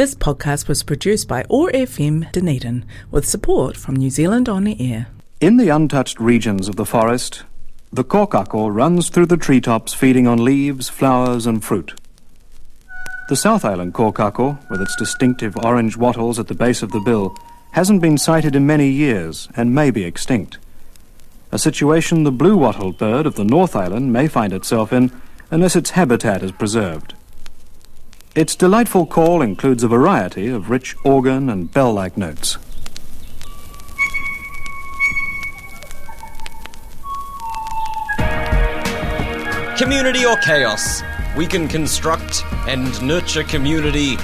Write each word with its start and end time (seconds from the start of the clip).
This 0.00 0.14
podcast 0.14 0.66
was 0.66 0.82
produced 0.82 1.28
by 1.28 1.44
OAR 1.50 1.70
FM 1.72 2.32
Dunedin 2.32 2.86
with 3.10 3.28
support 3.28 3.76
from 3.76 3.96
New 3.96 4.08
Zealand 4.08 4.48
On 4.48 4.66
Air. 4.66 5.08
In 5.42 5.58
the 5.58 5.68
untouched 5.68 6.18
regions 6.18 6.68
of 6.68 6.76
the 6.76 6.86
forest, 6.86 7.42
the 7.92 8.02
kōkako 8.02 8.74
runs 8.74 9.10
through 9.10 9.26
the 9.26 9.36
treetops 9.36 9.92
feeding 9.92 10.26
on 10.26 10.42
leaves, 10.42 10.88
flowers, 10.88 11.44
and 11.44 11.62
fruit. 11.62 12.00
The 13.28 13.36
South 13.36 13.62
Island 13.62 13.92
kōkako, 13.92 14.70
with 14.70 14.80
its 14.80 14.96
distinctive 14.96 15.54
orange 15.58 15.98
wattles 15.98 16.38
at 16.38 16.48
the 16.48 16.54
base 16.54 16.80
of 16.82 16.92
the 16.92 17.00
bill, 17.00 17.36
hasn't 17.72 18.00
been 18.00 18.16
sighted 18.16 18.56
in 18.56 18.66
many 18.66 18.88
years 18.88 19.50
and 19.54 19.74
may 19.74 19.90
be 19.90 20.04
extinct. 20.04 20.56
A 21.52 21.58
situation 21.58 22.22
the 22.22 22.32
blue 22.32 22.56
wattled 22.56 22.96
bird 22.96 23.26
of 23.26 23.34
the 23.34 23.44
North 23.44 23.76
Island 23.76 24.14
may 24.14 24.28
find 24.28 24.54
itself 24.54 24.94
in 24.94 25.12
unless 25.50 25.76
its 25.76 25.90
habitat 25.90 26.42
is 26.42 26.52
preserved. 26.52 27.12
Its 28.36 28.54
delightful 28.54 29.06
call 29.06 29.42
includes 29.42 29.82
a 29.82 29.88
variety 29.88 30.46
of 30.46 30.70
rich 30.70 30.94
organ 31.04 31.50
and 31.50 31.72
bell 31.72 31.92
like 31.92 32.16
notes. 32.16 32.58
Community 39.76 40.24
or 40.24 40.36
chaos? 40.36 41.02
We 41.36 41.48
can 41.48 41.66
construct 41.66 42.44
and 42.68 43.02
nurture 43.02 43.42
community 43.42 44.14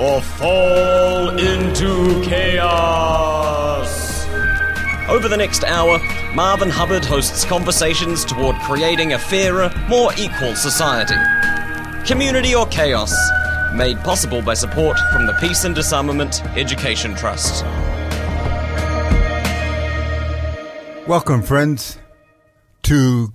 or 0.00 0.20
fall 0.20 1.38
into 1.38 2.24
chaos. 2.24 4.26
Over 5.08 5.28
the 5.28 5.36
next 5.36 5.62
hour, 5.62 6.00
Marvin 6.34 6.70
Hubbard 6.70 7.04
hosts 7.04 7.44
conversations 7.44 8.24
toward 8.24 8.56
creating 8.56 9.12
a 9.12 9.18
fairer, 9.18 9.70
more 9.88 10.10
equal 10.18 10.56
society. 10.56 11.14
Community 12.06 12.54
or 12.54 12.66
chaos? 12.66 13.14
made 13.74 13.98
possible 14.00 14.40
by 14.40 14.52
support 14.54 14.98
from 15.10 15.26
the 15.26 15.32
Peace 15.40 15.64
and 15.64 15.74
Disarmament 15.74 16.44
Education 16.56 17.14
Trust. 17.14 17.64
Welcome, 21.08 21.42
friends, 21.42 21.98
to 22.82 23.32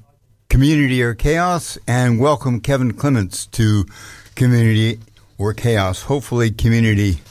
Community 0.50 1.02
or 1.02 1.14
Chaos, 1.14 1.78
and 1.88 2.20
welcome 2.20 2.62
Kevin 2.62 2.94
Clements 2.94 3.48
to 3.48 3.86
Community 4.36 5.00
or 5.38 5.54
Chaos, 5.54 6.04
hopefully, 6.04 6.52
Community. 6.52 7.22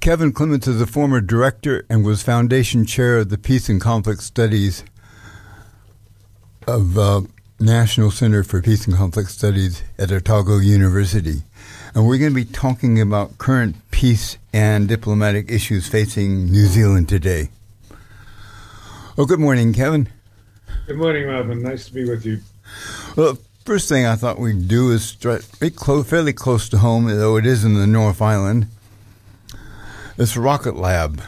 Kevin 0.00 0.32
Clements 0.32 0.66
is 0.66 0.80
a 0.80 0.86
former 0.86 1.20
director 1.20 1.84
and 1.88 2.04
was 2.04 2.22
foundation 2.22 2.84
chair 2.84 3.18
of 3.18 3.28
the 3.28 3.38
Peace 3.38 3.68
and 3.68 3.80
Conflict 3.80 4.22
Studies 4.22 4.82
of 6.66 6.98
uh, 6.98 7.20
National 7.60 8.10
Center 8.10 8.42
for 8.42 8.62
Peace 8.62 8.86
and 8.86 8.96
Conflict 8.96 9.30
Studies 9.30 9.82
at 9.98 10.10
Otago 10.10 10.58
University 10.58 11.42
and 11.94 12.06
we're 12.06 12.18
going 12.18 12.30
to 12.30 12.34
be 12.34 12.44
talking 12.44 13.00
about 13.00 13.38
current 13.38 13.76
peace 13.90 14.38
and 14.52 14.88
diplomatic 14.88 15.50
issues 15.50 15.88
facing 15.88 16.46
New 16.46 16.66
Zealand 16.66 17.08
today. 17.08 17.50
Well, 19.16 19.26
good 19.26 19.40
morning, 19.40 19.72
Kevin. 19.72 20.08
Good 20.86 20.96
morning, 20.96 21.26
Marvin. 21.26 21.62
Nice 21.62 21.86
to 21.86 21.92
be 21.92 22.08
with 22.08 22.24
you. 22.24 22.40
Well, 23.16 23.38
first 23.64 23.88
thing 23.88 24.06
I 24.06 24.16
thought 24.16 24.38
we'd 24.38 24.68
do 24.68 24.90
is 24.92 25.16
close, 25.76 26.08
fairly 26.08 26.32
close 26.32 26.68
to 26.70 26.78
home, 26.78 27.06
though 27.06 27.36
it 27.36 27.46
is 27.46 27.64
in 27.64 27.74
the 27.74 27.86
North 27.86 28.22
Island. 28.22 28.68
It's 30.16 30.36
Rocket 30.36 30.76
Lab. 30.76 31.20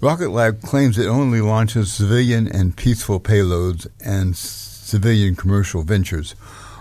Rocket 0.00 0.30
Lab 0.30 0.62
claims 0.62 0.98
it 0.98 1.06
only 1.06 1.40
launches 1.40 1.92
civilian 1.92 2.48
and 2.48 2.76
peaceful 2.76 3.20
payloads 3.20 3.86
and 4.04 4.36
civilian 4.86 5.34
commercial 5.34 5.82
ventures. 5.82 6.34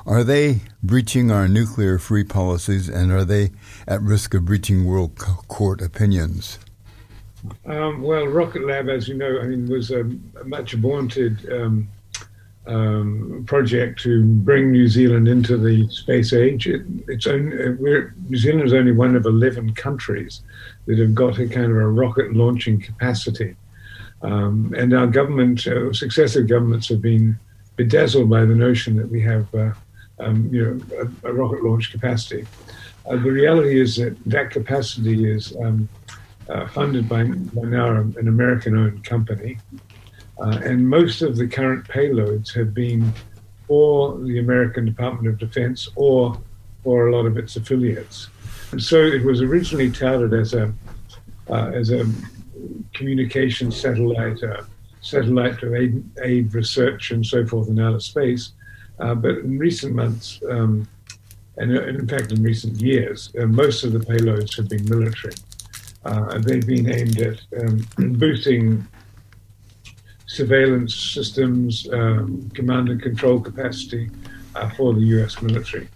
Are 0.06 0.24
they 0.24 0.62
breaching 0.84 1.32
our 1.32 1.48
nuclear 1.48 1.98
free 1.98 2.24
policies 2.24 2.88
and 2.88 3.12
are 3.12 3.26
they 3.26 3.52
at 3.88 4.02
risk 4.02 4.36
of 4.36 4.46
breaching 4.46 4.86
world 4.86 5.18
court 5.18 5.82
opinions? 5.82 6.60
Um, 7.66 8.02
well, 8.02 8.28
Rocket 8.28 8.66
Lab, 8.66 8.90
as 8.90 9.08
you 9.08 9.16
know, 9.16 9.40
I 9.40 9.48
mean, 9.48 9.68
was 9.68 9.90
a, 9.92 10.02
a 10.02 10.44
much 10.46 10.74
vaunted 10.74 11.52
um, 11.52 11.88
um, 12.68 13.44
project 13.48 14.00
to 14.02 14.24
bring 14.24 14.72
New 14.72 14.88
Zealand 14.88 15.28
into 15.28 15.58
the 15.58 15.88
space 15.90 16.34
age. 16.34 16.68
It, 16.68 16.84
it's 17.08 17.28
only, 17.28 17.72
we're, 17.72 18.14
New 18.30 18.38
Zealand 18.38 18.68
is 18.68 18.74
only 18.74 18.92
one 18.92 19.16
of 19.16 19.26
11 19.26 19.74
countries 19.74 20.42
that 20.86 21.00
have 21.00 21.16
got 21.16 21.40
a 21.40 21.48
kind 21.48 21.72
of 21.72 21.78
a 21.78 21.88
rocket 21.88 22.34
launching 22.34 22.80
capacity. 22.80 23.56
Um, 24.22 24.74
and 24.78 24.94
our 24.94 25.08
government, 25.08 25.66
uh, 25.68 25.94
successive 25.94 26.48
governments 26.48 26.90
have 26.90 27.02
been 27.02 27.40
bedazzled 27.76 28.30
by 28.30 28.42
the 28.46 28.56
notion 28.56 28.96
that 28.98 29.10
we 29.10 29.22
have 29.22 29.54
uh, 29.56 29.72
um, 30.20 30.50
you 30.52 30.64
know, 30.64 31.08
a, 31.24 31.30
a, 31.30 31.34
rocket 31.34 31.64
launch 31.64 31.92
capacity. 31.92 32.46
Uh, 33.06 33.18
the 33.18 33.32
reality 33.32 33.80
is 33.80 33.98
that 33.98 34.16
that 34.26 34.50
capacity 34.50 35.30
is 35.30 35.56
um, 35.58 35.90
uh, 36.50 36.68
funded 36.68 37.10
by, 37.10 37.24
by, 37.24 37.64
now 37.64 37.92
an 37.92 38.28
American-owned 38.28 39.04
company, 39.04 39.58
uh, 40.40 40.60
and 40.64 40.88
most 40.88 41.22
of 41.22 41.36
the 41.36 41.48
current 41.48 41.86
payloads 41.88 42.54
have 42.54 42.74
been 42.74 43.12
for 43.68 44.18
the 44.20 44.40
American 44.40 44.86
Department 44.86 45.28
of 45.28 45.40
Defense 45.40 45.90
or 45.96 46.40
for 46.84 47.08
a 47.08 47.16
lot 47.16 47.26
of 47.26 47.38
its 47.38 47.56
affiliates. 47.56 48.30
And 48.72 48.82
so 48.82 49.02
it 49.02 49.24
was 49.24 49.42
originally 49.42 49.92
touted 49.92 50.34
as 50.34 50.54
a 50.54 50.74
uh, 51.50 51.72
as 51.74 51.92
a 51.92 52.06
communication 52.94 53.72
satellite, 53.72 54.42
uh, 54.44 54.64
satellite 55.06 55.60
to 55.60 55.76
aid, 55.76 56.04
aid 56.24 56.54
research 56.54 57.12
and 57.12 57.26
so 57.26 57.46
forth 57.46 57.70
in 57.70 57.80
outer 57.80 58.00
space. 58.00 58.54
Uh, 59.00 59.14
but 59.14 59.38
in 59.38 59.60
recent 59.60 59.94
months, 59.94 60.42
um, 60.50 60.88
and 61.58 61.72
in 61.72 62.08
fact 62.08 62.32
in 62.32 62.42
recent 62.42 62.76
years, 62.82 63.32
uh, 63.40 63.46
most 63.46 63.84
of 63.84 63.94
the 63.94 64.00
payloads 64.00 64.56
have 64.58 64.68
been 64.68 64.84
military. 64.90 65.34
Uh, 66.06 66.38
they've 66.40 66.66
been 66.66 66.92
aimed 66.92 67.20
at 67.22 67.40
um, 67.62 67.86
boosting 68.18 68.86
surveillance 70.28 70.96
systems, 70.96 71.88
um, 71.94 72.50
command 72.54 72.90
and 72.90 73.02
control 73.02 73.40
capacity 73.40 74.10
uh, 74.56 74.70
for 74.72 74.94
the 74.94 75.02
US 75.18 75.42
military. 75.42 75.88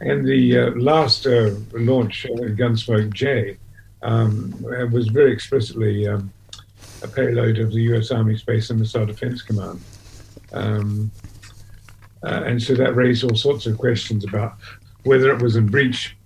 And 0.00 0.26
the 0.26 0.58
uh, 0.58 0.70
last 0.72 1.26
uh, 1.26 1.54
launch, 1.72 2.26
Gunsmoke 2.30 3.12
J, 3.12 3.56
um, 4.02 4.54
was 4.92 5.08
very 5.08 5.32
explicitly 5.32 6.06
um, 6.06 6.30
a 7.06 7.14
payload 7.14 7.58
of 7.58 7.72
the 7.72 7.82
US 7.94 8.10
Army 8.10 8.36
Space 8.36 8.70
and 8.70 8.80
Missile 8.80 9.06
Defense 9.06 9.42
Command. 9.42 9.80
Um, 10.52 11.10
uh, 12.22 12.42
and 12.44 12.62
so 12.62 12.74
that 12.74 12.96
raised 12.96 13.24
all 13.24 13.36
sorts 13.36 13.66
of 13.66 13.78
questions 13.78 14.24
about 14.24 14.54
whether 15.04 15.30
it 15.30 15.40
was 15.40 15.56
in 15.56 15.66
breach 15.66 16.16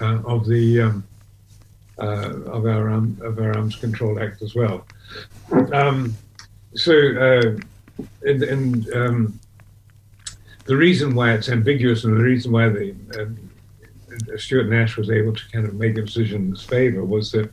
uh, 0.00 0.20
of 0.24 0.46
the 0.46 0.82
um, 0.82 1.04
uh, 1.98 2.40
of 2.46 2.66
our 2.66 2.90
um, 2.90 3.16
of 3.22 3.38
our 3.38 3.56
Arms 3.56 3.76
Control 3.76 4.20
Act 4.20 4.42
as 4.42 4.54
well. 4.54 4.86
Um, 5.72 6.14
so, 6.74 6.92
uh, 6.92 7.58
in, 8.26 8.42
in 8.42 8.86
um, 8.94 9.40
the 10.64 10.76
reason 10.76 11.14
why 11.14 11.32
it's 11.32 11.48
ambiguous 11.48 12.04
and 12.04 12.16
the 12.16 12.22
reason 12.22 12.50
why 12.52 12.68
the 12.68 12.94
uh, 13.18 14.36
Stuart 14.36 14.68
Nash 14.68 14.96
was 14.96 15.10
able 15.10 15.34
to 15.34 15.42
kind 15.52 15.66
of 15.66 15.74
make 15.74 15.96
a 15.98 16.02
decision 16.02 16.42
in 16.42 16.50
his 16.50 16.62
favor 16.62 17.04
was 17.04 17.32
that 17.32 17.52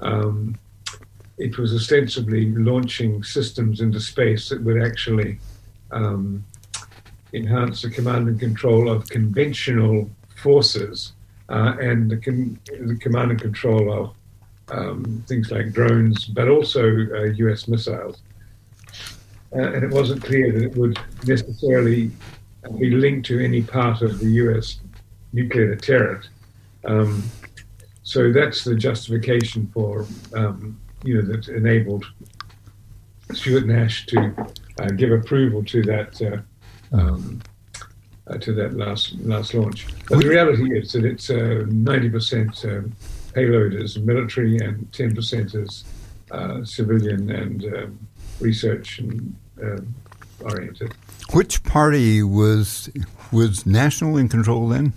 um, 0.00 0.58
it 1.38 1.58
was 1.58 1.74
ostensibly 1.74 2.50
launching 2.52 3.22
systems 3.22 3.80
into 3.80 4.00
space 4.00 4.48
that 4.48 4.62
would 4.62 4.82
actually 4.82 5.38
um, 5.90 6.44
enhance 7.32 7.82
the 7.82 7.90
command 7.90 8.28
and 8.28 8.38
control 8.38 8.88
of 8.88 9.08
conventional 9.08 10.08
forces 10.36 11.12
uh, 11.48 11.74
and 11.80 12.10
the, 12.10 12.16
the, 12.86 12.96
command 13.00 13.32
and 13.32 13.40
control 13.40 13.92
of 13.92 14.14
um, 14.70 15.24
things 15.26 15.50
like 15.50 15.72
drones, 15.72 16.24
but 16.26 16.48
also 16.48 16.82
uh, 17.14 17.24
US 17.24 17.68
missiles. 17.68 18.22
Uh, 19.54 19.72
and 19.72 19.84
it 19.84 19.90
wasn't 19.90 20.22
clear 20.22 20.52
that 20.52 20.62
it 20.62 20.76
would 20.76 20.98
necessarily 21.26 22.10
be 22.78 22.90
linked 22.90 23.26
to 23.26 23.44
any 23.44 23.62
part 23.62 24.02
of 24.02 24.18
the 24.20 24.30
US 24.44 24.80
nuclear 25.32 25.74
deterrent. 25.74 26.28
Um, 26.84 27.22
so 28.02 28.32
that's 28.32 28.64
the 28.64 28.74
justification 28.74 29.70
for, 29.72 30.06
um, 30.34 30.78
you 31.04 31.22
know, 31.22 31.32
that 31.32 31.48
enabled 31.48 32.06
Stuart 33.32 33.66
Nash 33.66 34.06
to 34.06 34.34
uh, 34.80 34.88
give 34.88 35.12
approval 35.12 35.64
to 35.64 35.82
that 35.82 36.20
uh, 36.22 36.96
um, 36.96 37.40
uh, 38.26 38.38
to 38.38 38.52
that 38.54 38.74
last 38.76 39.14
last 39.20 39.54
launch. 39.54 39.86
But 40.08 40.20
the 40.20 40.28
reality 40.28 40.76
is 40.76 40.92
that 40.92 41.04
it's 41.04 41.30
uh, 41.30 41.64
ninety 41.68 42.08
percent 42.08 42.64
um, 42.64 42.94
payload 43.32 43.74
is 43.74 43.98
military 43.98 44.56
and 44.58 44.90
ten 44.92 45.14
percent 45.14 45.54
is 45.54 45.84
uh, 46.30 46.64
civilian 46.64 47.30
and 47.30 47.64
um, 47.64 47.98
research 48.40 48.98
and, 48.98 49.36
oriented. 50.42 50.92
Which 51.32 51.62
party 51.62 52.22
was 52.22 52.90
was 53.32 53.64
national 53.64 54.16
in 54.16 54.28
control 54.28 54.68
then? 54.68 54.92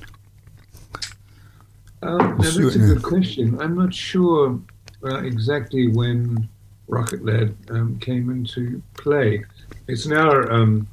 Um, 2.02 2.38
that's 2.40 2.58
a 2.58 2.62
good 2.62 3.04
question. 3.04 3.60
I'm 3.62 3.76
not 3.76 3.94
sure 3.94 4.60
uh, 5.04 5.20
exactly 5.24 5.88
when 5.88 6.48
Rocket 6.88 7.24
Lab 7.24 7.56
um, 7.70 8.00
came 8.00 8.30
into 8.30 8.82
play. 8.96 9.44
It's 9.88 10.06
now 10.06 10.30
um, 10.50 10.88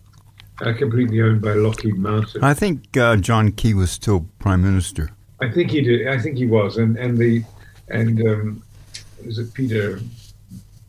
uh, 0.61 0.73
completely 0.75 1.21
owned 1.21 1.43
by 1.43 1.55
Lockheed 1.55 1.97
Martin. 1.97 2.43
I 2.43 2.55
think 2.55 2.97
uh, 2.97 3.17
John 3.17 3.53
Key 3.53 3.75
was 3.75 3.91
still 3.91 4.27
prime 4.39 4.63
minister. 4.63 5.11
I 5.41 5.51
think 5.51 5.71
he 5.71 5.83
did. 5.83 6.09
I 6.09 6.19
think 6.19 6.37
he 6.37 6.47
was, 6.47 6.77
and 6.77 6.97
and 6.97 7.19
the 7.19 7.45
and 7.89 8.21
um, 8.27 8.63
was 9.25 9.39
it 9.39 9.53
Peter 9.55 10.01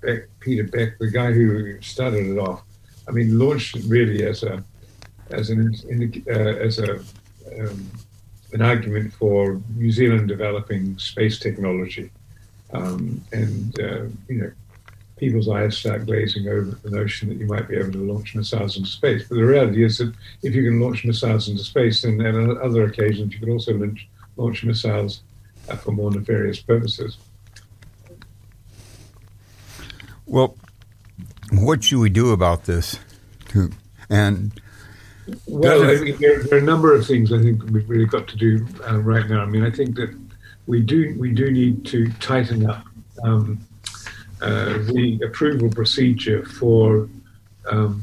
Beck? 0.02 0.28
Peter 0.40 0.64
Beck, 0.64 0.98
the 1.00 1.10
guy 1.10 1.32
who 1.32 1.82
started 1.82 2.28
it 2.28 2.38
off. 2.38 2.64
I 3.08 3.12
mean, 3.12 3.38
launched 3.38 3.76
it 3.76 3.86
really 3.88 4.24
as 4.26 4.44
a 4.44 4.64
as 5.32 5.50
an 5.50 5.74
uh, 6.28 6.32
as 6.32 6.80
a 6.80 7.00
um, 7.60 7.90
an 8.54 8.62
argument 8.62 9.14
for 9.14 9.62
New 9.76 9.92
Zealand 9.92 10.28
developing 10.28 10.98
space 10.98 11.40
technology, 11.40 12.12
um, 12.74 13.22
and 13.32 13.80
uh, 13.80 14.04
you 14.28 14.42
know, 14.42 14.52
people's 15.18 15.50
eyes 15.50 15.78
start 15.78 16.06
glazing 16.06 16.48
over 16.48 16.78
the 16.84 16.90
notion 16.90 17.30
that 17.30 17.38
you 17.38 17.46
might 17.46 17.68
be 17.68 17.78
able 17.78 17.92
to 17.92 18.12
launch 18.14 18.36
missiles 18.36 18.78
into 18.78 18.90
space. 18.90 19.28
But 19.28 19.36
the 19.36 19.46
reality 19.46 19.84
is 19.84 19.98
that 20.00 20.14
if 20.44 20.54
you 20.54 20.64
can 20.64 20.80
launch 20.80 21.06
missiles 21.06 21.48
into 21.48 21.64
space, 21.64 22.02
then 22.02 22.20
on 22.22 22.58
other 22.62 22.86
occasions 22.86 23.34
you 23.34 23.40
can 23.40 23.52
also 23.52 23.74
launch, 23.74 24.08
launch 24.36 24.64
missiles 24.64 25.22
uh, 25.70 25.76
for 25.76 25.92
more 25.92 26.12
nefarious 26.12 26.60
purposes. 26.60 27.18
Well, 30.26 30.58
what 31.52 31.84
should 31.84 32.00
we 32.00 32.10
do 32.10 32.32
about 32.32 32.66
this? 32.66 33.00
And 34.08 34.52
well, 35.48 35.84
I 35.84 35.96
mean, 35.96 36.16
there, 36.20 36.44
there, 36.44 36.60
are 36.60 36.62
a 36.62 36.64
number 36.64 36.94
of 36.94 37.08
things 37.08 37.34
I 37.34 37.42
think 37.42 37.64
we've 37.72 37.90
really 37.90 38.06
got 38.06 38.28
to 38.28 38.38
do 38.38 38.68
uh, 38.88 39.00
right 39.00 39.28
now. 39.28 39.42
I 39.42 39.46
mean, 39.48 39.64
I 39.64 39.72
think 39.72 39.96
that 39.96 40.16
we 40.68 40.82
do 40.82 41.16
we 41.20 41.32
do 41.32 41.52
need 41.52 41.86
to 41.86 42.12
tighten 42.14 42.70
up 42.70 42.86
um, 43.24 43.60
uh, 44.42 44.78
the 44.94 45.20
approval 45.26 45.70
procedure 45.70 46.46
for 46.46 47.10
um, 47.70 48.02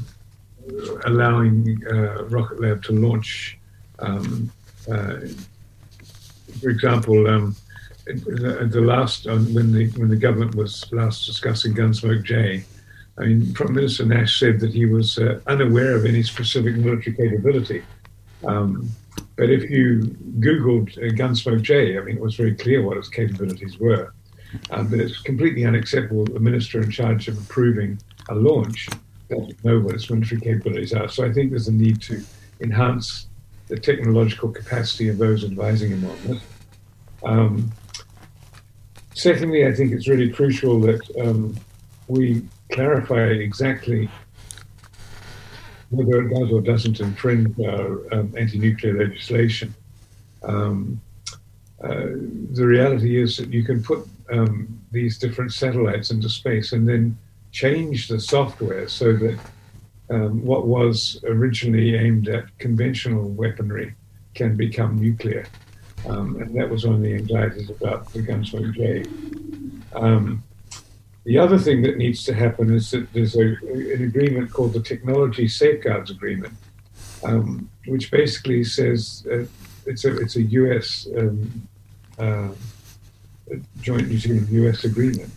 allowing 1.04 1.80
uh, 1.90 2.24
Rocket 2.24 2.60
Lab 2.60 2.82
to 2.84 2.92
launch. 2.92 3.58
Um, 3.98 4.50
uh, 4.90 5.20
for 6.60 6.70
example, 6.70 7.26
um, 7.28 7.56
the, 8.04 8.68
the, 8.70 8.80
last 8.80 9.26
when 9.26 9.72
the 9.72 9.88
when 9.96 10.08
the 10.08 10.16
government 10.16 10.54
was 10.54 10.90
last 10.92 11.26
discussing 11.26 11.74
Gunsmoke 11.74 12.24
J, 12.24 12.64
I 13.18 13.24
mean, 13.24 13.52
Prime 13.52 13.74
Minister 13.74 14.04
Nash 14.04 14.38
said 14.38 14.60
that 14.60 14.72
he 14.72 14.86
was 14.86 15.18
uh, 15.18 15.40
unaware 15.46 15.94
of 15.94 16.04
any 16.06 16.22
specific 16.22 16.76
military 16.76 17.14
capability. 17.16 17.82
Um, 18.44 18.90
but 19.36 19.50
if 19.50 19.70
you 19.70 20.00
Googled 20.40 20.96
uh, 20.98 21.12
Gunsmoke 21.14 21.62
J, 21.62 21.98
I 21.98 22.02
mean, 22.02 22.16
it 22.16 22.22
was 22.22 22.34
very 22.34 22.54
clear 22.54 22.82
what 22.82 22.96
its 22.96 23.08
capabilities 23.08 23.78
were. 23.78 24.12
Um, 24.70 24.88
but 24.88 25.00
it's 25.00 25.18
completely 25.22 25.64
unacceptable 25.64 26.24
that 26.24 26.34
the 26.34 26.40
minister 26.40 26.82
in 26.82 26.90
charge 26.90 27.26
of 27.28 27.38
approving 27.38 27.98
a 28.28 28.34
launch 28.34 28.88
doesn't 29.30 29.64
know 29.64 29.80
what 29.80 29.94
its 29.94 30.10
military 30.10 30.40
capabilities 30.40 30.92
are. 30.92 31.08
So 31.08 31.24
I 31.24 31.32
think 31.32 31.50
there's 31.50 31.68
a 31.68 31.72
need 31.72 32.02
to 32.02 32.22
enhance 32.60 33.28
the 33.68 33.78
technological 33.78 34.50
capacity 34.50 35.08
of 35.08 35.18
those 35.18 35.44
advising 35.44 35.90
him 35.90 36.04
on 36.04 36.16
this. 36.26 36.42
Um, 37.24 37.72
secondly, 39.14 39.66
I 39.66 39.72
think 39.72 39.92
it's 39.92 40.08
really 40.08 40.30
crucial 40.30 40.78
that 40.80 41.00
um, 41.18 41.56
we 42.08 42.44
clarify 42.70 43.28
exactly 43.28 44.10
whether 45.92 46.22
it 46.22 46.34
does 46.34 46.50
or 46.50 46.60
doesn't 46.60 47.00
infringe 47.00 47.54
our 47.60 48.14
um, 48.14 48.34
anti-nuclear 48.36 48.94
legislation. 49.06 49.74
Um, 50.42 51.00
uh, 51.84 52.06
the 52.52 52.66
reality 52.66 53.20
is 53.20 53.36
that 53.36 53.52
you 53.52 53.62
can 53.62 53.82
put 53.82 54.08
um, 54.32 54.80
these 54.90 55.18
different 55.18 55.52
satellites 55.52 56.10
into 56.10 56.28
space 56.28 56.72
and 56.72 56.88
then 56.88 57.18
change 57.50 58.08
the 58.08 58.18
software 58.18 58.88
so 58.88 59.12
that 59.12 59.38
um, 60.10 60.44
what 60.44 60.66
was 60.66 61.22
originally 61.24 61.94
aimed 61.96 62.28
at 62.28 62.56
conventional 62.58 63.28
weaponry 63.28 63.94
can 64.34 64.56
become 64.56 64.98
nuclear. 64.98 65.46
Um, 66.08 66.40
and 66.40 66.54
that 66.56 66.68
was 66.68 66.86
one 66.86 66.96
of 66.96 67.02
the 67.02 67.14
anxieties 67.14 67.70
about 67.70 68.12
the 68.12 68.20
Gunsmoke 68.20 68.74
J. 68.74 69.04
Um, 69.94 70.42
the 71.24 71.38
other 71.38 71.58
thing 71.58 71.82
that 71.82 71.96
needs 71.96 72.24
to 72.24 72.34
happen 72.34 72.74
is 72.74 72.90
that 72.90 73.12
there's 73.12 73.36
a, 73.36 73.40
an 73.40 74.02
agreement 74.02 74.52
called 74.52 74.72
the 74.72 74.80
Technology 74.80 75.46
Safeguards 75.46 76.10
Agreement, 76.10 76.54
um, 77.24 77.70
which 77.86 78.10
basically 78.10 78.64
says 78.64 79.24
uh, 79.30 79.44
it's 79.86 80.04
a 80.04 80.16
it's 80.16 80.36
a 80.36 80.42
U.S. 80.42 81.06
Um, 81.16 81.68
uh, 82.18 82.48
joint 83.80 84.08
New 84.08 84.18
Zealand 84.18 84.48
U.S. 84.48 84.84
agreement, 84.84 85.30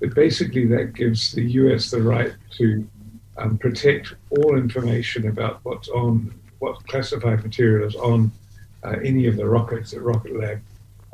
but 0.00 0.14
basically 0.14 0.66
that 0.66 0.94
gives 0.94 1.32
the 1.32 1.44
U.S. 1.52 1.90
the 1.90 2.00
right 2.00 2.32
to 2.52 2.88
um, 3.36 3.58
protect 3.58 4.14
all 4.30 4.56
information 4.56 5.28
about 5.28 5.60
what's 5.64 5.88
on 5.88 6.32
what 6.58 6.86
classified 6.86 7.44
material 7.44 7.86
is 7.86 7.94
on 7.96 8.30
uh, 8.84 8.96
any 9.04 9.26
of 9.26 9.36
the 9.36 9.46
rockets 9.46 9.90
that 9.90 10.00
Rocket 10.00 10.38
Lab 10.38 10.62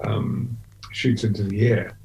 um, 0.05 0.57
shoots 0.93 1.25
into 1.25 1.43
the 1.43 1.67
air. 1.69 1.97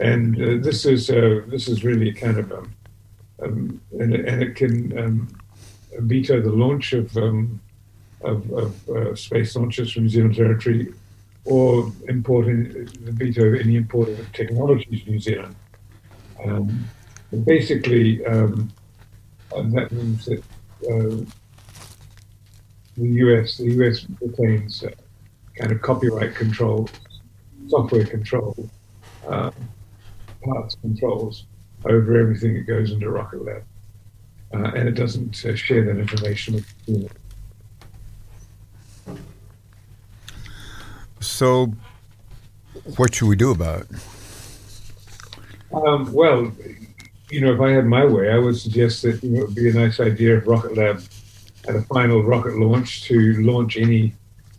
And 0.00 0.36
uh, 0.36 0.62
this 0.62 0.84
is 0.84 1.10
uh, 1.10 1.42
this 1.48 1.68
is 1.68 1.84
really 1.84 2.12
kind 2.12 2.38
of 2.38 2.52
um, 2.52 2.72
um, 3.42 3.80
and, 3.98 4.14
and, 4.14 4.42
it 4.42 4.54
can 4.56 4.96
um, 4.98 5.28
veto 5.98 6.40
the 6.40 6.52
launch 6.52 6.92
of 6.92 7.16
um, 7.16 7.60
of, 8.22 8.50
of 8.52 8.88
uh, 8.88 9.14
space 9.14 9.56
launches 9.56 9.92
from 9.92 10.04
New 10.04 10.08
Zealand 10.08 10.34
territory, 10.36 10.92
or 11.44 11.92
importing 12.08 12.88
veto 13.00 13.54
any 13.54 13.76
import 13.76 14.08
of 14.08 14.32
technologies 14.32 15.04
to 15.04 15.10
New 15.10 15.20
Zealand. 15.20 15.56
Um, 16.44 16.84
basically, 17.44 18.24
um, 18.26 18.70
that 19.50 19.90
means 19.90 20.26
that 20.26 20.42
uh, 20.88 21.24
the 22.96 23.08
US 23.08 23.56
the 23.56 23.70
US 23.84 24.06
retains 24.20 24.84
uh, 24.84 24.90
kind 25.56 25.72
of 25.72 25.82
copyright 25.82 26.34
control, 26.34 26.88
software 27.68 28.04
control. 28.04 28.68
Um, 29.26 29.52
parts 30.42 30.76
controls 30.76 31.46
over 31.84 32.20
everything 32.20 32.54
that 32.54 32.66
goes 32.66 32.90
into 32.90 33.08
Rocket 33.10 33.44
Lab. 33.44 33.64
Uh, 34.54 34.72
and 34.74 34.88
it 34.88 34.92
doesn't 34.92 35.44
uh, 35.44 35.54
share 35.54 35.84
that 35.84 35.98
information 35.98 36.54
with 36.54 36.86
the 36.86 36.92
team. 36.92 37.08
So, 41.20 41.72
what 42.96 43.14
should 43.14 43.28
we 43.28 43.36
do 43.36 43.50
about 43.50 43.82
it? 43.82 43.88
Um, 45.72 46.10
well, 46.12 46.50
you 47.30 47.40
know, 47.42 47.52
if 47.52 47.60
I 47.60 47.70
had 47.70 47.84
my 47.84 48.04
way, 48.04 48.30
I 48.30 48.38
would 48.38 48.56
suggest 48.56 49.02
that 49.02 49.22
you 49.22 49.30
know, 49.30 49.40
it 49.40 49.46
would 49.48 49.54
be 49.54 49.68
a 49.68 49.72
nice 49.72 50.00
idea 50.00 50.38
if 50.38 50.46
Rocket 50.46 50.76
Lab 50.76 51.02
had 51.66 51.76
a 51.76 51.82
final 51.82 52.22
rocket 52.22 52.56
launch 52.56 53.02
to 53.04 53.34
launch 53.42 53.76
any 53.76 54.14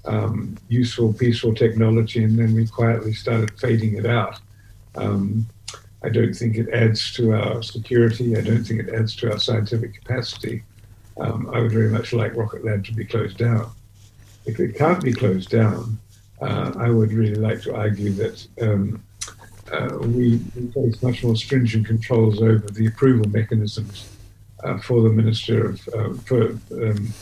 um, 0.05 0.55
useful, 0.67 1.13
peaceful 1.13 1.53
technology, 1.53 2.23
and 2.23 2.37
then 2.37 2.53
we 2.53 2.67
quietly 2.67 3.13
started 3.13 3.59
fading 3.59 3.95
it 3.95 4.06
out. 4.06 4.39
Um, 4.95 5.47
I 6.03 6.09
don't 6.09 6.33
think 6.33 6.56
it 6.56 6.69
adds 6.69 7.13
to 7.13 7.33
our 7.33 7.61
security. 7.61 8.37
I 8.37 8.41
don't 8.41 8.63
think 8.63 8.81
it 8.81 8.94
adds 8.94 9.15
to 9.18 9.31
our 9.31 9.39
scientific 9.39 9.94
capacity. 9.94 10.63
Um, 11.19 11.49
I 11.53 11.59
would 11.59 11.71
very 11.71 11.89
much 11.89 12.13
like 12.13 12.35
Rocket 12.35 12.63
Lab 12.63 12.85
to 12.85 12.94
be 12.94 13.06
closed 13.06 13.37
down. 13.37 13.69
If 14.45 14.59
it 14.59 14.77
can't 14.77 15.03
be 15.03 15.11
closed 15.11 15.49
down, 15.49 15.99
uh, 16.41 16.71
I 16.77 16.89
would 16.89 17.11
really 17.11 17.35
like 17.35 17.61
to 17.63 17.75
argue 17.75 18.11
that 18.13 18.47
um, 18.61 19.03
uh, 19.71 19.97
we, 20.01 20.39
place 20.71 21.03
much 21.03 21.23
more 21.23 21.35
stringent 21.35 21.85
controls 21.85 22.41
over 22.41 22.68
the 22.69 22.87
approval 22.87 23.29
mechanisms 23.29 24.09
uh, 24.63 24.77
for 24.79 25.01
the 25.01 25.09
Minister 25.09 25.69
of 25.69 25.89
uh, 25.89 26.13
for 26.25 26.51
um, 26.71 27.13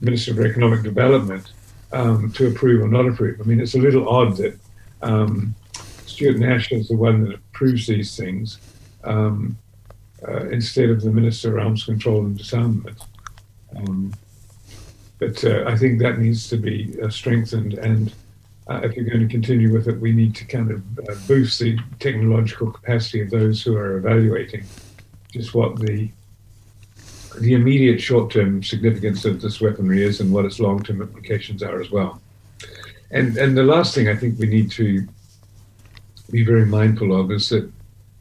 Minister 0.00 0.32
of 0.32 0.40
Economic 0.40 0.82
Development 0.82 1.52
um, 1.92 2.30
to 2.32 2.48
approve 2.48 2.82
or 2.82 2.88
not 2.88 3.06
approve. 3.06 3.40
I 3.40 3.44
mean, 3.44 3.60
it's 3.60 3.74
a 3.74 3.78
little 3.78 4.08
odd 4.08 4.36
that 4.36 4.58
um, 5.02 5.54
Stuart 6.14 6.38
Nash 6.38 6.70
is 6.70 6.86
the 6.86 6.96
one 6.96 7.24
that 7.24 7.34
approves 7.34 7.88
these 7.88 8.16
things 8.16 8.58
um, 9.02 9.58
uh, 10.26 10.46
instead 10.50 10.88
of 10.88 11.02
the 11.02 11.10
Minister 11.10 11.58
of 11.58 11.66
Arms 11.66 11.84
Control 11.84 12.24
and 12.24 12.38
Disarmament. 12.38 12.98
Um, 13.76 14.14
but 15.18 15.42
uh, 15.44 15.64
I 15.66 15.76
think 15.76 15.98
that 15.98 16.20
needs 16.20 16.48
to 16.50 16.56
be 16.56 16.96
uh, 17.02 17.10
strengthened, 17.10 17.74
and 17.74 18.12
uh, 18.68 18.80
if 18.84 18.94
you're 18.94 19.06
going 19.06 19.26
to 19.26 19.28
continue 19.28 19.72
with 19.72 19.88
it, 19.88 20.00
we 20.00 20.12
need 20.12 20.36
to 20.36 20.44
kind 20.44 20.70
of 20.70 20.82
uh, 21.00 21.16
boost 21.26 21.58
the 21.58 21.76
technological 21.98 22.70
capacity 22.70 23.20
of 23.20 23.30
those 23.30 23.60
who 23.60 23.76
are 23.76 23.96
evaluating 23.96 24.64
just 25.32 25.52
what 25.52 25.76
the 25.80 26.08
the 27.40 27.54
immediate 27.54 28.00
short-term 28.00 28.62
significance 28.62 29.24
of 29.24 29.40
this 29.40 29.60
weaponry 29.60 30.04
is 30.04 30.20
and 30.20 30.32
what 30.32 30.44
its 30.44 30.60
long-term 30.60 31.02
implications 31.02 31.64
are 31.64 31.80
as 31.80 31.90
well. 31.90 32.22
And 33.10 33.36
and 33.36 33.56
the 33.56 33.64
last 33.64 33.96
thing 33.96 34.08
I 34.08 34.14
think 34.14 34.38
we 34.38 34.46
need 34.46 34.70
to 34.72 35.08
be 36.30 36.44
very 36.44 36.66
mindful 36.66 37.18
of 37.18 37.30
is 37.30 37.48
that 37.50 37.70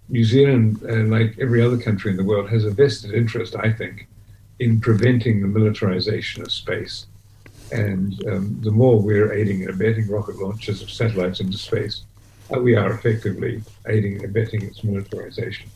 New 0.10 0.24
Zealand, 0.24 0.82
uh, 0.88 1.04
like 1.06 1.38
every 1.40 1.62
other 1.62 1.78
country 1.78 2.12
in 2.12 2.18
the 2.18 2.24
world, 2.24 2.50
has 2.50 2.66
a 2.66 2.72
vested 2.72 3.14
interest, 3.14 3.56
I 3.56 3.72
think, 3.72 4.08
in 4.60 4.80
preventing 4.80 5.42
the 5.42 5.48
militarization 5.48 6.42
of 6.42 6.52
space. 6.52 7.08
And 7.72 8.14
um, 8.28 8.60
the 8.62 8.72
more 8.72 9.00
we're 9.00 9.34
aiding 9.34 9.62
and 9.62 9.70
abetting 9.70 10.08
rocket 10.08 10.38
launches 10.38 10.82
of 10.82 10.92
satellites 10.92 11.40
into 11.40 11.58
space, 11.58 12.04
uh, 12.54 12.60
we 12.60 12.76
are 12.76 12.92
effectively 12.94 13.64
aiding 13.88 14.18
and 14.18 14.26
abetting 14.26 14.62
its 14.62 14.84
militarization. 14.84 15.70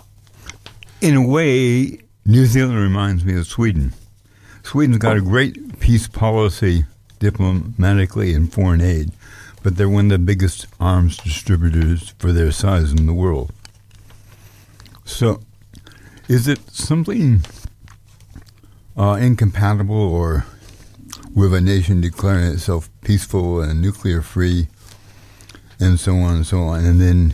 In 1.01 1.15
a 1.15 1.25
way, 1.25 2.00
New 2.25 2.46
Zealand 2.46 2.77
reminds 2.77 3.24
me 3.24 3.38
of 3.38 3.48
Sweden. 3.48 3.93
Sweden's 4.63 4.98
got 4.98 5.17
a 5.17 5.22
great 5.22 5.79
peace 5.79 6.07
policy 6.07 6.84
diplomatically 7.19 8.34
and 8.34 8.51
foreign 8.51 8.81
aid, 8.81 9.12
but 9.67 9.75
they're 9.75 9.89
one 9.89 10.05
of 10.05 10.12
the 10.12 10.17
biggest 10.17 10.65
arms 10.79 11.17
distributors 11.17 12.13
for 12.19 12.31
their 12.31 12.53
size 12.53 12.93
in 12.93 13.05
the 13.05 13.13
world. 13.13 13.51
So, 15.03 15.41
is 16.29 16.47
it 16.47 16.69
something 16.69 17.41
uh, 18.95 19.17
incompatible 19.19 19.93
or 19.93 20.45
with 21.36 21.53
a 21.53 21.59
nation 21.59 22.00
declaring 22.00 22.45
itself 22.45 22.89
peaceful 23.01 23.59
and 23.59 23.81
nuclear 23.81 24.21
free 24.21 24.69
and 25.81 26.00
so 26.00 26.15
on 26.15 26.38
and 26.38 26.47
so 26.47 26.59
on, 26.62 26.86
and 26.86 27.01
then 27.01 27.33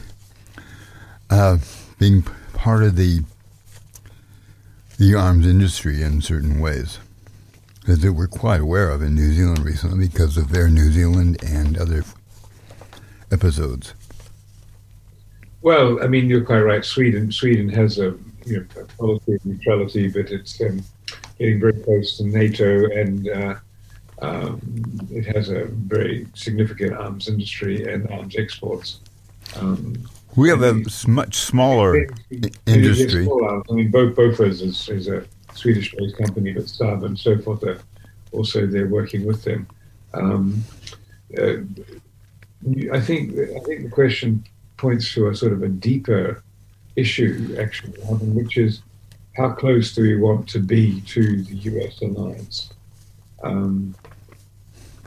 uh, 1.30 1.60
being 2.00 2.24
part 2.54 2.82
of 2.82 2.96
the 2.96 3.20
the 4.98 5.14
arms 5.14 5.46
industry 5.46 6.02
in 6.02 6.20
certain 6.20 6.60
ways, 6.60 6.98
as 7.88 8.04
we're 8.04 8.26
quite 8.26 8.62
aware 8.62 8.90
of 8.90 9.04
in 9.04 9.14
New 9.14 9.34
Zealand 9.34 9.64
recently 9.64 10.08
because 10.08 10.36
of 10.36 10.52
Air 10.52 10.68
New 10.68 10.92
Zealand 10.92 11.38
and 11.44 11.78
other 11.78 12.04
episodes. 13.34 13.94
Well, 15.62 16.04
I 16.04 16.08
mean, 16.08 16.30
you're 16.30 16.44
quite 16.44 16.62
right. 16.62 16.84
Sweden 16.84 17.32
Sweden 17.32 17.70
has 17.70 17.98
a, 17.98 18.16
you 18.46 18.60
know, 18.60 18.82
a 18.82 18.86
policy 18.98 19.36
of 19.36 19.46
neutrality, 19.46 20.08
but 20.10 20.30
it's 20.30 20.60
um, 20.62 20.84
getting 21.40 21.60
very 21.60 21.74
close 21.74 22.18
to 22.18 22.24
NATO, 22.26 22.86
and 22.92 23.30
uh, 23.30 23.56
um, 24.22 24.60
it 25.12 25.26
has 25.36 25.50
a 25.50 25.66
very 25.66 26.28
significant 26.34 26.94
arms 26.94 27.28
industry 27.28 27.92
and 27.92 28.10
arms 28.12 28.36
exports. 28.38 29.00
Um, 29.56 29.96
we 30.36 30.50
have 30.50 30.64
a 30.64 30.82
much 31.08 31.36
smaller 31.36 32.08
industry. 32.66 33.28
I 33.28 33.74
mean, 33.74 33.92
both 33.92 34.16
Bofors 34.16 34.62
is, 34.62 34.90
is 34.90 35.08
a 35.08 35.24
Swedish-based 35.54 36.18
company, 36.18 36.54
but 36.54 36.64
Saab 36.64 37.06
and 37.06 37.18
so 37.18 37.38
forth 37.38 37.64
are 37.64 37.80
also 38.32 38.66
they're 38.66 38.88
working 38.88 39.26
with 39.26 39.44
them. 39.44 39.68
Um, 40.14 40.64
uh, 41.38 41.58
I 42.92 43.00
think 43.00 43.38
I 43.38 43.60
think 43.60 43.84
the 43.84 43.90
question 43.92 44.46
points 44.78 45.14
to 45.14 45.30
a 45.30 45.36
sort 45.36 45.54
of 45.54 45.64
a 45.64 45.70
deeper 45.70 46.44
issue, 46.96 47.56
actually, 47.60 47.94
which 48.02 48.58
is 48.58 48.82
how 49.36 49.52
close 49.52 49.96
do 49.96 50.02
we 50.02 50.18
want 50.18 50.48
to 50.50 50.60
be 50.60 51.02
to 51.02 51.44
the 51.44 51.56
U.S. 51.56 52.02
alliance? 52.02 52.72
Um, 53.44 53.96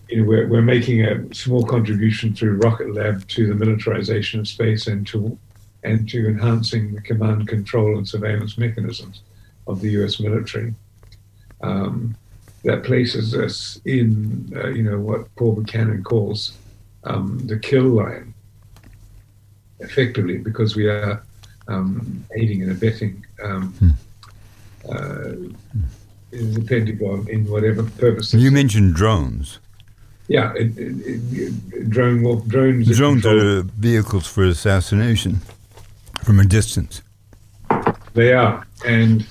you 0.09 0.21
know, 0.21 0.29
we're, 0.29 0.47
we're 0.49 0.63
making 0.63 1.05
a 1.05 1.35
small 1.35 1.65
contribution 1.65 2.35
through 2.35 2.59
Rocket 2.59 2.95
Lab 2.95 3.27
to 3.29 3.47
the 3.47 3.55
militarization 3.55 4.41
of 4.41 4.49
space 4.49 4.87
and 4.87 5.07
to 5.09 5.39
and 5.83 6.09
to 6.09 6.27
enhancing 6.27 6.95
the 6.95 7.01
command, 7.01 7.47
control, 7.47 7.97
and 7.97 8.09
surveillance 8.09 8.59
mechanisms 8.59 9.21
of 9.67 9.81
the 9.81 9.91
U.S. 9.93 10.19
military. 10.19 10.75
Um, 11.63 12.17
that 12.65 12.83
places 12.83 13.35
us 13.35 13.81
in, 13.85 14.53
uh, 14.57 14.69
you 14.69 14.83
know, 14.83 14.99
what 14.99 15.33
Paul 15.37 15.55
Buchanan 15.55 16.03
calls 16.03 16.53
um, 17.07 17.39
the 17.47 17.59
kill 17.59 17.85
line, 17.85 18.35
effectively, 19.81 20.39
because 20.39 20.77
we 20.77 20.89
are 20.89 21.23
um, 21.69 22.25
aiding 22.37 22.63
and 22.63 22.73
abetting 22.73 23.25
um, 23.43 23.73
hmm. 23.75 23.91
uh, 24.91 25.33
the 26.31 26.65
Pentagon 26.67 27.27
in 27.29 27.49
whatever 27.51 27.85
purpose. 27.85 28.35
You 28.35 28.51
mentioned 28.51 28.95
drones. 28.95 29.59
Yeah, 30.29 30.53
it, 30.55 30.77
it, 30.77 30.95
it, 31.33 31.91
drone 31.91 32.23
well, 32.23 32.37
drones. 32.37 32.89
Drones 32.97 33.25
are 33.25 33.63
vehicles 33.63 34.27
for 34.27 34.45
assassination 34.45 35.41
from 36.25 36.41
a 36.41 36.45
distance. 36.45 37.03
They 38.15 38.33
are, 38.33 38.67
and 38.85 39.25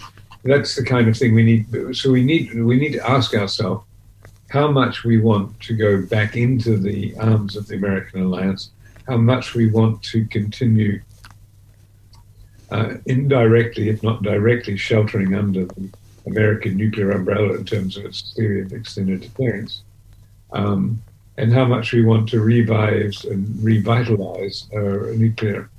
that's 0.45 0.75
the 0.75 0.85
kind 0.85 1.09
of 1.09 1.17
thing 1.17 1.35
we 1.35 1.43
need. 1.43 1.95
So 1.95 2.11
we 2.11 2.23
need 2.23 2.53
we 2.63 2.77
need 2.77 2.93
to 2.93 3.09
ask 3.09 3.33
ourselves 3.33 3.83
how 4.49 4.69
much 4.69 5.03
we 5.03 5.17
want 5.17 5.59
to 5.61 5.73
go 5.73 6.01
back 6.05 6.35
into 6.35 6.77
the 6.77 7.15
arms 7.17 7.55
of 7.55 7.67
the 7.67 7.75
American 7.75 8.21
alliance, 8.21 8.71
how 9.07 9.17
much 9.17 9.55
we 9.55 9.69
want 9.69 10.01
to 10.03 10.25
continue 10.25 11.01
uh, 12.71 12.95
indirectly, 13.05 13.89
if 13.89 14.01
not 14.01 14.23
directly, 14.23 14.77
sheltering 14.77 15.35
under 15.35 15.65
the 15.65 15.89
American 16.27 16.75
nuclear 16.75 17.11
umbrella 17.11 17.53
in 17.53 17.65
terms 17.65 17.97
of 17.97 18.05
its 18.05 18.33
theory 18.35 18.61
of 18.61 18.73
extended 18.73 19.21
deterrence 19.21 19.83
um, 20.51 21.01
and 21.37 21.53
how 21.53 21.65
much 21.65 21.91
we 21.91 22.03
want 22.03 22.29
to 22.29 22.39
revive 22.39 23.13
and 23.29 23.63
revitalize 23.63 24.67
our 24.73 25.13
nuclear 25.13 25.69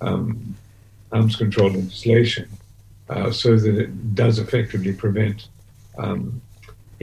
um, 0.00 0.54
arms 1.10 1.36
control 1.36 1.70
legislation 1.70 2.48
uh, 3.08 3.30
so 3.30 3.56
that 3.56 3.78
it 3.78 4.14
does 4.14 4.38
effectively 4.38 4.92
prevent 4.92 5.48
um, 5.98 6.40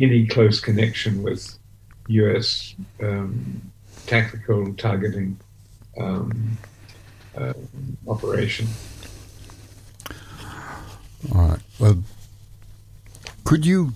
any 0.02 0.26
close 0.28 0.60
connection 0.60 1.24
with 1.24 1.58
U.S. 2.08 2.76
Um, 3.02 3.62
tactical 4.06 4.74
targeting 4.74 5.40
um, 6.00 6.58
uh, 7.38 7.54
operation. 8.08 8.68
All 11.36 11.50
right. 11.50 11.60
Well, 11.80 12.04
could 13.44 13.66
you 13.66 13.94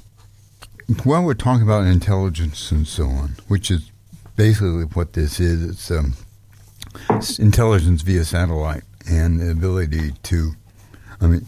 while 1.04 1.24
we're 1.24 1.34
talking 1.34 1.64
about 1.64 1.86
intelligence 1.86 2.72
and 2.72 2.88
so 2.88 3.06
on, 3.06 3.36
which 3.48 3.72
is 3.72 3.92
basically 4.36 4.84
what 4.84 5.14
this 5.14 5.40
is, 5.40 5.64
it's, 5.64 5.92
um, 5.92 6.14
it's 7.12 7.40
intelligence 7.40 8.02
via 8.02 8.26
satellite 8.26 8.84
and 9.10 9.40
the 9.40 9.52
ability 9.52 10.12
to, 10.24 10.54
I 11.22 11.28
mean, 11.28 11.48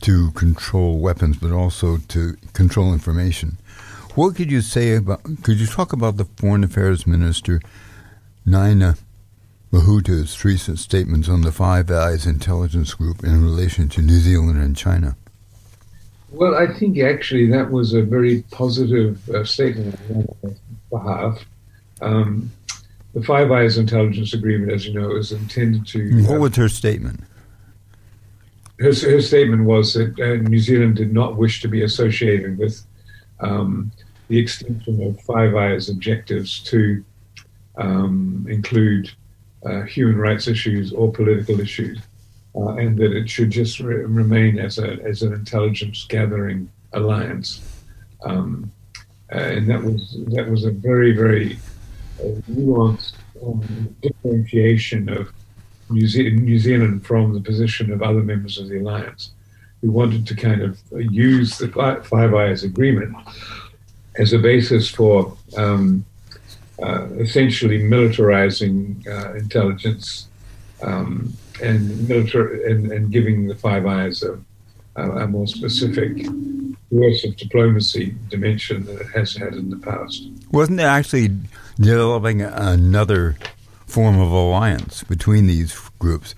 to 0.00 0.30
control 0.32 0.98
weapons, 0.98 1.36
but 1.36 1.52
also 1.52 1.98
to 2.08 2.36
control 2.52 2.92
information. 2.92 3.58
What 4.14 4.34
could 4.36 4.50
you 4.50 4.60
say 4.60 4.96
about? 4.96 5.22
Could 5.42 5.60
you 5.60 5.66
talk 5.66 5.92
about 5.92 6.16
the 6.16 6.24
Foreign 6.24 6.64
Affairs 6.64 7.06
Minister 7.06 7.60
Nanaia 8.46 8.98
Mahuta's 9.72 10.44
recent 10.44 10.78
statements 10.78 11.28
on 11.28 11.42
the 11.42 11.52
Five 11.52 11.90
Eyes 11.90 12.26
intelligence 12.26 12.94
group 12.94 13.22
in 13.22 13.42
relation 13.42 13.88
to 13.90 14.02
New 14.02 14.18
Zealand 14.18 14.60
and 14.60 14.76
China? 14.76 15.16
Well, 16.32 16.56
I 16.56 16.66
think 16.66 16.98
actually 16.98 17.46
that 17.50 17.70
was 17.70 17.92
a 17.94 18.02
very 18.02 18.42
positive 18.50 19.28
uh, 19.30 19.44
statement 19.44 19.98
on 20.10 20.56
behalf. 20.90 21.44
Um, 22.00 22.50
the 23.14 23.22
Five 23.22 23.50
Eyes 23.50 23.78
Intelligence 23.78 24.34
Agreement, 24.34 24.72
as 24.72 24.86
you 24.86 24.94
know, 24.94 25.16
is 25.16 25.32
intended 25.32 25.86
to. 25.88 26.22
What 26.24 26.36
uh, 26.36 26.40
was 26.40 26.56
her 26.56 26.68
statement? 26.68 27.24
Her, 28.80 28.94
her 28.94 29.20
statement 29.20 29.64
was 29.64 29.94
that 29.94 30.18
uh, 30.18 30.48
New 30.48 30.58
Zealand 30.58 30.96
did 30.96 31.12
not 31.12 31.36
wish 31.36 31.60
to 31.62 31.68
be 31.68 31.82
associated 31.82 32.56
with 32.58 32.82
um, 33.40 33.92
the 34.28 34.38
extension 34.38 35.02
of 35.02 35.20
Five 35.22 35.54
Eyes 35.54 35.88
objectives 35.88 36.60
to 36.64 37.04
um, 37.76 38.46
include 38.48 39.10
uh, 39.66 39.82
human 39.82 40.16
rights 40.16 40.48
issues 40.48 40.92
or 40.92 41.12
political 41.12 41.60
issues 41.60 42.00
uh, 42.54 42.74
and 42.74 42.96
that 42.98 43.12
it 43.12 43.28
should 43.28 43.50
just 43.50 43.80
re- 43.80 44.04
remain 44.04 44.58
as 44.58 44.78
a 44.78 44.98
as 45.02 45.22
an 45.22 45.32
intelligence 45.32 46.06
gathering 46.08 46.70
alliance. 46.92 47.60
Um, 48.24 48.70
uh, 49.32 49.38
and 49.38 49.70
that 49.70 49.82
was 49.82 50.16
that 50.28 50.48
was 50.48 50.64
a 50.64 50.70
very 50.70 51.12
very 51.12 51.58
uh, 52.20 52.40
nuanced 52.50 53.14
um, 53.44 53.94
differentiation 54.02 55.08
of 55.08 55.32
New, 55.90 56.06
Ze- 56.06 56.30
New 56.30 56.58
Zealand 56.58 57.06
from 57.06 57.34
the 57.34 57.40
position 57.40 57.92
of 57.92 58.02
other 58.02 58.22
members 58.22 58.58
of 58.58 58.68
the 58.68 58.78
alliance, 58.78 59.30
who 59.80 59.90
wanted 59.90 60.26
to 60.26 60.34
kind 60.34 60.62
of 60.62 60.78
use 60.92 61.58
the 61.58 61.68
Five 62.04 62.34
Eyes 62.34 62.64
Agreement 62.64 63.16
as 64.16 64.32
a 64.32 64.38
basis 64.38 64.90
for 64.90 65.36
um, 65.56 66.04
uh, 66.82 67.06
essentially 67.18 67.82
militarizing 67.82 69.06
uh, 69.06 69.34
intelligence 69.34 70.28
um, 70.82 71.32
and 71.62 72.10
and, 72.10 72.92
and 72.92 73.12
giving 73.12 73.46
the 73.46 73.54
Five 73.54 73.86
Eyes 73.86 74.22
a, 74.22 74.38
a, 74.96 75.26
more 75.26 75.46
specific 75.46 76.26
of 77.24 77.36
diplomacy 77.36 78.14
dimension 78.28 78.84
than 78.84 78.98
it 78.98 79.06
has 79.14 79.36
had 79.36 79.54
in 79.54 79.70
the 79.70 79.76
past. 79.76 80.26
Wasn't 80.50 80.80
it 80.80 80.84
actually 80.84 81.30
developing 81.78 82.42
another 82.42 83.36
form 83.90 84.18
of 84.18 84.30
alliance 84.30 85.02
between 85.04 85.46
these 85.46 85.76
groups, 85.98 86.34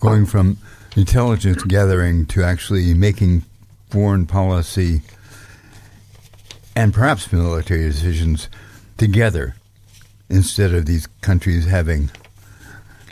going 0.00 0.26
from 0.26 0.58
intelligence 0.96 1.62
gathering 1.64 2.26
to 2.26 2.42
actually 2.42 2.94
making 2.94 3.42
foreign 3.90 4.26
policy 4.26 5.02
and 6.74 6.94
perhaps 6.94 7.32
military 7.32 7.84
decisions 7.84 8.48
together 8.96 9.54
instead 10.30 10.72
of 10.72 10.86
these 10.86 11.06
countries 11.20 11.66
having 11.66 12.10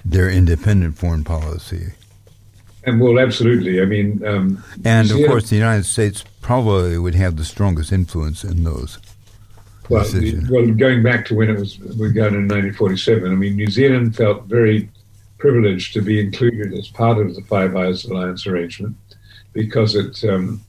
their 0.05 0.31
independent 0.31 0.97
foreign 0.97 1.25
policy. 1.25 1.93
And 2.85 2.99
well, 2.99 3.19
absolutely. 3.19 3.83
I 3.83 3.85
mean, 3.85 4.25
um, 4.25 4.65
and 4.85 5.11
of 5.11 5.19
course, 5.27 5.51
the 5.51 5.57
United 5.57 5.85
States 5.85 6.25
probably 6.41 6.97
would 6.97 7.15
have 7.15 7.37
the 7.37 7.45
strongest 7.45 7.93
influence 7.93 8.43
in 8.43 8.65
those. 8.65 8.99
Well, 9.91 10.07
well, 10.49 10.67
going 10.69 11.03
back 11.03 11.25
to 11.27 11.35
when 11.35 11.51
it 11.51 11.59
was 11.59 11.77
begun 11.77 12.35
in 12.35 12.47
1947, 12.47 13.33
I 13.33 13.35
mean, 13.35 13.57
New 13.57 13.67
Zealand 13.67 14.15
felt 14.15 14.45
very 14.45 14.89
privileged 15.39 15.95
to 15.95 16.01
be 16.01 16.21
included 16.21 16.73
as 16.75 16.87
part 16.87 17.19
of 17.19 17.35
the 17.35 17.43
Five 17.43 17.75
Eyes 17.75 18.05
Alliance 18.05 18.47
arrangement 18.47 18.95
because 19.53 19.97
it 19.97 20.23
um, 20.31 20.61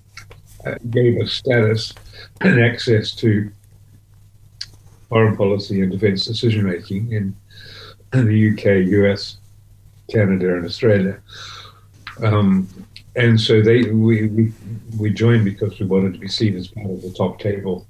uh, 0.65 0.73
gave 0.89 1.21
us 1.21 1.33
status 1.33 1.93
and 2.41 2.59
access 2.59 3.13
to 3.17 3.51
foreign 5.07 5.37
policy 5.37 5.81
and 5.81 5.91
defence 5.91 6.25
decision 6.25 6.65
making 6.65 7.11
in, 7.11 7.35
in, 8.13 8.25
the 8.25 8.51
UK, 8.53 8.87
US, 8.91 9.37
Canada, 10.09 10.55
and 10.55 10.65
Australia. 10.65 11.21
Um, 12.23 12.67
and 13.15 13.39
so 13.39 13.61
they 13.61 13.83
we, 13.83 14.27
we 14.27 14.53
we 14.97 15.11
joined 15.11 15.45
because 15.45 15.77
we 15.79 15.85
wanted 15.85 16.13
to 16.13 16.19
be 16.19 16.27
seen 16.27 16.55
as 16.55 16.69
part 16.69 16.89
of 16.89 17.01
the 17.03 17.11
top 17.11 17.39
table 17.39 17.85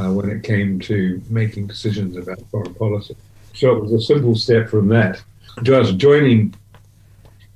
uh, 0.00 0.10
when 0.12 0.30
it 0.30 0.42
came 0.42 0.80
to 0.80 1.20
making 1.28 1.66
decisions 1.66 2.16
about 2.16 2.40
foreign 2.50 2.74
policy. 2.74 3.16
So 3.54 3.76
it 3.76 3.82
was 3.82 3.92
a 3.92 4.00
simple 4.00 4.34
step 4.34 4.68
from 4.70 4.88
that 4.88 5.22
just 5.62 5.96
joining 5.98 6.54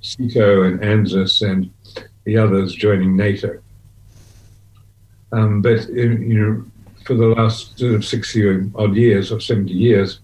SEATO 0.01 0.63
and 0.67 0.79
ANZUS 0.81 1.41
and 1.41 1.71
the 2.25 2.37
others 2.37 2.75
joining 2.75 3.15
NATO. 3.15 3.59
Um, 5.31 5.61
but 5.61 5.89
in, 5.89 6.29
you 6.29 6.39
know, 6.39 6.65
for 7.05 7.15
the 7.15 7.27
last 7.27 7.77
sort 7.79 7.95
of 7.95 8.05
sixty 8.05 8.41
odd 8.75 8.95
years 8.95 9.31
or 9.31 9.39
seventy 9.39 9.73
years, 9.73 10.19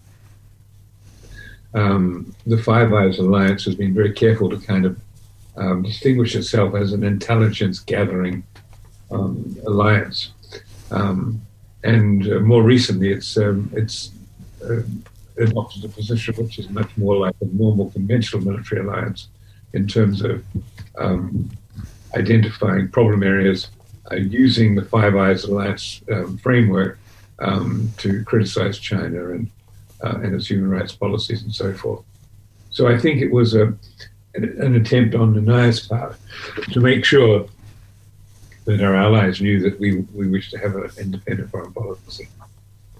um, 1.74 2.36
the 2.46 2.58
Five 2.58 2.94
Eyes 2.94 3.20
Alliance 3.20 3.66
has 3.66 3.76
been 3.76 3.94
very 3.94 4.14
careful 4.14 4.50
to 4.50 4.58
kind 4.58 4.86
of 4.86 5.00
um, 5.58 5.84
distinguish 5.84 6.36
itself 6.36 6.76
as 6.76 6.94
an 6.94 7.04
intelligence 7.04 7.80
gathering 7.80 8.44
um, 9.12 9.58
alliance. 9.66 10.32
Um, 10.92 11.42
and 11.84 12.32
uh, 12.32 12.40
more 12.40 12.64
recently, 12.64 13.12
it's 13.12 13.38
um, 13.38 13.72
it's 13.74 14.12
uh, 14.64 14.82
adopted 15.38 15.84
a 15.86 15.90
position 15.90 16.36
which 16.36 16.60
is 16.60 16.70
much 16.70 16.96
more 16.98 17.18
like 17.18 17.36
a 17.42 17.46
normal 17.46 17.90
conventional 17.92 18.44
military 18.44 18.82
alliance 18.82 19.30
in 19.74 19.88
terms 19.88 20.22
of 20.22 20.44
um, 20.98 21.50
identifying 22.16 22.88
problem 22.90 23.24
areas, 23.24 23.70
uh, 24.12 24.16
using 24.16 24.76
the 24.76 24.84
Five 24.84 25.16
Eyes 25.16 25.46
Alliance 25.46 26.02
um, 26.12 26.38
framework 26.38 27.00
to 27.98 28.24
criticize 28.26 28.78
China 28.78 29.32
and 29.32 29.50
uh, 30.04 30.20
and 30.24 30.36
its 30.36 30.48
human 30.48 30.70
rights 30.70 30.96
policies 30.96 31.44
and 31.44 31.54
so 31.54 31.74
forth. 31.74 32.04
So 32.70 32.88
I 32.88 32.98
think 32.98 33.22
it 33.22 33.32
was 33.32 33.56
a 33.56 33.74
an 34.34 34.76
attempt 34.76 35.14
on 35.14 35.34
the 35.34 35.42
NIA's 35.42 35.88
part 35.88 36.16
to 36.72 36.80
make 36.80 37.04
sure 37.04 37.46
that 38.66 38.82
our 38.82 38.96
allies 38.96 39.42
knew 39.42 39.60
that 39.62 39.80
we, 39.80 39.98
we 40.14 40.28
wish 40.28 40.52
to 40.52 40.58
have 40.58 40.76
an 40.76 40.90
independent 41.00 41.50
foreign 41.50 41.74
policy 41.74 42.28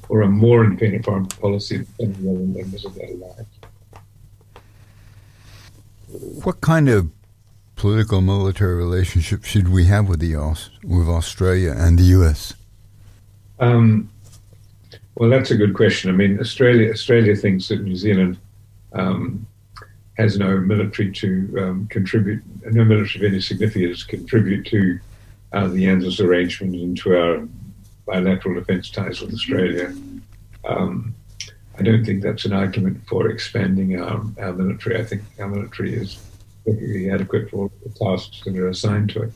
or 0.10 0.24
a 0.24 0.28
more 0.28 0.66
independent 0.66 1.06
foreign 1.06 1.26
policy 1.26 1.86
than 1.98 2.12
the 2.14 2.30
other 2.30 2.40
members 2.40 2.86
of 2.86 2.94
that 2.96 3.10
alliance. 3.10 3.48
What 6.44 6.60
kind 6.60 6.90
of 6.90 7.12
political 7.76 8.22
military 8.22 8.76
relationship 8.76 9.44
should 9.44 9.70
we 9.70 9.86
have 9.86 10.10
with 10.10 10.20
the 10.20 10.36
with 10.84 11.08
Australia 11.08 11.74
and 11.78 11.98
the 11.98 12.04
U.S.? 12.20 12.54
Um, 13.60 14.10
well, 15.16 15.30
that's 15.30 15.52
a 15.52 15.56
good 15.56 15.74
question. 15.74 16.10
I 16.10 16.14
mean, 16.14 16.40
Australia 16.40 16.92
Australia 16.92 17.36
thinks 17.36 17.70
that 17.70 17.82
New 17.82 17.96
Zealand 17.96 18.38
um, 18.94 19.48
has 20.18 20.38
no 20.38 20.58
military 20.58 21.12
to 21.12 21.56
um, 21.60 21.88
contribute, 21.88 22.44
no 22.66 22.84
military 22.84 23.26
of 23.26 23.32
any 23.32 23.42
significance 23.42 24.02
to 24.02 24.18
contribute 24.18 24.66
to 24.68 25.00
the 25.52 25.86
ANZUS 25.86 26.20
arrangement 26.20 26.76
into 26.76 27.18
our 27.18 27.48
bilateral 28.06 28.56
defence 28.56 28.90
ties 28.90 29.22
with 29.22 29.34
Australia. 29.34 29.94
Um, 30.66 31.16
I 31.78 31.84
don't 31.84 32.06
think 32.06 32.22
that's 32.22 32.46
an 32.46 32.54
argument 32.54 33.06
for 33.08 33.30
expanding 33.30 34.00
our, 34.00 34.24
our 34.40 34.54
military. 34.54 35.00
I 35.00 35.06
think 35.06 35.24
our 35.40 35.48
military 35.48 35.96
is 35.96 36.20
perfectly 36.66 37.10
adequate 37.10 37.50
for 37.50 37.72
the 37.84 37.90
tasks 37.90 38.42
that 38.46 38.56
are 38.56 38.70
assigned 38.70 39.10
to 39.12 39.24
it. 39.24 39.34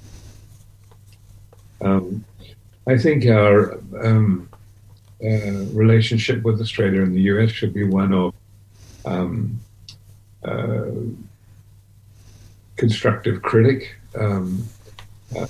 Um, 1.81 2.25
I 2.88 2.98
think 2.98 3.25
our 3.25 3.74
um, 4.03 4.50
uh, 5.24 5.65
relationship 5.74 6.43
with 6.43 6.62
Australia 6.62 7.01
and 7.01 7.15
the 7.15 7.22
US 7.22 7.51
should 7.51 7.74
be 7.74 7.84
one 7.84 8.13
of 8.13 8.34
um, 9.05 9.60
uh, 10.43 10.91
constructive 12.75 13.42
critic, 13.42 13.96
um, 14.16 14.68
uh, 15.35 15.48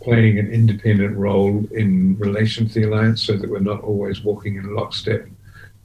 playing 0.00 0.38
an 0.38 0.50
independent 0.50 1.16
role 1.16 1.64
in 1.72 2.16
relation 2.18 2.68
to 2.68 2.74
the 2.74 2.88
alliance 2.88 3.22
so 3.22 3.36
that 3.36 3.50
we're 3.50 3.58
not 3.58 3.82
always 3.82 4.22
walking 4.22 4.56
in 4.56 4.74
lockstep 4.74 5.26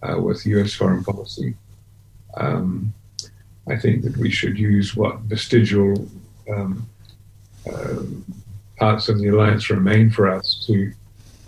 uh, 0.04 0.20
with 0.20 0.46
US 0.46 0.74
foreign 0.74 1.04
policy. 1.04 1.56
Um, 2.38 2.94
I 3.68 3.78
think 3.78 4.04
that 4.04 4.18
we 4.18 4.30
should 4.30 4.58
use 4.58 4.96
what 4.96 5.20
vestigial 5.22 6.10
um, 6.50 6.88
uh, 7.72 8.04
parts 8.78 9.10
of 9.10 9.20
the 9.20 9.28
alliance 9.28 9.70
remain 9.70 10.10
for 10.10 10.30
us 10.30 10.64
to 10.68 10.92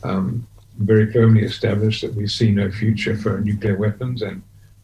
um, 0.03 0.45
very 0.77 1.11
firmly 1.11 1.43
establish 1.43 2.01
that 2.01 2.13
we 2.13 2.27
see 2.27 2.51
no 2.51 2.69
future 2.71 3.17
for 3.17 3.39
nuclear 3.39 3.77
weapons 3.77 4.21
and 4.21 4.41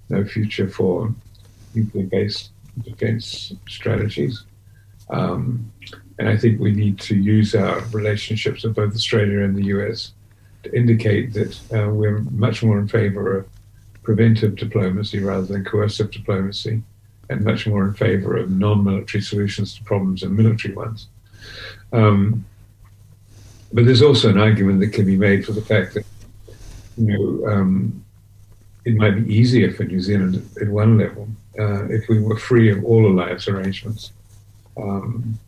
no 0.09 0.23
future 0.25 0.69
for 0.69 1.13
nuclear 1.75 2.05
based 2.05 2.51
defense 2.83 3.53
strategies. 3.67 4.43
Um, 5.09 5.71
and 6.19 6.27
I 6.27 6.35
think 6.35 6.59
we 6.59 6.71
need 6.71 6.99
to 6.99 7.15
use 7.15 7.55
our 7.55 7.79
relationships 7.91 8.63
with 8.63 8.75
both 8.75 8.93
Australia 8.93 9.39
and 9.41 9.55
the 9.55 9.67
US 9.75 10.11
to 10.63 10.75
indicate 10.75 11.33
that 11.33 11.57
uh, 11.73 11.89
we're 11.89 12.19
much 12.31 12.61
more 12.61 12.77
in 12.77 12.89
favor 12.89 13.37
of 13.37 13.47
preventive 14.03 14.57
diplomacy 14.57 15.19
rather 15.19 15.45
than 15.45 15.63
coercive 15.63 16.11
diplomacy, 16.11 16.83
and 17.29 17.45
much 17.45 17.65
more 17.65 17.87
in 17.87 17.93
favor 17.93 18.35
of 18.35 18.51
non 18.51 18.83
military 18.83 19.21
solutions 19.21 19.75
to 19.75 19.83
problems 19.83 20.23
and 20.23 20.35
military 20.35 20.73
ones. 20.73 21.07
Um, 21.93 22.45
but 23.71 23.85
there's 23.85 24.01
also 24.01 24.29
an 24.29 24.37
argument 24.37 24.81
that 24.81 24.91
can 24.91 25.05
be 25.05 25.15
made 25.15 25.45
for 25.45 25.53
the 25.53 25.61
fact 25.61 25.93
that, 25.93 26.05
you 26.97 27.17
know, 27.17 27.47
um, 27.47 28.03
it 28.83 28.95
might 28.95 29.11
be 29.11 29.33
easier 29.33 29.71
for 29.71 29.83
New 29.83 30.01
Zealand 30.01 30.43
at 30.59 30.67
one 30.67 30.97
level 30.97 31.29
uh, 31.57 31.85
if 31.85 32.09
we 32.09 32.19
were 32.19 32.37
free 32.37 32.71
of 32.71 32.83
all 32.83 33.07
alliance 33.07 33.47
arrangements. 33.47 34.11
Um, 34.75 35.39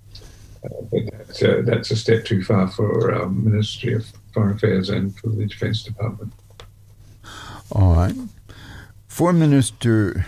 but 0.61 1.01
that's 1.11 1.41
a, 1.41 1.61
that's 1.63 1.91
a, 1.91 1.95
step 1.95 2.25
too 2.25 2.43
far 2.43 2.67
for 2.67 3.13
our 3.13 3.29
Ministry 3.29 3.93
of 3.93 4.05
Foreign 4.33 4.55
Affairs 4.55 4.89
and 4.89 5.15
for 5.17 5.29
the 5.29 5.45
Defence 5.45 5.83
Department. 5.83 6.33
All 7.71 7.95
right. 7.95 8.15
Foreign 9.07 9.39
Minister 9.39 10.25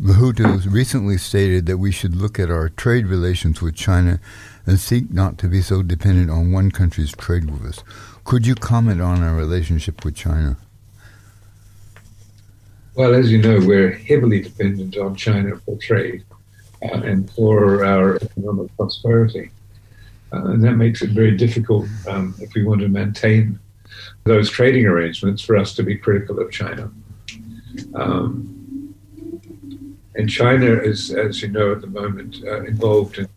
Mahuta 0.00 0.70
recently 0.72 1.16
stated 1.16 1.66
that 1.66 1.78
we 1.78 1.92
should 1.92 2.16
look 2.16 2.38
at 2.40 2.50
our 2.50 2.68
trade 2.68 3.06
relations 3.06 3.62
with 3.62 3.76
China 3.76 4.18
and 4.66 4.80
seek 4.80 5.12
not 5.12 5.38
to 5.38 5.48
be 5.48 5.62
so 5.62 5.82
dependent 5.82 6.30
on 6.30 6.52
one 6.52 6.70
country's 6.70 7.12
trade 7.12 7.50
with 7.50 7.64
us. 7.64 7.84
Could 8.24 8.46
you 8.46 8.54
comment 8.54 9.00
on 9.00 9.22
our 9.22 9.34
relationship 9.34 10.04
with 10.04 10.16
China? 10.16 10.56
Well, 12.94 13.14
as 13.14 13.30
you 13.32 13.38
know, 13.38 13.58
we're 13.64 13.92
heavily 13.92 14.42
dependent 14.42 14.96
on 14.96 15.16
China 15.16 15.56
for 15.58 15.76
trade 15.78 16.24
uh, 16.82 17.00
and 17.02 17.30
for 17.30 17.84
our 17.84 18.16
economic 18.16 18.74
prosperity. 18.76 19.50
Uh, 20.32 20.46
and 20.46 20.64
that 20.64 20.76
makes 20.76 21.02
it 21.02 21.10
very 21.10 21.36
difficult 21.36 21.86
um, 22.08 22.34
if 22.40 22.54
we 22.54 22.64
want 22.64 22.80
to 22.80 22.88
maintain 22.88 23.58
those 24.24 24.50
trading 24.50 24.86
arrangements 24.86 25.42
for 25.42 25.56
us 25.56 25.74
to 25.74 25.82
be 25.82 25.96
critical 25.96 26.40
of 26.40 26.50
China. 26.50 26.90
Um, 27.94 28.94
and 30.14 30.28
China 30.28 30.72
is, 30.72 31.10
as 31.10 31.42
you 31.42 31.48
know, 31.48 31.72
at 31.72 31.80
the 31.80 31.86
moment 31.86 32.36
uh, 32.44 32.64
involved 32.64 33.18
in 33.18 33.28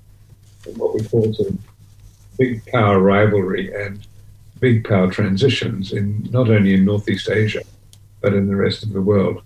what 0.76 0.94
we 0.94 1.04
call 1.04 1.30
of 1.30 1.58
big 2.38 2.66
power 2.66 3.00
rivalry 3.00 3.74
and 3.74 4.06
big 4.60 4.88
power 4.88 5.10
transitions 5.10 5.94
in 5.94 6.28
not 6.32 6.50
only 6.50 6.74
in 6.74 6.86
Northeast 6.86 7.30
Asia, 7.30 7.62
but 8.22 8.34
in 8.34 8.48
the 8.48 8.56
rest 8.56 8.84
of 8.84 8.92
the 8.92 9.02
world. 9.02 9.44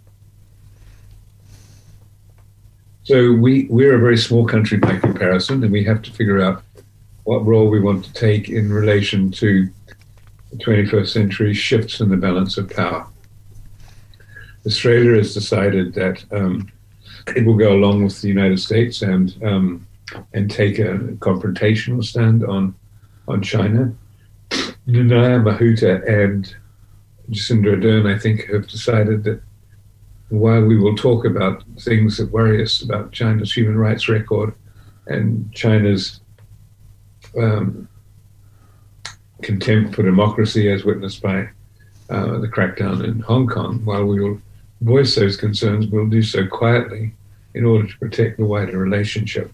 So 3.10 3.32
we, 3.32 3.66
we're 3.72 3.96
a 3.96 4.00
very 4.00 4.20
small 4.20 4.46
country 4.46 4.78
by 4.78 5.00
comparison, 5.00 5.64
and 5.64 5.72
we 5.72 5.84
have 5.84 6.04
to 6.04 6.12
figure 6.12 6.44
out 6.44 6.62
what 7.24 7.44
role 7.44 7.68
we 7.68 7.80
want 7.80 8.06
to 8.06 8.14
take 8.14 8.50
in 8.50 8.72
relation 8.72 9.32
to 9.32 9.68
the 10.52 10.58
21st 10.58 11.08
century 11.08 11.56
shifts 11.56 12.02
in 12.02 12.10
the 12.10 12.18
balance 12.18 12.60
of 12.60 12.70
power. 12.70 13.08
Australia 14.64 15.18
has 15.18 15.34
decided 15.34 15.96
that 15.96 16.24
um, 16.32 16.72
it 17.36 17.48
will 17.48 17.58
go 17.58 17.74
along 17.74 18.04
with 18.04 18.22
the 18.22 18.28
United 18.28 18.60
States 18.60 19.02
and 19.02 19.36
um, 19.44 19.88
and 20.36 20.52
take 20.52 20.78
a 20.78 21.00
confrontational 21.18 22.04
stand 22.04 22.46
on 22.46 22.76
on 23.28 23.42
China. 23.42 23.92
Nanaia 24.88 25.42
Mahuta 25.42 26.08
and 26.08 26.56
Jacinda 27.32 27.76
Ardern, 27.76 28.06
I 28.06 28.20
think, 28.20 28.46
have 28.52 28.68
decided 28.68 29.24
that 29.24 29.42
while 30.30 30.64
we 30.64 30.78
will 30.78 30.96
talk 30.96 31.26
about 31.26 31.64
things 31.80 32.18
that 32.18 32.32
worry 32.32 32.62
us 32.62 32.82
about 32.82 33.12
China's 33.12 33.52
human 33.52 33.78
rights 33.78 34.08
record 34.08 34.54
and 35.08 35.52
China's 35.54 36.22
um, 37.38 37.88
contempt 39.42 39.96
for 39.96 40.04
democracy, 40.04 40.72
as 40.72 40.86
witnessed 40.86 41.22
by 41.22 41.50
uh, 42.10 42.38
the 42.38 42.48
crackdown 42.48 43.04
in 43.04 43.20
Hong 43.22 43.48
Kong, 43.48 43.84
while 43.86 44.06
we 44.06 44.20
will 44.20 44.40
voice 44.82 45.16
those 45.16 45.36
concerns, 45.36 45.88
we'll 45.88 46.08
do 46.08 46.22
so 46.22 46.46
quietly 46.48 47.14
in 47.56 47.66
order 47.66 47.88
to 47.88 47.98
protect 47.98 48.38
the 48.38 48.46
wider 48.46 48.78
relationship. 48.78 49.52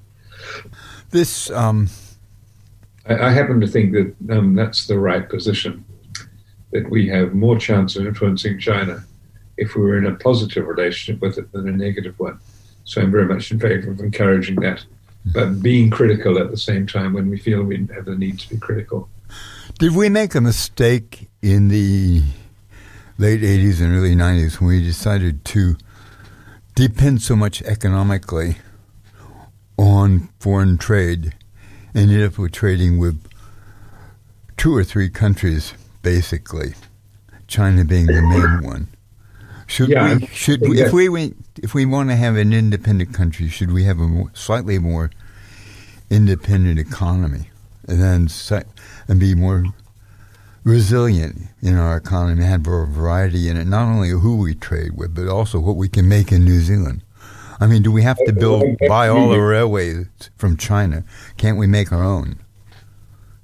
This, 1.11 1.49
um... 1.51 1.89
I, 3.07 3.27
I, 3.27 3.31
happen 3.31 3.61
to 3.61 3.67
think 3.67 3.93
that 3.93 4.37
um, 4.37 4.55
that's 4.55 4.87
the 4.87 4.99
right 4.99 5.27
position. 5.27 5.85
that 6.71 6.89
we 6.89 7.07
have 7.07 7.33
more 7.33 7.57
chance 7.57 7.95
of 7.95 8.05
influencing 8.05 8.59
China 8.59 9.03
if 9.57 9.75
we 9.75 9.81
were 9.81 9.97
in 9.97 10.05
a 10.05 10.15
positive 10.15 10.67
relationship 10.67 11.21
with 11.21 11.37
it 11.37 11.51
than 11.51 11.67
a 11.67 11.71
negative 11.71 12.19
one. 12.19 12.39
So 12.83 13.01
I'm 13.01 13.11
very 13.11 13.25
much 13.25 13.51
in 13.51 13.59
favor 13.59 13.91
of 13.91 13.99
encouraging 13.99 14.57
that, 14.57 14.85
but 15.25 15.61
being 15.61 15.89
critical 15.89 16.37
at 16.37 16.51
the 16.51 16.57
same 16.57 16.85
time 16.85 17.13
when 17.13 17.29
we 17.29 17.39
feel 17.39 17.63
we 17.63 17.77
have 17.93 18.05
the 18.05 18.15
need 18.15 18.39
to 18.39 18.49
be 18.49 18.57
critical. 18.57 19.09
Did 19.79 19.95
we 19.95 20.09
make 20.09 20.35
a 20.35 20.41
mistake 20.41 21.29
in 21.41 21.69
the 21.69 22.21
late 23.17 23.41
80s 23.41 23.81
and 23.81 23.95
early 23.95 24.15
90s 24.15 24.59
when 24.59 24.69
we 24.69 24.83
decided 24.83 25.43
to 25.45 25.77
depend 26.75 27.21
so 27.21 27.35
much 27.35 27.61
economically 27.63 28.57
on 29.77 30.29
foreign 30.39 30.77
trade 30.77 31.33
and 31.93 32.11
ended 32.11 32.23
up 32.23 32.37
with 32.37 32.51
trading 32.51 32.97
with 32.97 33.21
two 34.57 34.75
or 34.75 34.83
three 34.83 35.09
countries, 35.09 35.73
basically, 36.01 36.73
China 37.47 37.83
being 37.85 38.05
the 38.05 38.21
main 38.21 38.63
one? 38.63 38.87
Should 39.67 39.89
Yeah, 39.89 40.15
we? 40.15 40.27
Should 40.27 40.61
we, 40.61 40.81
if 40.81 40.93
we 40.93 41.09
went, 41.09 41.37
if 41.61 41.73
we 41.73 41.85
want 41.85 42.09
to 42.09 42.15
have 42.15 42.35
an 42.35 42.53
independent 42.53 43.13
country, 43.13 43.49
should 43.49 43.71
we 43.71 43.83
have 43.85 43.99
a 43.99 44.07
more, 44.07 44.31
slightly 44.33 44.77
more 44.79 45.11
independent 46.09 46.79
economy, 46.79 47.49
and 47.87 48.01
then 48.01 48.29
and 49.07 49.19
be 49.19 49.33
more 49.33 49.65
resilient 50.63 51.43
in 51.61 51.77
our 51.77 51.97
economy, 51.97 52.43
have 52.43 52.67
a 52.67 52.85
variety 52.85 53.49
in 53.49 53.57
it, 53.57 53.65
not 53.65 53.87
only 53.87 54.09
who 54.09 54.37
we 54.37 54.55
trade 54.55 54.97
with, 54.97 55.15
but 55.15 55.27
also 55.27 55.59
what 55.59 55.75
we 55.75 55.87
can 55.87 56.07
make 56.07 56.31
in 56.31 56.43
New 56.43 56.59
Zealand. 56.59 57.01
I 57.59 57.67
mean, 57.67 57.83
do 57.83 57.91
we 57.91 58.01
have 58.01 58.17
to 58.25 58.33
build 58.33 58.77
buy 58.87 59.07
all 59.07 59.29
the 59.29 59.39
railways 59.39 60.07
from 60.37 60.57
China? 60.57 61.03
Can't 61.37 61.57
we 61.57 61.67
make 61.67 61.91
our 61.91 62.03
own? 62.03 62.39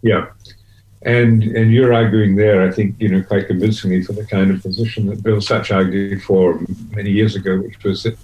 Yeah. 0.01 0.27
And 1.03 1.43
and 1.43 1.73
you're 1.73 1.93
arguing 1.93 2.35
there, 2.35 2.61
I 2.61 2.71
think, 2.71 2.95
you 2.99 3.09
know, 3.09 3.23
quite 3.23 3.47
convincingly 3.47 4.03
for 4.03 4.13
the 4.13 4.25
kind 4.25 4.51
of 4.51 4.61
position 4.61 5.07
that 5.07 5.23
Bill 5.23 5.41
Sutch 5.41 5.71
argued 5.71 6.23
for 6.23 6.59
many 6.91 7.09
years 7.09 7.35
ago, 7.35 7.59
which 7.59 7.83
was 7.83 8.03
that 8.03 8.17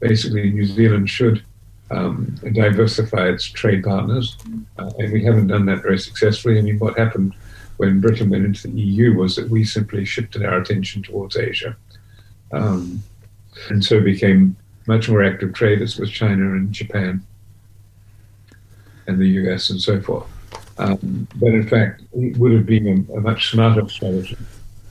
basically 0.00 0.50
New 0.50 0.64
Zealand 0.64 1.10
should 1.10 1.44
um, 1.90 2.34
diversify 2.52 3.28
its 3.28 3.44
trade 3.44 3.84
partners, 3.84 4.38
uh, 4.78 4.90
and 4.98 5.12
we 5.12 5.22
haven't 5.22 5.48
done 5.48 5.66
that 5.66 5.82
very 5.82 5.98
successfully. 5.98 6.58
I 6.58 6.62
mean, 6.62 6.78
what 6.78 6.98
happened 6.98 7.34
when 7.76 8.00
Britain 8.00 8.30
went 8.30 8.46
into 8.46 8.66
the 8.66 8.80
EU 8.80 9.14
was 9.14 9.36
that 9.36 9.50
we 9.50 9.62
simply 9.62 10.06
shifted 10.06 10.42
our 10.42 10.58
attention 10.58 11.02
towards 11.02 11.36
Asia, 11.36 11.76
um, 12.52 13.02
and 13.68 13.84
so 13.84 14.00
became 14.00 14.56
much 14.86 15.08
more 15.08 15.22
active 15.22 15.52
traders 15.52 15.98
with 15.98 16.10
China 16.10 16.52
and 16.52 16.72
Japan 16.72 17.24
and 19.06 19.18
the 19.18 19.28
US 19.28 19.70
and 19.70 19.80
so 19.80 20.00
forth. 20.00 20.26
Um, 20.78 21.28
but 21.36 21.48
in 21.48 21.68
fact, 21.68 22.02
it 22.14 22.36
would 22.38 22.52
have 22.52 22.66
been 22.66 23.06
a, 23.10 23.14
a 23.14 23.20
much 23.20 23.50
smarter 23.50 23.88
strategy 23.88 24.36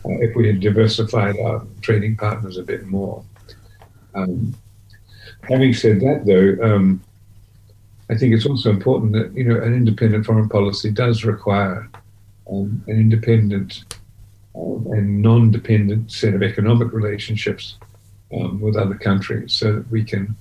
uh, 0.05 0.19
if 0.19 0.35
we 0.35 0.47
had 0.47 0.59
diversified 0.59 1.39
our 1.39 1.65
trading 1.81 2.15
partners 2.15 2.57
a 2.57 2.63
bit 2.63 2.85
more. 2.85 3.23
Um, 4.13 4.55
having 5.49 5.73
said 5.73 6.01
that, 6.01 6.25
though, 6.25 6.75
um, 6.75 7.01
I 8.09 8.15
think 8.15 8.33
it's 8.33 8.45
also 8.45 8.69
important 8.69 9.13
that 9.13 9.33
you 9.33 9.45
know 9.45 9.61
an 9.61 9.73
independent 9.73 10.25
foreign 10.25 10.49
policy 10.49 10.91
does 10.91 11.23
require 11.23 11.89
um, 12.51 12.83
an 12.87 12.99
independent 12.99 13.85
um, 14.53 14.85
and 14.91 15.21
non-dependent 15.21 16.11
set 16.11 16.33
of 16.33 16.43
economic 16.43 16.91
relationships 16.91 17.77
um, 18.33 18.59
with 18.59 18.75
other 18.75 18.95
countries, 18.95 19.53
so 19.53 19.73
that 19.73 19.89
we 19.89 20.03
can, 20.03 20.35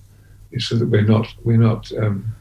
so 0.58 0.74
that 0.76 0.86
we're 0.86 1.02
not 1.02 1.32
we're 1.44 1.56
not 1.56 1.92
um, 1.96 2.34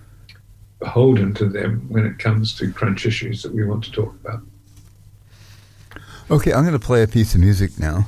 beholden 0.80 1.34
to 1.36 1.46
them 1.46 1.86
when 1.90 2.06
it 2.06 2.18
comes 2.20 2.58
to 2.58 2.72
crunch 2.72 3.06
issues 3.06 3.44
that 3.44 3.54
we 3.54 3.66
want 3.66 3.84
to 3.84 3.92
talk 3.92 4.16
about. 4.24 4.42
Okay, 6.32 6.54
I'm 6.54 6.64
going 6.64 6.74
to 6.74 6.80
play 6.80 7.04
a 7.04 7.08
piece 7.08 7.36
of 7.36 7.42
music 7.42 7.80
now. 7.80 8.08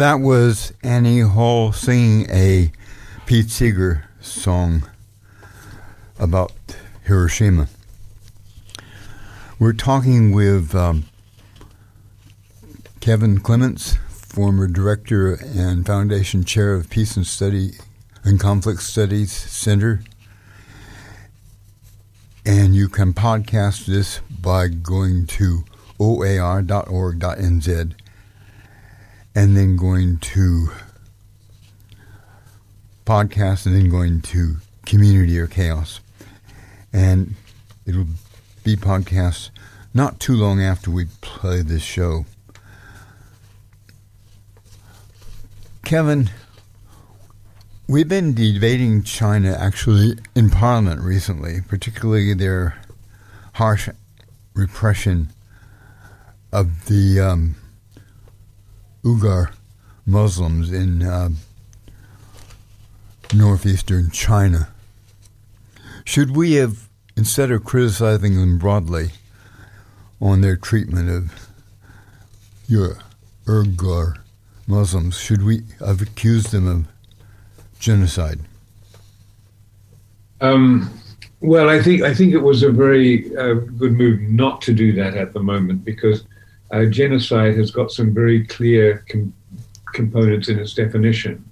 That 0.00 0.20
was 0.20 0.72
Annie 0.82 1.20
Hall 1.20 1.72
singing 1.72 2.26
a 2.30 2.72
Pete 3.26 3.50
Seeger 3.50 4.06
song 4.18 4.88
about 6.18 6.52
Hiroshima. 7.04 7.68
We're 9.58 9.74
talking 9.74 10.32
with 10.32 10.74
um, 10.74 11.04
Kevin 13.00 13.40
Clements, 13.40 13.98
former 14.08 14.66
director 14.68 15.34
and 15.34 15.84
foundation 15.84 16.44
chair 16.44 16.72
of 16.72 16.88
Peace 16.88 17.14
and 17.14 17.26
Study 17.26 17.72
and 18.24 18.40
Conflict 18.40 18.82
Studies 18.82 19.30
Center. 19.30 20.00
And 22.46 22.74
you 22.74 22.88
can 22.88 23.12
podcast 23.12 23.84
this 23.84 24.20
by 24.30 24.68
going 24.68 25.26
to 25.26 25.64
oar.org.nz 25.98 26.70
and 29.34 29.56
then 29.56 29.76
going 29.76 30.18
to 30.18 30.70
podcast 33.04 33.66
and 33.66 33.74
then 33.74 33.88
going 33.88 34.20
to 34.20 34.56
community 34.86 35.38
or 35.38 35.46
chaos. 35.46 36.00
And 36.92 37.34
it'll 37.86 38.06
be 38.64 38.76
podcast 38.76 39.50
not 39.94 40.20
too 40.20 40.34
long 40.34 40.60
after 40.60 40.90
we 40.90 41.06
play 41.20 41.62
this 41.62 41.82
show. 41.82 42.24
Kevin, 45.84 46.30
we've 47.88 48.08
been 48.08 48.34
debating 48.34 49.02
China 49.02 49.56
actually 49.58 50.18
in 50.36 50.50
Parliament 50.50 51.00
recently, 51.00 51.60
particularly 51.66 52.32
their 52.34 52.80
harsh 53.54 53.88
repression 54.54 55.28
of 56.52 56.86
the 56.86 57.20
um, 57.20 57.56
Uyghur 59.04 59.52
Muslims 60.06 60.72
in 60.72 61.02
uh, 61.02 61.30
northeastern 63.34 64.10
China. 64.10 64.68
Should 66.04 66.36
we 66.36 66.54
have, 66.54 66.88
instead 67.16 67.50
of 67.50 67.64
criticizing 67.64 68.36
them 68.36 68.58
broadly 68.58 69.10
on 70.20 70.40
their 70.40 70.56
treatment 70.56 71.08
of 71.08 71.48
your 72.66 72.98
Uyghur 73.46 74.18
Muslims, 74.66 75.16
should 75.18 75.42
we 75.42 75.62
have 75.78 76.02
accused 76.02 76.52
them 76.52 76.66
of 76.66 76.86
genocide? 77.78 78.40
Um, 80.40 80.90
well, 81.40 81.68
I 81.68 81.82
think 81.82 82.02
I 82.02 82.14
think 82.14 82.34
it 82.34 82.38
was 82.38 82.62
a 82.62 82.70
very 82.70 83.34
uh, 83.36 83.54
good 83.54 83.92
move 83.92 84.20
not 84.20 84.60
to 84.62 84.74
do 84.74 84.92
that 84.92 85.16
at 85.16 85.32
the 85.32 85.40
moment 85.40 85.84
because 85.84 86.24
uh, 86.72 86.84
genocide 86.86 87.56
has 87.56 87.70
got 87.70 87.90
some 87.90 88.14
very 88.14 88.46
clear 88.46 89.04
com- 89.08 89.34
components 89.92 90.48
in 90.48 90.58
its 90.58 90.74
definition. 90.74 91.44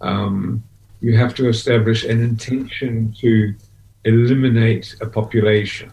Um, 0.00 0.62
you 1.00 1.16
have 1.16 1.34
to 1.36 1.48
establish 1.48 2.04
an 2.04 2.22
intention 2.22 3.14
to 3.20 3.54
eliminate 4.04 4.96
a 5.00 5.06
population, 5.06 5.90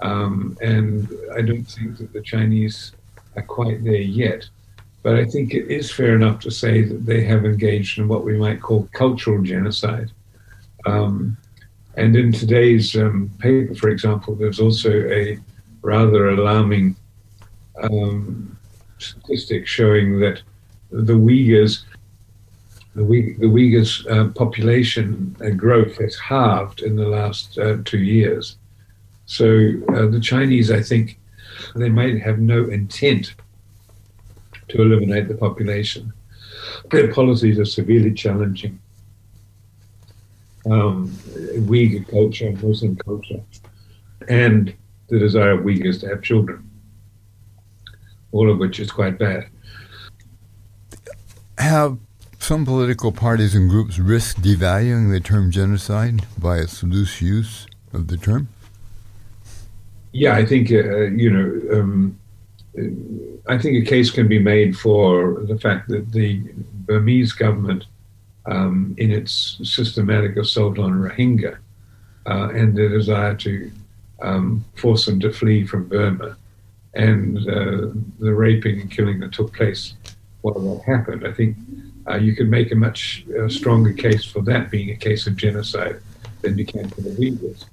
um, 0.00 0.56
and 0.62 1.08
I 1.36 1.42
don't 1.42 1.64
think 1.64 1.98
that 1.98 2.12
the 2.12 2.22
Chinese 2.22 2.92
are 3.36 3.42
quite 3.42 3.84
there 3.84 3.94
yet. 3.94 4.48
But 5.02 5.16
I 5.16 5.24
think 5.24 5.54
it 5.54 5.70
is 5.70 5.90
fair 5.90 6.14
enough 6.14 6.40
to 6.40 6.50
say 6.50 6.82
that 6.82 7.06
they 7.06 7.22
have 7.24 7.44
engaged 7.44 7.98
in 7.98 8.08
what 8.08 8.24
we 8.24 8.36
might 8.36 8.60
call 8.60 8.88
cultural 8.92 9.42
genocide. 9.42 10.10
Um, 10.84 11.36
and 11.96 12.14
in 12.16 12.32
today's 12.32 12.94
um, 12.96 13.30
paper, 13.38 13.74
for 13.74 13.88
example, 13.88 14.34
there's 14.34 14.60
also 14.60 14.90
a 14.90 15.38
rather 15.82 16.30
alarming 16.30 16.96
um, 17.82 18.56
statistic 18.98 19.66
showing 19.66 20.20
that 20.20 20.42
the 20.90 21.14
Uyghurs, 21.14 21.84
the, 22.94 23.02
the 23.04 23.46
Uyghurs 23.46 24.06
uh, 24.10 24.32
population 24.32 25.36
growth 25.56 25.96
has 25.98 26.16
halved 26.16 26.82
in 26.82 26.96
the 26.96 27.06
last 27.06 27.58
uh, 27.58 27.78
two 27.84 27.98
years. 27.98 28.56
So 29.26 29.46
uh, 29.94 30.06
the 30.06 30.20
Chinese, 30.20 30.70
I 30.70 30.82
think, 30.82 31.18
they 31.76 31.88
might 31.88 32.20
have 32.20 32.38
no 32.38 32.64
intent 32.68 33.34
to 34.68 34.82
eliminate 34.82 35.28
the 35.28 35.34
population. 35.34 36.12
Their 36.90 37.12
policies 37.12 37.58
are 37.58 37.64
severely 37.64 38.12
challenging 38.12 38.80
um, 40.66 41.08
Uyghur 41.68 42.08
culture, 42.08 42.52
Muslim 42.62 42.96
culture, 42.96 43.40
and 44.28 44.74
the 45.08 45.18
desire 45.18 45.52
of 45.52 45.60
Uyghurs 45.60 46.00
to 46.00 46.08
have 46.08 46.22
children, 46.22 46.69
all 48.32 48.50
of 48.50 48.58
which 48.58 48.80
is 48.80 48.90
quite 48.90 49.18
bad. 49.18 49.48
Have 51.58 51.98
some 52.38 52.64
political 52.64 53.12
parties 53.12 53.54
and 53.54 53.68
groups 53.68 53.98
risked 53.98 54.42
devaluing 54.42 55.10
the 55.12 55.20
term 55.20 55.50
genocide 55.50 56.26
by 56.38 56.58
its 56.58 56.82
loose 56.82 57.20
use 57.20 57.66
of 57.92 58.08
the 58.08 58.16
term? 58.16 58.48
Yeah, 60.12 60.34
I 60.34 60.44
think, 60.44 60.72
uh, 60.72 61.02
you 61.02 61.30
know, 61.30 61.78
um, 61.78 62.18
I 63.46 63.58
think 63.58 63.76
a 63.76 63.88
case 63.88 64.10
can 64.10 64.26
be 64.26 64.38
made 64.38 64.76
for 64.76 65.44
the 65.46 65.58
fact 65.58 65.88
that 65.88 66.12
the 66.12 66.40
Burmese 66.86 67.32
government, 67.32 67.84
um, 68.46 68.94
in 68.98 69.10
its 69.10 69.58
systematic 69.62 70.36
assault 70.36 70.78
on 70.78 70.92
Rohingya 70.92 71.58
uh, 72.26 72.48
and 72.48 72.74
the 72.74 72.88
desire 72.88 73.34
to 73.36 73.70
um, 74.22 74.64
force 74.74 75.06
them 75.06 75.20
to 75.20 75.32
flee 75.32 75.66
from 75.66 75.88
Burma, 75.88 76.36
and 76.94 77.38
uh, 77.38 77.88
the 78.18 78.34
raping 78.34 78.80
and 78.80 78.90
killing 78.90 79.20
that 79.20 79.32
took 79.32 79.54
place 79.54 79.94
while 80.42 80.54
that 80.54 80.82
happened, 80.84 81.26
I 81.26 81.32
think 81.32 81.56
uh, 82.08 82.16
you 82.16 82.34
could 82.34 82.48
make 82.48 82.72
a 82.72 82.74
much 82.74 83.24
uh, 83.38 83.48
stronger 83.48 83.92
case 83.92 84.24
for 84.24 84.40
that 84.42 84.70
being 84.70 84.90
a 84.90 84.96
case 84.96 85.26
of 85.26 85.36
genocide 85.36 86.00
than 86.42 86.56
you 86.58 86.64
can 86.64 86.88
for 86.88 87.02
the 87.02 87.10
Uyghurs. 87.10 87.66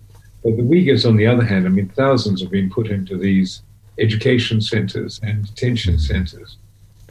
But 0.43 0.57
the 0.57 0.63
Uyghurs, 0.63 1.07
on 1.07 1.15
the 1.15 1.27
other 1.27 1.43
hand, 1.43 1.65
I 1.65 1.69
mean, 1.69 1.89
thousands 1.89 2.41
have 2.41 2.51
been 2.51 2.69
put 2.69 2.87
into 2.87 3.17
these 3.17 3.63
education 3.97 4.61
centers 4.61 5.19
and 5.23 5.45
detention 5.45 5.97
centers. 5.97 6.57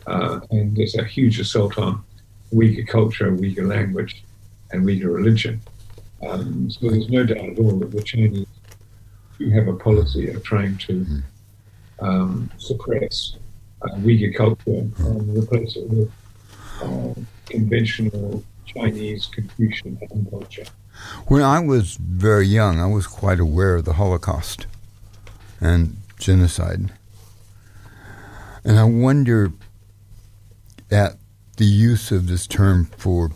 Uh, 0.07 0.41
and 0.51 0.77
there's 0.77 0.95
a 0.95 1.05
huge 1.05 1.41
assault 1.41 1.79
on 1.79 2.05
Uyghur 2.53 2.87
culture, 2.87 3.33
Uyghur 3.33 3.67
language, 3.67 4.23
and 4.71 4.87
Uyghur 4.87 5.13
religion. 5.15 5.61
Um, 6.27 6.71
so 6.71 6.89
there's 6.89 7.09
no 7.09 7.25
doubt 7.25 7.39
at 7.39 7.59
all 7.59 7.79
that 7.79 7.91
the 7.91 8.03
Chinese 8.03 8.47
do 9.39 9.51
have 9.51 9.69
a 9.69 9.75
policy 9.75 10.29
of 10.29 10.43
trying 10.43 10.77
to 10.79 11.05
um, 12.01 12.51
suppress 12.59 13.37
uh, 13.83 13.95
Uyghur 13.97 14.35
culture 14.35 14.89
and 14.99 15.39
replace 15.39 15.77
it 15.77 15.89
with 15.89 16.11
uh, 16.83 17.15
conventional 17.47 18.43
Chinese 18.65 19.27
Confucian 19.27 19.99
culture. 20.31 20.65
When 21.27 21.43
I 21.43 21.61
was 21.61 21.97
very 21.97 22.47
young, 22.47 22.81
I 22.81 22.87
was 22.87 23.07
quite 23.07 23.39
aware 23.39 23.77
of 23.77 23.85
the 23.85 23.95
Holocaust 23.95 24.67
and 25.61 25.97
genocide. 26.19 26.91
And 28.65 28.79
I 28.79 28.85
wonder 28.85 29.53
at 30.91 31.17
the 31.57 31.65
use 31.65 32.11
of 32.11 32.29
this 32.29 32.47
term 32.47 32.87
for, 32.97 33.31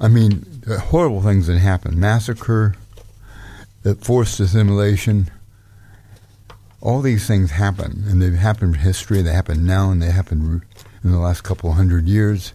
I 0.00 0.08
mean, 0.08 0.44
horrible 0.66 1.22
things 1.22 1.46
that 1.46 1.58
happen 1.58 1.98
massacre, 1.98 2.74
forced 4.00 4.40
assimilation. 4.40 5.30
All 6.84 7.00
these 7.00 7.26
things 7.26 7.52
happen, 7.52 8.04
and 8.06 8.20
they've 8.20 8.34
happened 8.34 8.76
in 8.76 8.80
history, 8.82 9.22
they 9.22 9.32
happen 9.32 9.66
now, 9.66 9.90
and 9.90 10.00
they 10.00 10.10
happen 10.10 10.62
in 11.02 11.10
the 11.10 11.18
last 11.18 11.42
couple 11.42 11.72
hundred 11.72 12.06
years. 12.06 12.52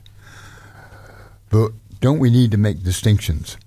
But 1.49 1.71
don't 1.99 2.19
we 2.19 2.29
need 2.29 2.51
to 2.51 2.57
make 2.57 2.83
distinctions? 2.83 3.57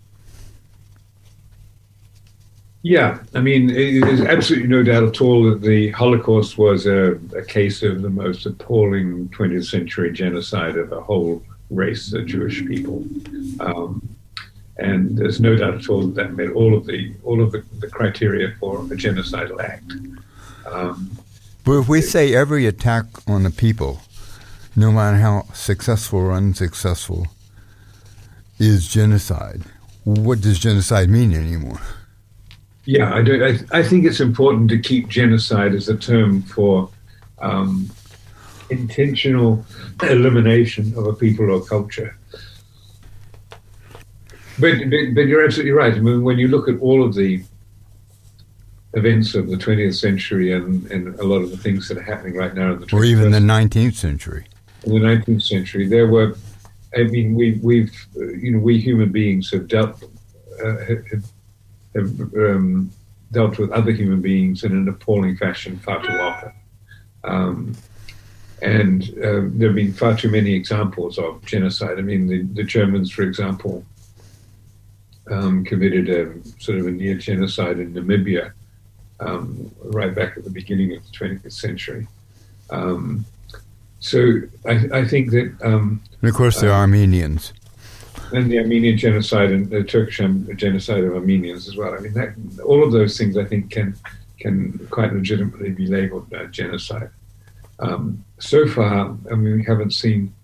Yeah, 2.83 3.19
I 3.35 3.41
mean, 3.41 3.69
there's 3.69 4.23
absolutely 4.23 4.69
no 4.69 4.83
doubt 4.83 5.05
at 5.05 5.21
all 5.21 5.51
that 5.51 5.63
the 5.63 5.91
Holocaust 5.91 6.59
was 6.59 6.87
a, 6.87 7.13
a, 7.37 7.43
case 7.45 7.83
of 7.85 8.03
the 8.03 8.11
most 8.11 8.45
appalling 8.45 9.29
20th 9.29 9.67
century 9.67 10.13
genocide 10.13 10.77
of 10.77 10.91
a 10.91 11.01
whole 11.01 11.43
race 11.71 12.13
of 12.13 12.27
Jewish 12.27 12.67
people. 12.67 13.05
Um, 13.61 14.09
and 14.79 15.17
there's 15.17 15.41
no 15.41 15.57
doubt 15.57 15.75
at 15.75 15.89
all 15.89 16.03
that 16.03 16.15
that 16.15 16.33
met 16.35 16.51
all 16.51 16.77
of 16.77 16.87
the 16.87 17.15
all 17.23 17.41
of 17.41 17.53
the, 17.53 17.65
the 17.79 17.89
criteria 17.89 18.55
for 18.59 18.79
a 18.79 18.97
genocidal 18.97 19.63
act. 19.63 19.93
Um, 20.67 21.19
but 21.65 21.79
if 21.79 21.89
we 21.89 22.01
say 22.01 22.35
every 22.35 22.67
attack 22.67 23.07
on 23.27 23.45
the 23.45 23.51
people, 23.51 24.01
no 24.75 24.91
matter 24.91 25.19
how 25.19 25.45
successful 25.53 26.19
or 26.19 26.33
unsuccessful, 26.33 27.29
is 28.59 28.89
genocide, 28.89 29.63
what 30.05 30.41
does 30.41 30.59
genocide 30.59 31.09
mean 31.09 31.35
anymore? 31.35 31.81
Yeah, 32.85 33.15
I 33.15 33.23
do. 33.23 33.45
I, 33.45 33.79
I, 33.79 33.83
think 33.85 34.05
it's 34.05 34.19
important 34.19 34.69
to 34.71 34.79
keep 34.79 35.09
genocide 35.09 35.73
as 35.73 35.89
a 35.89 35.97
term 35.97 36.43
for 36.43 36.91
um, 37.39 37.89
intentional 38.71 39.65
elimination 40.03 40.93
of 40.97 41.07
a 41.07 41.13
people 41.13 41.51
or 41.51 41.65
culture. 41.65 42.17
But, 44.59 44.91
but, 44.91 45.15
but 45.15 45.27
you're 45.27 45.45
absolutely 45.45 45.73
right. 45.73 45.95
I 45.95 46.01
mean, 46.01 46.25
when 46.25 46.39
you 46.39 46.49
look 46.49 46.69
at 46.69 46.79
all 46.81 47.05
of 47.05 47.15
the 47.15 47.43
events 48.95 49.35
of 49.35 49.49
the 49.49 49.57
20th 49.57 49.99
century 49.99 50.53
and, 50.53 50.91
and 50.91 51.19
a 51.19 51.25
lot 51.25 51.39
of 51.39 51.51
the 51.51 51.57
things 51.57 51.89
that 51.89 51.97
are 51.97 52.03
happening 52.03 52.35
right 52.35 52.55
now 52.55 52.73
in 52.73 52.81
the 52.81 52.87
20th 52.87 52.93
or 52.93 53.05
even 53.05 53.31
the 53.31 53.39
19th 53.39 53.95
century, 53.95 54.47
in 54.85 54.93
the 54.93 55.01
19th 55.01 55.43
century, 55.43 55.87
there 55.87 56.09
were 56.09 56.37
I 56.95 57.05
mean, 57.05 57.35
we, 57.35 57.59
we've, 57.63 58.07
you 58.15 58.53
know, 58.53 58.59
we 58.59 58.79
human 58.79 59.13
beings 59.13 59.51
have 59.53 59.67
dealt, 59.67 60.03
uh, 60.63 60.77
have, 60.85 61.25
have 61.95 62.21
um, 62.37 62.91
dealt 63.31 63.59
with 63.59 63.71
other 63.71 63.93
human 63.93 64.21
beings 64.21 64.63
in 64.63 64.73
an 64.73 64.89
appalling 64.89 65.37
fashion 65.37 65.79
far 65.79 66.03
too 66.03 66.13
often. 66.13 66.53
Um, 67.25 67.77
and 68.61 69.03
uh, 69.19 69.49
there 69.55 69.69
have 69.69 69.75
been 69.75 69.93
far 69.93 70.17
too 70.17 70.31
many 70.31 70.55
examples 70.55 71.19
of 71.19 71.45
genocide. 71.45 71.99
I 71.99 72.03
mean, 72.03 72.27
the, 72.27 72.43
the 72.43 72.63
Germans, 72.63 73.11
for 73.11 73.23
example, 73.23 73.85
um, 75.31 75.65
committed 75.65 76.11
a 76.11 76.61
sort 76.61 76.79
of 76.79 76.87
a 76.87 76.91
near 76.91 77.15
genocide 77.15 77.79
in 77.79 77.95
Namibia 77.95 78.53
um, 79.23 79.71
right 79.83 80.15
back 80.15 80.37
at 80.37 80.45
the 80.45 80.51
beginning 80.51 80.95
of 80.95 81.03
the 81.05 81.13
20th 81.13 81.53
century. 81.53 82.07
Um, 82.71 83.25
so 84.01 84.41
I, 84.67 84.89
I, 84.93 85.05
think 85.07 85.31
that. 85.31 85.55
Um, 85.63 86.03
and 86.21 86.29
of 86.29 86.35
course, 86.35 86.61
the 86.61 86.73
uh, 86.73 86.77
Armenians. 86.77 87.53
And 88.33 88.51
the 88.51 88.59
Armenian 88.59 88.97
genocide 88.97 89.51
and 89.53 89.69
the 89.71 89.85
Turkish 89.85 90.21
genocide 90.57 91.05
of 91.05 91.15
Armenians 91.15 91.69
as 91.69 91.77
well. 91.77 91.95
I 91.95 91.99
mean, 91.99 92.15
that, 92.15 92.35
all 92.65 92.83
of 92.83 92.93
those 92.93 93.17
things 93.17 93.37
I 93.37 93.45
think 93.45 93.71
can 93.71 93.95
can 94.41 94.87
quite 94.91 95.13
legitimately 95.13 95.71
be 95.71 95.87
labeled 95.87 96.33
uh, 96.35 96.47
genocide. 96.47 97.11
Um, 97.79 98.25
so 98.39 98.67
far, 98.67 99.17
I 99.31 99.35
mean, 99.35 99.57
we 99.59 99.65
haven't 99.65 99.93
seen 99.93 100.35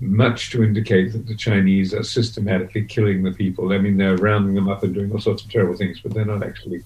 much 0.00 0.50
to 0.50 0.62
indicate 0.62 1.12
that 1.12 1.26
the 1.26 1.34
Chinese 1.34 1.94
are 1.94 2.02
systematically 2.02 2.84
killing 2.84 3.22
the 3.22 3.32
people. 3.32 3.72
I 3.72 3.78
mean, 3.78 3.96
they're 3.96 4.16
rounding 4.16 4.54
them 4.54 4.68
up 4.68 4.82
and 4.82 4.94
doing 4.94 5.10
all 5.10 5.20
sorts 5.20 5.44
of 5.44 5.50
terrible 5.50 5.76
things, 5.76 6.00
but 6.00 6.12
they're 6.12 6.24
not 6.24 6.42
actually 6.42 6.82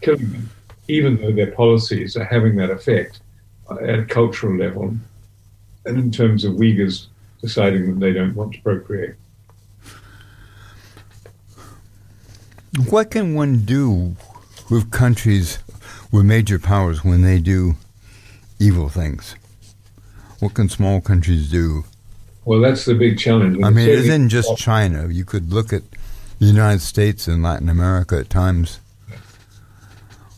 killing 0.00 0.30
them, 0.32 0.50
even 0.88 1.16
though 1.16 1.32
their 1.32 1.50
policies 1.50 2.16
are 2.16 2.24
having 2.24 2.56
that 2.56 2.70
effect 2.70 3.20
at 3.70 3.98
a 3.98 4.04
cultural 4.04 4.56
level 4.56 4.96
and 5.84 5.98
in 5.98 6.10
terms 6.10 6.44
of 6.44 6.54
Uyghurs 6.54 7.06
deciding 7.40 7.86
that 7.86 8.00
they 8.00 8.12
don't 8.12 8.34
want 8.34 8.54
to 8.54 8.60
procreate. 8.62 9.14
What 12.88 13.10
can 13.10 13.34
one 13.34 13.64
do 13.64 14.16
with 14.70 14.90
countries 14.90 15.58
with 16.12 16.24
major 16.24 16.58
powers 16.58 17.04
when 17.04 17.22
they 17.22 17.38
do 17.38 17.76
evil 18.58 18.88
things? 18.88 19.34
What 20.40 20.54
can 20.54 20.68
small 20.68 21.00
countries 21.00 21.50
do 21.50 21.84
well, 22.46 22.60
that's 22.60 22.84
the 22.84 22.94
big 22.94 23.18
challenge. 23.18 23.58
I 23.62 23.70
mean, 23.70 23.88
it 23.88 23.98
isn't 23.98 24.28
just 24.28 24.56
China. 24.56 25.08
You 25.08 25.24
could 25.24 25.52
look 25.52 25.72
at 25.72 25.82
the 26.38 26.46
United 26.46 26.80
States 26.80 27.26
and 27.26 27.42
Latin 27.42 27.68
America 27.68 28.18
at 28.18 28.30
times, 28.30 28.78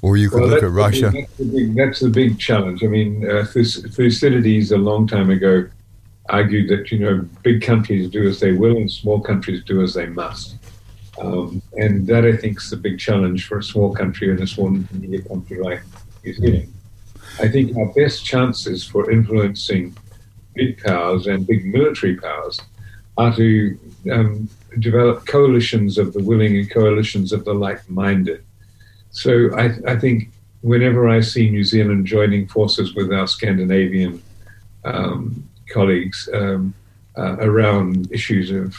or 0.02 0.16
you 0.16 0.30
could 0.30 0.42
well, 0.42 0.50
look 0.50 0.62
at 0.62 0.70
Russia. 0.70 1.10
Big, 1.10 1.26
that's, 1.26 1.38
the 1.38 1.44
big, 1.44 1.74
that's, 1.74 2.00
the 2.00 2.08
big, 2.08 2.38
challenge. 2.38 2.84
I 2.84 2.86
mean, 2.86 3.28
uh, 3.28 3.44
Thucydides 3.44 4.72
a 4.72 4.78
long 4.78 5.06
time 5.06 5.30
ago 5.30 5.68
argued 6.28 6.68
that 6.68 6.92
you 6.92 6.98
know 6.98 7.26
big 7.42 7.62
countries 7.62 8.10
do 8.10 8.28
as 8.28 8.38
they 8.38 8.52
will 8.52 8.76
and 8.76 8.90
small 8.90 9.20
countries 9.20 9.64
do 9.64 9.82
as 9.82 9.94
they 9.94 10.06
must. 10.06 10.56
Um, 11.20 11.62
and 11.76 12.06
that 12.06 12.24
I 12.24 12.36
think 12.36 12.58
is 12.58 12.70
the 12.70 12.76
big 12.76 12.98
challenge 12.98 13.46
for 13.46 13.58
a 13.58 13.62
small 13.62 13.92
country 13.92 14.30
and 14.30 14.40
a 14.40 14.46
small 14.46 14.68
intermediate 14.68 15.26
country 15.26 15.60
like 15.60 15.82
New 16.24 16.34
Zealand. 16.34 16.72
I 17.40 17.48
think 17.48 17.76
our 17.76 17.86
best 17.86 18.24
chances 18.24 18.84
for 18.84 19.10
influencing 19.10 19.96
big 20.54 20.82
powers 20.82 21.26
and 21.26 21.46
big 21.46 21.64
military 21.66 22.16
powers 22.16 22.60
are 23.16 23.34
to 23.34 23.78
um, 24.12 24.48
develop 24.78 25.26
coalitions 25.26 25.98
of 25.98 26.12
the 26.12 26.22
willing 26.22 26.56
and 26.56 26.70
coalitions 26.70 27.32
of 27.32 27.44
the 27.44 27.54
like-minded. 27.54 28.44
So 29.18 29.52
I, 29.56 29.74
I, 29.84 29.98
think 29.98 30.30
whenever 30.60 31.08
I 31.08 31.18
see 31.22 31.50
New 31.50 31.64
Zealand 31.64 32.06
joining 32.06 32.46
forces 32.46 32.94
with 32.94 33.12
our 33.12 33.26
Scandinavian 33.26 34.22
um, 34.84 35.42
colleagues 35.68 36.28
um, 36.32 36.72
uh, 37.16 37.36
around 37.40 38.12
issues 38.12 38.52
of 38.52 38.76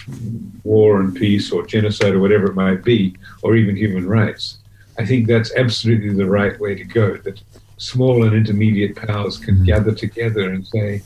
war 0.64 1.02
and 1.02 1.14
peace 1.14 1.52
or 1.52 1.66
genocide 1.66 2.14
or 2.14 2.22
whatever 2.22 2.52
it 2.52 2.56
might 2.56 2.86
be, 2.86 3.18
or 3.42 3.58
even 3.58 3.76
human 3.76 4.08
rights, 4.08 4.60
I 4.98 5.06
think 5.06 5.28
that's 5.28 5.54
absolutely 5.56 6.14
the 6.14 6.30
right 6.30 6.58
way 6.58 6.74
to 6.74 6.86
go. 6.86 7.18
That 7.18 7.42
small 7.76 8.24
and 8.24 8.34
intermediate 8.34 8.96
powers 8.96 9.38
can 9.38 9.56
mm-hmm. 9.56 9.66
gather 9.66 9.94
together 9.94 10.52
and 10.52 10.66
say, 10.66 11.02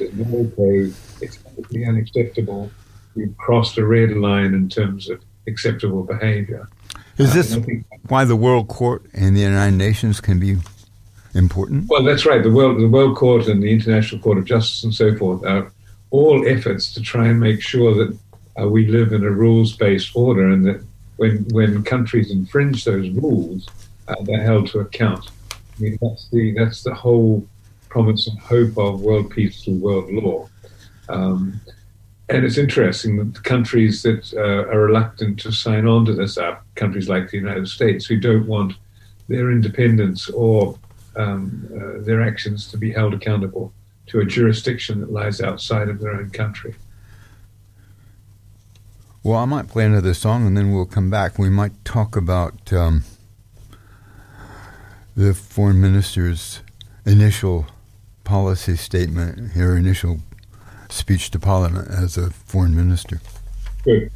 okay, 0.00 0.92
it's 1.20 1.36
completely 1.36 1.86
unacceptable. 1.86 2.68
You've 3.14 3.36
crossed 3.36 3.78
a 3.78 3.86
red 3.86 4.10
line 4.16 4.54
in 4.54 4.68
terms 4.68 5.08
of 5.08 5.20
acceptable 5.46 6.02
behavior. 6.02 6.68
Is 7.22 7.34
this 7.34 7.58
why 8.08 8.24
the 8.24 8.36
World 8.36 8.68
Court 8.68 9.04
and 9.12 9.36
the 9.36 9.40
United 9.40 9.76
Nations 9.76 10.20
can 10.20 10.38
be 10.38 10.56
important? 11.34 11.88
Well, 11.88 12.02
that's 12.02 12.26
right. 12.26 12.42
The 12.42 12.50
World, 12.50 12.80
the 12.80 12.88
World 12.88 13.16
Court 13.16 13.46
and 13.46 13.62
the 13.62 13.72
International 13.72 14.20
Court 14.20 14.38
of 14.38 14.44
Justice 14.44 14.84
and 14.84 14.94
so 14.94 15.16
forth 15.16 15.44
are 15.44 15.72
all 16.10 16.46
efforts 16.46 16.92
to 16.94 17.00
try 17.00 17.28
and 17.28 17.40
make 17.40 17.62
sure 17.62 17.94
that 17.94 18.18
uh, 18.60 18.68
we 18.68 18.86
live 18.86 19.12
in 19.12 19.24
a 19.24 19.30
rules-based 19.30 20.14
order, 20.14 20.48
and 20.48 20.64
that 20.66 20.84
when 21.16 21.44
when 21.52 21.82
countries 21.84 22.30
infringe 22.30 22.84
those 22.84 23.08
rules, 23.10 23.68
uh, 24.08 24.14
they're 24.24 24.42
held 24.42 24.66
to 24.68 24.80
account. 24.80 25.30
I 25.52 25.80
mean, 25.80 25.98
that's 26.02 26.28
the 26.30 26.52
that's 26.52 26.82
the 26.82 26.94
whole 26.94 27.46
promise 27.88 28.26
and 28.26 28.38
hope 28.38 28.76
of 28.78 29.00
world 29.00 29.30
peace 29.30 29.62
through 29.62 29.74
world 29.74 30.12
law. 30.12 30.48
Um, 31.08 31.60
and 32.32 32.46
it's 32.46 32.56
interesting 32.56 33.16
that 33.18 33.34
the 33.34 33.40
countries 33.40 34.02
that 34.02 34.32
uh, 34.34 34.70
are 34.72 34.86
reluctant 34.86 35.38
to 35.40 35.52
sign 35.52 35.86
on 35.86 36.06
to 36.06 36.14
this 36.14 36.38
are 36.38 36.62
countries 36.76 37.06
like 37.06 37.30
the 37.30 37.36
United 37.36 37.68
States, 37.68 38.06
who 38.06 38.18
don't 38.18 38.46
want 38.46 38.72
their 39.28 39.50
independence 39.50 40.30
or 40.30 40.78
um, 41.16 41.68
uh, 41.74 42.02
their 42.02 42.22
actions 42.22 42.66
to 42.70 42.78
be 42.78 42.90
held 42.90 43.12
accountable 43.12 43.70
to 44.06 44.20
a 44.20 44.24
jurisdiction 44.24 45.00
that 45.00 45.12
lies 45.12 45.42
outside 45.42 45.90
of 45.90 46.00
their 46.00 46.12
own 46.12 46.30
country. 46.30 46.74
Well, 49.22 49.38
I 49.38 49.44
might 49.44 49.68
play 49.68 49.84
another 49.84 50.14
song 50.14 50.46
and 50.46 50.56
then 50.56 50.72
we'll 50.72 50.86
come 50.86 51.10
back. 51.10 51.38
We 51.38 51.50
might 51.50 51.84
talk 51.84 52.16
about 52.16 52.72
um, 52.72 53.04
the 55.14 55.34
foreign 55.34 55.82
minister's 55.82 56.60
initial 57.04 57.66
policy 58.24 58.76
statement, 58.76 59.52
her 59.52 59.76
initial 59.76 60.20
speech 60.92 61.30
to 61.30 61.38
Parliament 61.38 61.88
as 61.88 62.16
a 62.16 62.30
foreign 62.30 62.76
minister? 62.76 63.20
Good. 63.84 64.10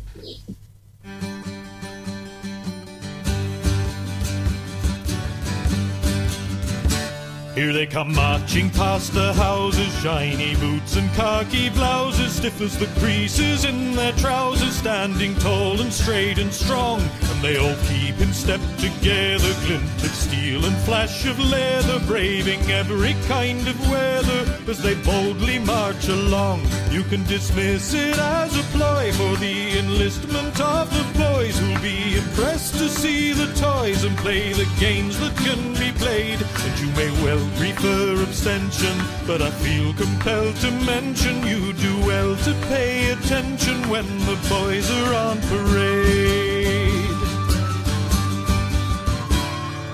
Here 7.57 7.73
they 7.73 7.87
come 7.87 8.13
marching 8.13 8.69
past 8.69 9.15
the 9.15 9.33
houses, 9.33 9.91
shiny 10.03 10.55
boots 10.57 10.97
and 10.97 11.11
khaki 11.15 11.71
blouses, 11.71 12.35
stiff 12.35 12.61
as 12.61 12.77
the 12.77 12.87
creases 13.01 13.65
in 13.65 13.97
their 13.97 14.13
trousers, 14.13 14.77
standing 14.77 15.35
tall 15.37 15.81
and 15.81 15.91
straight 15.91 16.37
and 16.37 16.53
strong. 16.53 17.01
And 17.01 17.41
they 17.41 17.57
all 17.57 17.75
keep 17.89 18.21
in 18.21 18.35
step 18.35 18.61
together, 18.77 19.55
glint 19.65 20.05
of 20.05 20.15
steel 20.15 20.67
and 20.67 20.77
flash 20.85 21.25
of 21.25 21.39
leather, 21.41 21.99
braving 22.07 22.61
every 22.71 23.15
kind 23.27 23.67
of 23.67 23.91
weather 23.91 24.45
as 24.69 24.83
they 24.83 24.95
boldly 24.97 25.59
march 25.59 26.09
along. 26.09 26.61
You 26.91 27.05
can 27.05 27.25
dismiss 27.25 27.95
it 27.95 28.19
as 28.19 28.55
a 28.55 28.63
ploy 28.77 29.13
for 29.13 29.35
the 29.37 29.79
enlistment 29.79 30.61
of 30.61 30.91
the 30.91 31.19
boys 31.19 31.59
who'll 31.59 31.81
be 31.81 32.19
impressed 32.19 32.75
to 32.75 32.91
see 32.91 33.33
the 33.33 33.51
toys 33.55 34.05
and 34.05 34.15
play 34.19 34.53
the 34.53 34.69
games 34.79 35.19
that 35.21 35.35
can 35.39 35.73
be 35.73 35.91
played. 35.99 36.41
And 36.43 36.81
you 36.81 36.89
may 36.93 37.11
well 37.25 37.46
prefer 37.57 38.23
abstention, 38.23 38.97
but 39.27 39.43
I 39.43 39.51
feel 39.51 39.93
compelled 39.95 40.57
to 40.57 40.71
mention 40.71 41.47
you 41.47 41.73
do 41.75 41.99
well 42.07 42.37
to 42.37 42.53
pay 42.69 43.11
attention 43.11 43.89
when 43.89 44.07
the 44.21 44.37
boys 44.49 44.91
are 44.91 45.15
on 45.15 45.41
parade. 45.43 46.67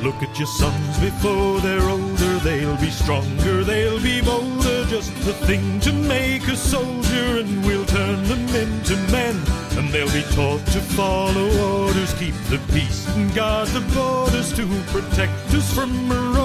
Look 0.03 0.21
at 0.21 0.37
your 0.37 0.49
sons 0.49 0.99
before 0.99 1.61
they're 1.61 1.89
older, 1.89 2.35
they'll 2.41 2.77
be 2.79 2.91
stronger, 2.91 3.63
they'll 3.63 4.03
be 4.03 4.21
bolder, 4.21 4.85
just 4.87 5.15
the 5.25 5.33
thing 5.47 5.79
to 5.81 5.93
make 5.93 6.49
a 6.49 6.57
soldier, 6.57 7.39
and 7.39 7.65
we'll 7.65 7.87
turn 7.87 8.25
them 8.25 8.49
into 8.49 8.97
men. 9.13 9.41
And 9.79 9.89
they'll 9.91 10.13
be 10.13 10.25
taught 10.35 10.67
to 10.75 10.81
follow 10.81 11.49
orders, 11.87 12.15
keep 12.15 12.35
the 12.51 12.59
peace, 12.73 13.07
and 13.15 13.33
guard 13.33 13.69
the 13.69 13.81
borders 13.95 14.53
to 14.55 14.67
protect 14.91 15.55
us 15.55 15.73
from 15.73 16.09
marauders 16.09 16.42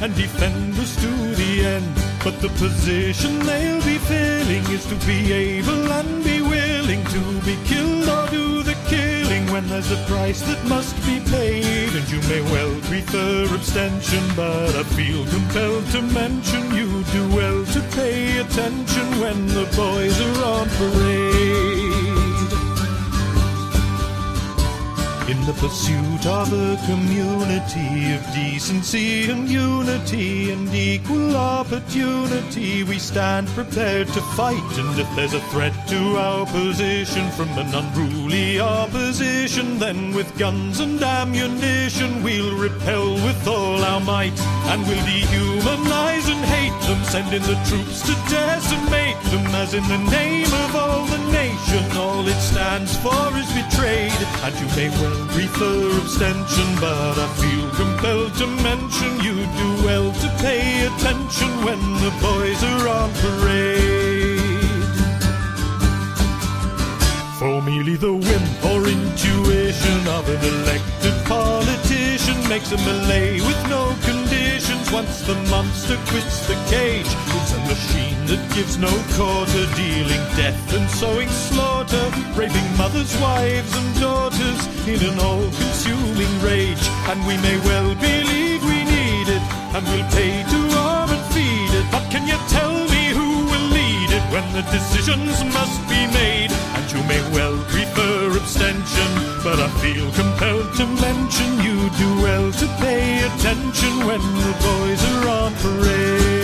and 0.00 0.14
defend 0.14 0.78
us 0.78 0.94
to 0.96 1.10
the 1.34 1.66
end. 1.66 1.94
But 2.24 2.40
the 2.40 2.48
position 2.48 3.38
they'll 3.40 3.84
be 3.84 3.98
filling 3.98 4.64
is 4.70 4.86
to 4.86 4.96
be 5.06 5.32
able 5.32 5.92
and 5.92 6.24
be 6.24 6.40
willing 6.40 7.04
to 7.04 7.20
be 7.44 7.56
killed 7.64 8.08
or 8.08 8.26
do 8.30 8.62
the 8.62 8.76
killing 8.88 9.44
when 9.52 9.68
there's 9.68 9.90
a 9.90 10.02
price 10.06 10.40
that 10.42 10.64
must 10.66 10.96
be 11.06 11.20
paid. 11.30 11.90
And 11.94 12.10
you 12.10 12.20
may 12.32 12.40
well 12.52 12.74
prefer 12.82 13.44
abstention, 13.54 14.24
but 14.34 14.74
I 14.74 14.82
feel 14.96 15.24
compelled 15.26 15.86
to 15.92 16.02
mention 16.02 16.74
you 16.74 17.04
do 17.12 17.28
well 17.34 17.64
to 17.64 17.80
pay 17.92 18.38
attention 18.38 19.06
when 19.20 19.46
the 19.46 19.66
boys 19.76 20.18
are 20.20 20.44
on 20.44 20.68
parade. 20.80 21.73
In 25.26 25.40
the 25.46 25.54
pursuit 25.54 26.26
of 26.26 26.52
a 26.52 26.76
community 26.84 28.12
of 28.12 28.22
decency 28.34 29.30
and 29.30 29.48
unity 29.48 30.50
and 30.52 30.68
equal 30.74 31.34
opportunity, 31.34 32.84
we 32.84 32.98
stand 32.98 33.48
prepared 33.48 34.06
to 34.08 34.20
fight. 34.36 34.78
And 34.78 35.00
if 35.00 35.08
there's 35.16 35.32
a 35.32 35.40
threat 35.48 35.72
to 35.88 36.18
our 36.18 36.44
position 36.44 37.30
from 37.30 37.48
an 37.56 37.74
unruly 37.74 38.60
opposition, 38.60 39.78
then 39.78 40.12
with 40.12 40.28
guns 40.38 40.80
and 40.80 41.02
ammunition 41.02 42.22
we'll 42.22 42.58
repel 42.58 43.14
with 43.14 43.48
all 43.48 43.82
our 43.82 44.00
might. 44.00 44.38
And 44.68 44.82
we'll 44.82 45.04
dehumanize 45.08 46.28
and 46.28 46.44
hate 46.44 46.78
them, 46.86 47.02
sending 47.04 47.42
the 47.42 47.58
troops 47.64 48.02
to 48.02 48.14
decimate 48.28 49.20
them, 49.32 49.46
as 49.54 49.72
in 49.72 49.84
the 49.88 50.10
name 50.10 50.52
of 50.64 50.76
all 50.76 51.06
the 51.06 51.32
nation, 51.32 51.96
all 51.96 52.28
it 52.28 52.40
stands 52.40 52.94
for 52.98 53.32
is 53.38 53.50
betrayed. 53.54 54.12
And 54.44 54.54
you 54.60 54.66
may 54.76 54.90
well 55.00 55.13
prefer 55.34 55.98
abstention, 56.00 56.68
but 56.80 57.16
I 57.18 57.28
feel 57.42 57.66
compelled 57.82 58.34
to 58.40 58.46
mention 58.62 59.10
you 59.26 59.36
do 59.62 59.68
well 59.86 60.12
to 60.12 60.28
pay 60.42 60.86
attention 60.86 61.50
when 61.64 61.80
the 62.04 62.12
boys 62.20 62.60
are 62.72 62.88
on 62.88 63.10
parade. 63.22 64.24
For 67.38 67.60
merely 67.62 67.96
the 67.96 68.12
whim 68.12 68.46
or 68.70 68.80
intuition 68.88 70.08
of 70.08 70.28
an 70.28 70.42
elected 70.54 71.16
politician 71.26 72.48
makes 72.48 72.72
a 72.72 72.78
melee 72.78 73.40
with 73.40 73.68
no 73.68 73.94
conditions. 74.02 74.63
Once 74.94 75.22
the 75.22 75.34
monster 75.50 75.98
quits 76.06 76.46
the 76.46 76.54
cage, 76.70 77.10
it's 77.34 77.52
a 77.52 77.58
machine 77.66 78.14
that 78.30 78.38
gives 78.54 78.78
no 78.78 78.94
quarter, 79.18 79.66
dealing 79.74 80.22
death 80.38 80.72
and 80.72 80.88
sowing 80.88 81.28
slaughter, 81.28 82.06
raping 82.38 82.70
mothers, 82.78 83.10
wives, 83.18 83.74
and 83.74 83.90
daughters 83.98 84.60
in 84.86 85.02
an 85.02 85.18
all-consuming 85.18 86.30
rage. 86.46 86.86
And 87.10 87.18
we 87.26 87.34
may 87.42 87.58
well 87.66 87.90
believe 87.98 88.62
we 88.62 88.80
need 88.86 89.26
it, 89.34 89.44
and 89.74 89.82
we'll 89.90 90.06
pay 90.14 90.46
to 90.46 90.60
arm 90.78 91.10
and 91.10 91.24
feed 91.34 91.74
it. 91.74 91.86
But 91.90 92.06
can 92.14 92.30
you 92.30 92.38
tell 92.46 92.78
me 92.94 93.10
who 93.10 93.50
will 93.50 93.68
lead 93.74 94.10
it 94.14 94.22
when 94.30 94.46
the 94.54 94.62
decisions 94.70 95.42
must 95.50 95.82
be 95.90 96.06
made? 96.14 96.54
And 96.78 96.86
you 96.94 97.02
may 97.10 97.18
well 97.34 97.53
abstention, 98.36 99.10
but 99.42 99.58
I 99.58 99.68
feel 99.80 100.10
compelled 100.12 100.74
to 100.76 100.86
mention 100.86 101.60
you 101.66 101.90
do 101.98 102.22
well 102.22 102.52
to 102.52 102.66
pay 102.78 103.22
attention 103.22 104.06
when 104.06 104.20
the 104.20 104.54
boys 104.68 105.02
are 105.12 105.28
on 105.28 105.54
parade. 105.64 106.34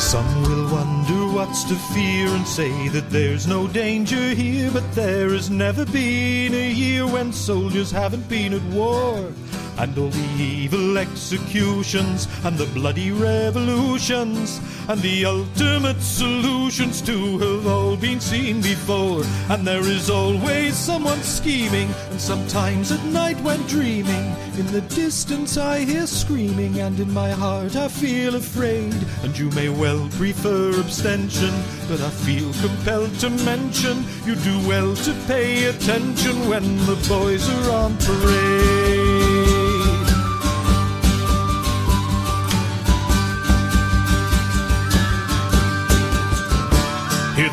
Some 0.00 0.42
will 0.42 0.72
wonder 0.72 1.34
what's 1.34 1.64
to 1.64 1.74
fear 1.74 2.28
and 2.28 2.46
say 2.46 2.88
that 2.88 3.10
there's 3.10 3.46
no 3.46 3.66
danger 3.66 4.30
here, 4.34 4.70
but 4.70 4.92
there 4.92 5.30
has 5.30 5.50
never 5.50 5.84
been 5.86 6.54
a 6.54 6.70
year 6.70 7.06
when 7.06 7.32
soldiers 7.32 7.90
haven't 7.90 8.28
been 8.28 8.52
at 8.54 8.62
war. 8.72 9.32
And 9.78 9.96
all 9.98 10.08
the 10.08 10.44
evil 10.44 10.98
executions 10.98 12.28
and 12.44 12.56
the 12.56 12.66
bloody 12.66 13.10
revolutions 13.10 14.60
and 14.88 15.00
the 15.00 15.24
ultimate 15.24 16.00
solutions 16.00 17.00
to 17.02 17.38
have 17.38 17.66
all 17.66 17.96
been 17.96 18.20
seen 18.20 18.60
before. 18.60 19.22
And 19.50 19.66
there 19.66 19.82
is 19.82 20.10
always 20.10 20.76
someone 20.76 21.22
scheming, 21.22 21.88
and 22.10 22.20
sometimes 22.20 22.92
at 22.92 23.04
night 23.06 23.40
when 23.40 23.60
dreaming, 23.62 24.34
in 24.58 24.66
the 24.68 24.82
distance 24.82 25.56
I 25.56 25.80
hear 25.80 26.06
screaming, 26.06 26.80
and 26.80 26.98
in 27.00 27.12
my 27.12 27.30
heart 27.30 27.76
I 27.76 27.88
feel 27.88 28.36
afraid. 28.36 28.94
And 29.22 29.36
you 29.36 29.50
may 29.50 29.68
well 29.68 30.08
prefer 30.12 30.78
abstention, 30.80 31.52
but 31.88 32.00
I 32.00 32.10
feel 32.10 32.52
compelled 32.60 33.18
to 33.20 33.30
mention 33.30 34.04
you 34.24 34.34
do 34.36 34.68
well 34.68 34.94
to 34.94 35.12
pay 35.26 35.64
attention 35.64 36.48
when 36.48 36.76
the 36.86 36.96
boys 37.08 37.48
are 37.48 37.70
on 37.70 37.96
parade. 37.98 39.03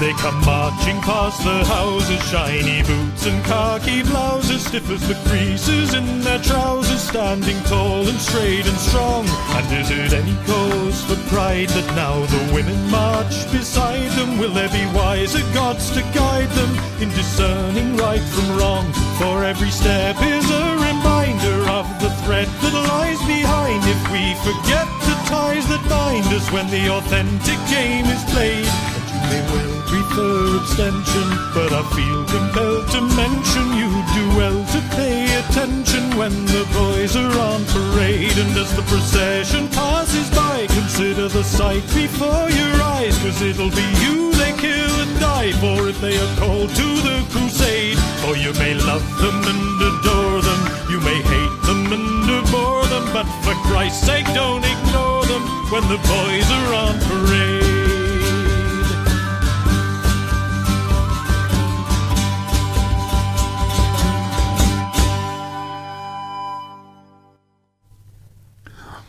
They 0.01 0.13
come 0.13 0.41
marching 0.45 0.99
past 1.01 1.43
the 1.43 1.63
houses, 1.65 2.19
shiny 2.27 2.81
boots 2.81 3.27
and 3.27 3.37
khaki 3.45 4.01
blouses, 4.01 4.65
stiff 4.65 4.89
as 4.89 5.07
the 5.07 5.13
creases 5.29 5.93
in 5.93 6.21
their 6.21 6.39
trousers, 6.39 6.99
standing 6.99 7.61
tall 7.69 8.07
and 8.07 8.19
straight 8.19 8.65
and 8.65 8.77
strong. 8.79 9.23
And 9.53 9.65
is 9.77 9.91
it 9.91 10.11
any 10.11 10.33
cause 10.49 11.05
for 11.05 11.15
pride 11.29 11.69
that 11.69 11.85
now 11.95 12.17
the 12.17 12.51
women 12.51 12.81
march 12.89 13.45
beside 13.51 14.09
them? 14.17 14.39
Will 14.39 14.49
there 14.49 14.73
be 14.73 14.85
wiser 14.97 15.45
gods 15.53 15.91
to 15.91 16.01
guide 16.17 16.49
them 16.49 16.73
in 16.99 17.09
discerning 17.09 17.95
right 17.97 18.25
from 18.33 18.57
wrong? 18.57 18.91
For 19.21 19.43
every 19.43 19.69
step 19.69 20.17
is 20.23 20.49
a 20.49 20.65
reminder 20.81 21.69
of 21.69 21.85
the 22.01 22.09
threat 22.25 22.49
that 22.49 22.73
lies 22.89 23.21
behind 23.29 23.85
if 23.85 24.01
we 24.09 24.33
forget 24.41 24.89
the 25.05 25.17
ties 25.29 25.67
that 25.69 25.83
bind 25.87 26.25
us 26.33 26.51
when 26.51 26.67
the 26.71 26.89
authentic 26.89 27.59
game 27.69 28.05
is 28.05 28.23
played. 28.33 29.00
May 29.31 29.39
well 29.47 29.81
prefer 29.87 30.57
abstention, 30.59 31.27
but 31.55 31.71
I 31.71 31.83
feel 31.95 32.21
compelled 32.27 32.87
to 32.91 33.01
mention 33.15 33.65
you 33.79 33.87
do 34.11 34.25
well 34.35 34.59
to 34.59 34.79
pay 34.91 35.23
attention 35.39 36.03
when 36.19 36.33
the 36.51 36.67
boys 36.75 37.15
are 37.15 37.35
on 37.39 37.63
parade. 37.71 38.35
And 38.35 38.51
as 38.59 38.75
the 38.75 38.83
procession 38.91 39.69
passes 39.69 40.29
by, 40.31 40.67
consider 40.67 41.29
the 41.29 41.45
sight 41.45 41.85
before 41.95 42.49
your 42.51 42.75
eyes, 42.99 43.17
cause 43.23 43.41
it'll 43.41 43.71
be 43.71 43.87
you 44.03 44.33
they 44.35 44.51
kill 44.59 44.93
and 44.99 45.15
die 45.21 45.53
for 45.63 45.87
if 45.87 46.01
they 46.01 46.17
are 46.17 46.35
called 46.35 46.69
to 46.75 46.87
the 47.07 47.23
crusade. 47.31 47.97
For 48.19 48.35
you 48.35 48.51
may 48.59 48.73
love 48.73 49.07
them 49.23 49.39
and 49.47 49.79
adore 49.91 50.41
them, 50.43 50.61
you 50.91 50.99
may 50.99 51.19
hate 51.23 51.57
them 51.63 51.87
and 51.87 52.29
abhor 52.35 52.83
them, 52.91 53.07
but 53.15 53.27
for 53.47 53.55
Christ's 53.71 54.05
sake 54.05 54.27
don't 54.35 54.65
ignore 54.65 55.23
them 55.23 55.43
when 55.71 55.87
the 55.87 56.01
boys 56.03 56.47
are 56.51 56.73
on 56.83 56.99
parade. 57.07 57.90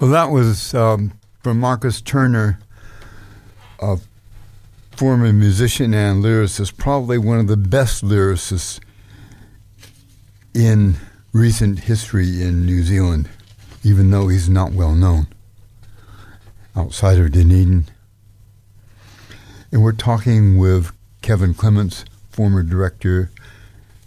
Well, 0.02 0.10
that 0.10 0.32
was 0.32 0.74
um, 0.74 1.12
from 1.44 1.60
Marcus 1.60 2.00
Turner, 2.00 2.58
a 3.78 3.98
former 4.90 5.32
musician 5.32 5.94
and 5.94 6.24
lyricist, 6.24 6.76
probably 6.76 7.18
one 7.18 7.38
of 7.38 7.46
the 7.46 7.56
best 7.56 8.02
lyricists 8.02 8.80
in 10.52 10.96
recent 11.32 11.78
history 11.78 12.42
in 12.42 12.66
New 12.66 12.82
Zealand, 12.82 13.28
even 13.84 14.10
though 14.10 14.26
he's 14.26 14.48
not 14.48 14.72
well 14.72 14.96
known 14.96 15.28
outside 16.74 17.20
of 17.20 17.30
Dunedin. 17.30 17.84
And 19.70 19.84
we're 19.84 19.92
talking 19.92 20.58
with 20.58 20.90
Kevin 21.20 21.54
Clements, 21.54 22.04
former 22.28 22.64
director 22.64 23.30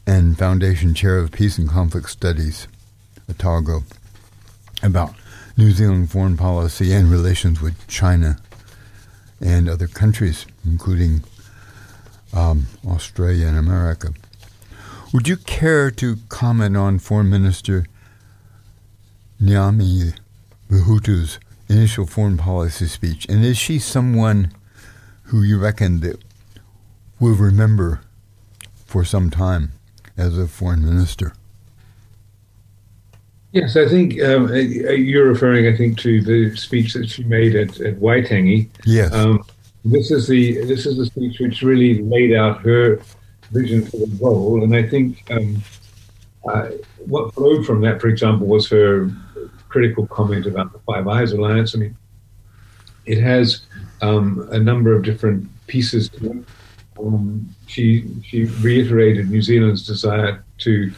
and 0.05 0.37
foundation 0.37 0.93
chair 0.93 1.19
of 1.19 1.31
Peace 1.31 1.57
and 1.57 1.69
Conflict 1.69 2.09
Studies, 2.09 2.67
Otago, 3.29 3.83
about 4.83 5.15
New 5.57 5.71
Zealand 5.71 6.11
foreign 6.11 6.35
policy 6.35 6.91
and 6.91 7.09
relations 7.09 7.61
with 7.61 7.87
China 7.87 8.37
and 9.39 9.69
other 9.69 9.87
countries, 9.87 10.45
including 10.65 11.23
um, 12.33 12.67
Australia 12.85 13.47
and 13.47 13.57
America. 13.57 14.09
Would 15.13 15.29
you 15.29 15.37
care 15.37 15.91
to 15.91 16.17
comment 16.27 16.75
on 16.75 16.99
Foreign 16.99 17.29
Minister 17.29 17.85
Nanaia 19.41 20.17
Mahuta's 20.69 21.39
initial 21.69 22.05
foreign 22.05 22.35
policy 22.35 22.87
speech? 22.87 23.25
And 23.29 23.45
is 23.45 23.57
she 23.57 23.79
someone 23.79 24.51
who 25.23 25.41
you 25.41 25.57
reckon 25.57 26.01
that 26.01 26.21
will 27.17 27.35
remember 27.35 28.01
for 28.85 29.05
some 29.05 29.29
time 29.29 29.71
as 30.17 30.37
a 30.37 30.47
foreign 30.47 30.83
minister? 30.83 31.33
Yes, 33.55 33.77
I 33.77 33.87
think 33.87 34.21
um, 34.21 34.53
you're 34.53 35.29
referring, 35.29 35.65
I 35.65 35.77
think, 35.77 35.97
to 35.99 36.21
the 36.21 36.53
speech 36.57 36.93
that 36.93 37.09
she 37.09 37.23
made 37.23 37.55
at, 37.55 37.79
at 37.79 37.95
Waitangi. 38.01 38.67
Yes. 38.83 39.13
Um, 39.13 39.45
this 39.85 40.11
is 40.11 40.27
the 40.27 40.65
this 40.65 40.85
is 40.85 40.97
the 40.97 41.05
speech 41.05 41.39
which 41.39 41.61
really 41.61 42.01
laid 42.01 42.33
out 42.33 42.59
her 42.63 42.99
vision 43.51 43.85
for 43.85 43.95
the 43.95 44.17
role, 44.21 44.61
and 44.61 44.75
I 44.75 44.83
think 44.83 45.23
um, 45.31 45.63
uh, 46.45 46.71
what 47.05 47.33
flowed 47.33 47.65
from 47.65 47.79
that, 47.79 48.01
for 48.01 48.09
example, 48.09 48.45
was 48.45 48.67
her 48.67 49.09
critical 49.69 50.05
comment 50.07 50.47
about 50.47 50.73
the 50.73 50.79
Five 50.79 51.07
Eyes 51.07 51.31
Alliance. 51.31 51.73
I 51.75 51.79
mean, 51.79 51.95
it 53.05 53.21
has 53.21 53.61
um, 54.01 54.49
a 54.51 54.59
number 54.59 54.93
of 54.93 55.03
different 55.03 55.47
pieces 55.67 56.09
to 56.09 56.31
it. 56.31 56.45
Um, 56.99 57.55
she 57.67 58.05
she 58.21 58.45
reiterated 58.59 59.29
New 59.29 59.41
Zealand's 59.41 59.87
desire 59.87 60.43
to 60.57 60.91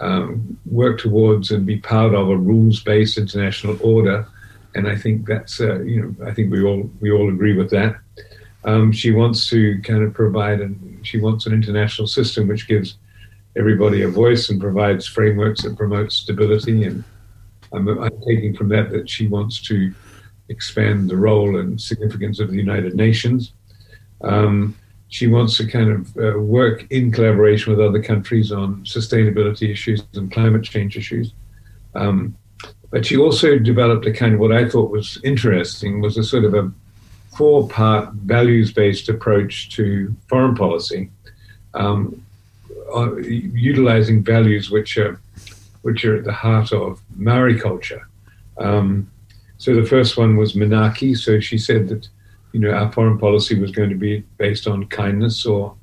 um, 0.00 0.58
work 0.66 0.98
towards 0.98 1.50
and 1.50 1.64
be 1.66 1.78
part 1.78 2.14
of 2.14 2.28
a 2.28 2.36
rules-based 2.36 3.18
international 3.18 3.78
order, 3.82 4.26
and 4.74 4.86
I 4.86 4.96
think 4.96 5.26
that's 5.26 5.60
uh, 5.60 5.80
you 5.80 6.02
know 6.02 6.26
I 6.26 6.34
think 6.34 6.52
we 6.52 6.62
all 6.62 6.90
we 7.00 7.10
all 7.10 7.28
agree 7.28 7.56
with 7.56 7.70
that. 7.70 7.96
Um, 8.64 8.92
she 8.92 9.12
wants 9.12 9.48
to 9.50 9.80
kind 9.82 10.02
of 10.02 10.12
provide, 10.12 10.60
and 10.60 11.00
she 11.02 11.20
wants 11.20 11.46
an 11.46 11.52
international 11.52 12.08
system 12.08 12.48
which 12.48 12.66
gives 12.66 12.96
everybody 13.56 14.02
a 14.02 14.08
voice 14.08 14.50
and 14.50 14.60
provides 14.60 15.06
frameworks 15.06 15.62
that 15.62 15.76
promote 15.76 16.12
stability. 16.12 16.84
And 16.84 17.04
I'm, 17.72 17.88
I'm 17.88 18.20
taking 18.26 18.54
from 18.54 18.68
that 18.70 18.90
that 18.90 19.08
she 19.08 19.28
wants 19.28 19.62
to 19.62 19.94
expand 20.48 21.08
the 21.08 21.16
role 21.16 21.58
and 21.58 21.80
significance 21.80 22.38
of 22.38 22.50
the 22.50 22.56
United 22.56 22.94
Nations. 22.94 23.52
Um, 24.20 24.76
she 25.08 25.26
wants 25.26 25.56
to 25.56 25.66
kind 25.66 25.90
of 25.90 26.16
uh, 26.16 26.38
work 26.38 26.86
in 26.90 27.12
collaboration 27.12 27.72
with 27.72 27.84
other 27.84 28.02
countries 28.02 28.50
on 28.50 28.84
sustainability 28.84 29.70
issues 29.70 30.02
and 30.14 30.32
climate 30.32 30.64
change 30.64 30.96
issues. 30.96 31.32
Um, 31.94 32.36
but 32.90 33.06
she 33.06 33.16
also 33.16 33.58
developed 33.58 34.06
a 34.06 34.12
kind 34.12 34.34
of 34.34 34.40
what 34.40 34.52
I 34.52 34.68
thought 34.68 34.90
was 34.90 35.18
interesting 35.22 36.00
was 36.00 36.16
a 36.16 36.24
sort 36.24 36.44
of 36.44 36.54
a 36.54 36.70
four 37.36 37.68
part 37.68 38.12
values 38.14 38.72
based 38.72 39.08
approach 39.08 39.70
to 39.76 40.14
foreign 40.28 40.54
policy, 40.54 41.10
um, 41.74 42.24
uh, 42.94 43.16
utilizing 43.16 44.22
values 44.22 44.70
which 44.70 44.96
are, 44.96 45.20
which 45.82 46.04
are 46.04 46.16
at 46.16 46.24
the 46.24 46.32
heart 46.32 46.72
of 46.72 47.00
Maori 47.16 47.58
culture. 47.58 48.08
Um, 48.58 49.10
so 49.58 49.74
the 49.74 49.86
first 49.86 50.16
one 50.16 50.36
was 50.36 50.54
Manaaki. 50.54 51.16
So 51.16 51.40
she 51.40 51.58
said 51.58 51.88
that 51.88 52.08
you 52.52 52.60
know, 52.60 52.70
our 52.70 52.90
foreign 52.92 53.18
policy 53.18 53.58
was 53.58 53.70
going 53.70 53.90
to 53.90 53.96
be 53.96 54.20
based 54.38 54.66
on 54.66 54.86
kindness 54.86 55.44
or 55.44 55.74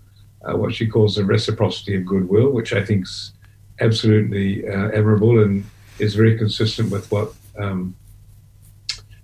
uh, 0.44 0.58
what 0.58 0.74
she 0.74 0.88
calls 0.88 1.16
the 1.16 1.26
reciprocity 1.26 1.96
of 1.96 2.06
goodwill, 2.06 2.50
which 2.50 2.74
I 2.74 2.84
think 2.84 3.04
is 3.04 3.34
absolutely 3.80 4.68
uh, 4.68 4.90
admirable 4.90 5.42
and 5.42 5.66
is 6.00 6.16
very 6.16 6.38
consistent 6.38 6.92
with 6.92 7.12
what 7.12 7.34
um, 7.58 7.96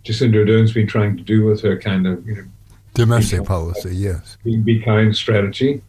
Jacinda 0.04 0.40
Ardern's 0.40 0.74
been 0.74 0.88
trying 0.88 1.18
to 1.18 1.24
do 1.24 1.46
with 1.46 1.62
her 1.62 1.80
kind 1.80 2.08
of, 2.08 2.26
you 2.28 2.36
know, 2.36 2.46
domestic 2.94 3.46
policy, 3.46 3.96
yes, 3.96 4.38
be, 4.44 4.80
kind 4.80 5.16
strategy. 5.16 5.82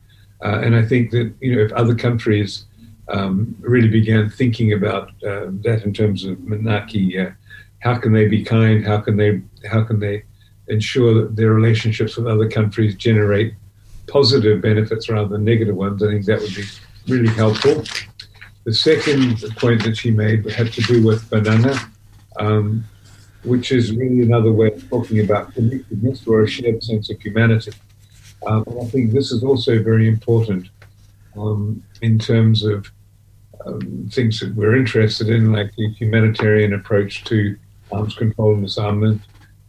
Uh, 0.45 0.61
and 0.65 0.75
I 0.75 0.85
think 0.85 1.11
that 1.11 1.33
you 1.41 1.57
know, 1.57 1.63
if 1.63 1.73
other 1.73 1.95
countries 1.95 2.65
um, 3.09 3.57
really 3.61 3.89
began 3.89 4.31
thinking 4.31 4.73
about 4.73 5.09
uh, 5.25 5.47
that 5.63 5.83
in 5.85 5.93
terms 5.93 6.25
of 6.25 6.39
Manaaki, 6.39 7.27
uh, 7.27 7.33
how 7.81 7.99
can 7.99 8.13
they 8.13 8.27
be 8.27 8.45
kind? 8.45 8.87
How 8.87 8.99
can 8.99 9.17
they? 9.17 9.43
How 9.69 9.83
can 9.85 10.01
they 10.01 10.25
ensure 10.71 11.15
that 11.15 11.37
their 11.37 11.53
relationships 11.53 12.17
with 12.17 12.27
other 12.27 12.49
countries 12.49 12.95
generate 12.95 13.55
positive 14.07 14.61
benefits 14.61 15.09
rather 15.09 15.29
than 15.29 15.45
negative 15.45 15.77
ones. 15.77 16.03
I 16.03 16.09
think 16.09 16.25
that 16.27 16.41
would 16.41 16.55
be 16.55 16.65
really 17.09 17.29
helpful. 17.35 17.85
The 18.65 18.75
second 18.75 19.41
point 19.57 19.83
that 19.85 19.97
she 19.97 20.11
made 20.11 20.49
had 20.51 20.73
to 20.73 20.83
do 20.83 21.05
with 21.05 21.29
banana, 21.31 21.75
um, 22.39 22.85
which 23.45 23.73
is 23.73 23.93
really 23.93 24.23
another 24.23 24.53
way 24.53 24.69
of 24.69 24.89
talking 24.89 25.21
about 25.21 25.55
connectedness 25.55 26.27
or 26.27 26.43
a 26.43 26.49
shared 26.49 26.83
sense 26.83 27.11
of 27.11 27.21
humanity. 27.21 27.73
Um, 28.47 28.65
I 28.81 28.85
think 28.87 29.13
this 29.13 29.33
is 29.33 29.43
also 29.43 29.83
very 29.83 30.09
important 30.09 30.69
um, 31.37 31.83
in 32.03 32.19
terms 32.19 32.65
of 32.65 32.91
um, 33.67 34.09
things 34.13 34.41
that 34.41 34.55
we're 34.55 34.77
interested 34.77 35.29
in, 35.29 35.53
like 35.53 35.75
the 35.77 35.89
humanitarian 35.91 36.73
approach 36.75 37.25
to 37.25 37.57
arms 37.93 38.15
control 38.15 38.55
and 38.55 38.65
disarmament, 38.65 39.21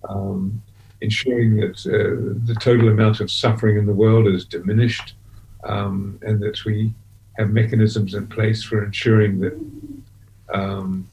um, 0.08 0.62
ensuring 1.02 1.58
that 1.58 1.86
uh, 1.86 2.46
the 2.46 2.56
total 2.60 2.90
amount 2.90 3.20
of 3.20 3.32
suffering 3.32 3.78
in 3.78 3.86
the 3.86 3.94
world 3.94 4.28
is 4.28 4.46
diminished 4.46 5.14
um, 5.64 6.20
and 6.22 6.40
that 6.42 6.64
we 6.66 6.94
have 7.38 7.50
mechanisms 7.50 8.14
in 8.14 8.28
place 8.28 8.64
for 8.64 8.84
ensuring 8.84 9.40
that 9.40 9.60
um, 10.54 11.08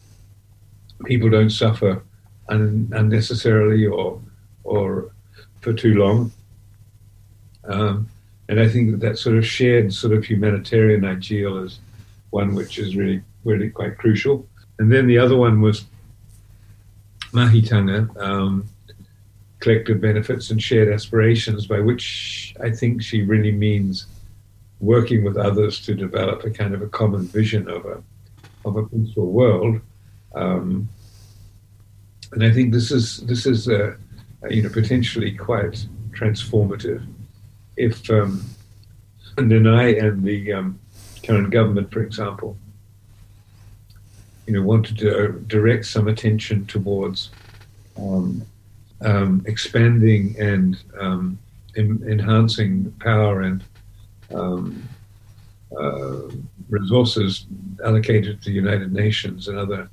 people 1.05 1.30
don't 1.30 1.51
suffer 1.51 2.03
un- 2.49 2.89
unnecessarily 2.93 3.86
or 3.86 4.20
or 4.64 5.11
for 5.61 5.72
too 5.72 5.95
long. 5.95 6.30
Um, 7.64 8.09
and 8.49 8.61
I 8.61 8.68
think 8.68 8.91
that 8.91 9.01
that 9.01 9.18
sort 9.18 9.36
of 9.36 9.47
shared 9.47 9.93
sort 9.93 10.14
of 10.14 10.24
humanitarian 10.24 11.05
ideal 11.05 11.59
is 11.59 11.78
one 12.30 12.55
which 12.55 12.78
is 12.78 12.97
really 12.97 13.22
really 13.45 13.70
quite 13.70 13.97
crucial. 13.97 14.47
And 14.78 14.93
then 14.93 15.07
the 15.07 15.18
other 15.18 15.36
one 15.36 15.61
was 15.61 15.84
mahitanga, 17.32 18.16
um, 18.20 18.68
collective 19.61 20.01
benefits 20.01 20.51
and 20.51 20.63
shared 20.63 20.93
aspirations, 20.93 21.67
by 21.67 21.81
which 21.81 22.55
I 22.61 22.71
think 22.71 23.03
she 23.03 23.23
really 23.23 23.53
means 23.53 24.07
working 24.81 25.25
with 25.25 25.37
others 25.37 25.81
to 25.87 25.95
develop 25.95 26.45
a 26.45 26.51
kind 26.51 26.75
of 26.75 26.83
a 26.83 26.89
common 26.89 27.27
vision 27.27 27.69
of 27.69 27.85
a 27.85 28.03
of 28.65 28.77
a 28.77 28.87
peaceful 28.87 29.31
world. 29.31 29.81
Um, 30.35 30.89
and 32.33 32.45
I 32.45 32.53
think 32.53 32.73
this 32.73 32.91
is 32.91 33.19
this 33.19 33.47
is 33.47 33.69
uh, 33.69 33.97
you 34.51 34.63
know 34.63 34.69
potentially 34.69 35.33
quite 35.33 35.87
transformative. 36.11 37.07
If 37.77 38.09
um, 38.11 38.45
Nanaia 39.37 40.03
and 40.05 40.25
the 40.25 40.53
um, 40.53 40.79
current 41.23 41.51
government, 41.51 41.93
for 41.93 42.03
example, 42.03 42.57
you 44.47 44.55
know, 44.55 44.63
wanted 44.63 44.99
to 44.99 45.45
direct 45.47 45.85
some 45.85 46.09
attention 46.09 46.65
towards 46.67 47.31
um, 47.99 48.43
um, 49.01 49.42
expanding 49.46 50.34
and 50.38 50.78
um, 50.99 51.38
in, 51.76 52.03
enhancing 52.09 52.90
power 53.01 53.42
and 53.42 53.64
um, 54.34 54.88
uh, 55.78 56.22
resources 56.68 57.46
allocated 57.84 58.42
to 58.42 58.51
the 58.51 58.55
United 58.55 58.92
Nations 58.92 59.49
and 59.49 59.59
other 59.59 59.88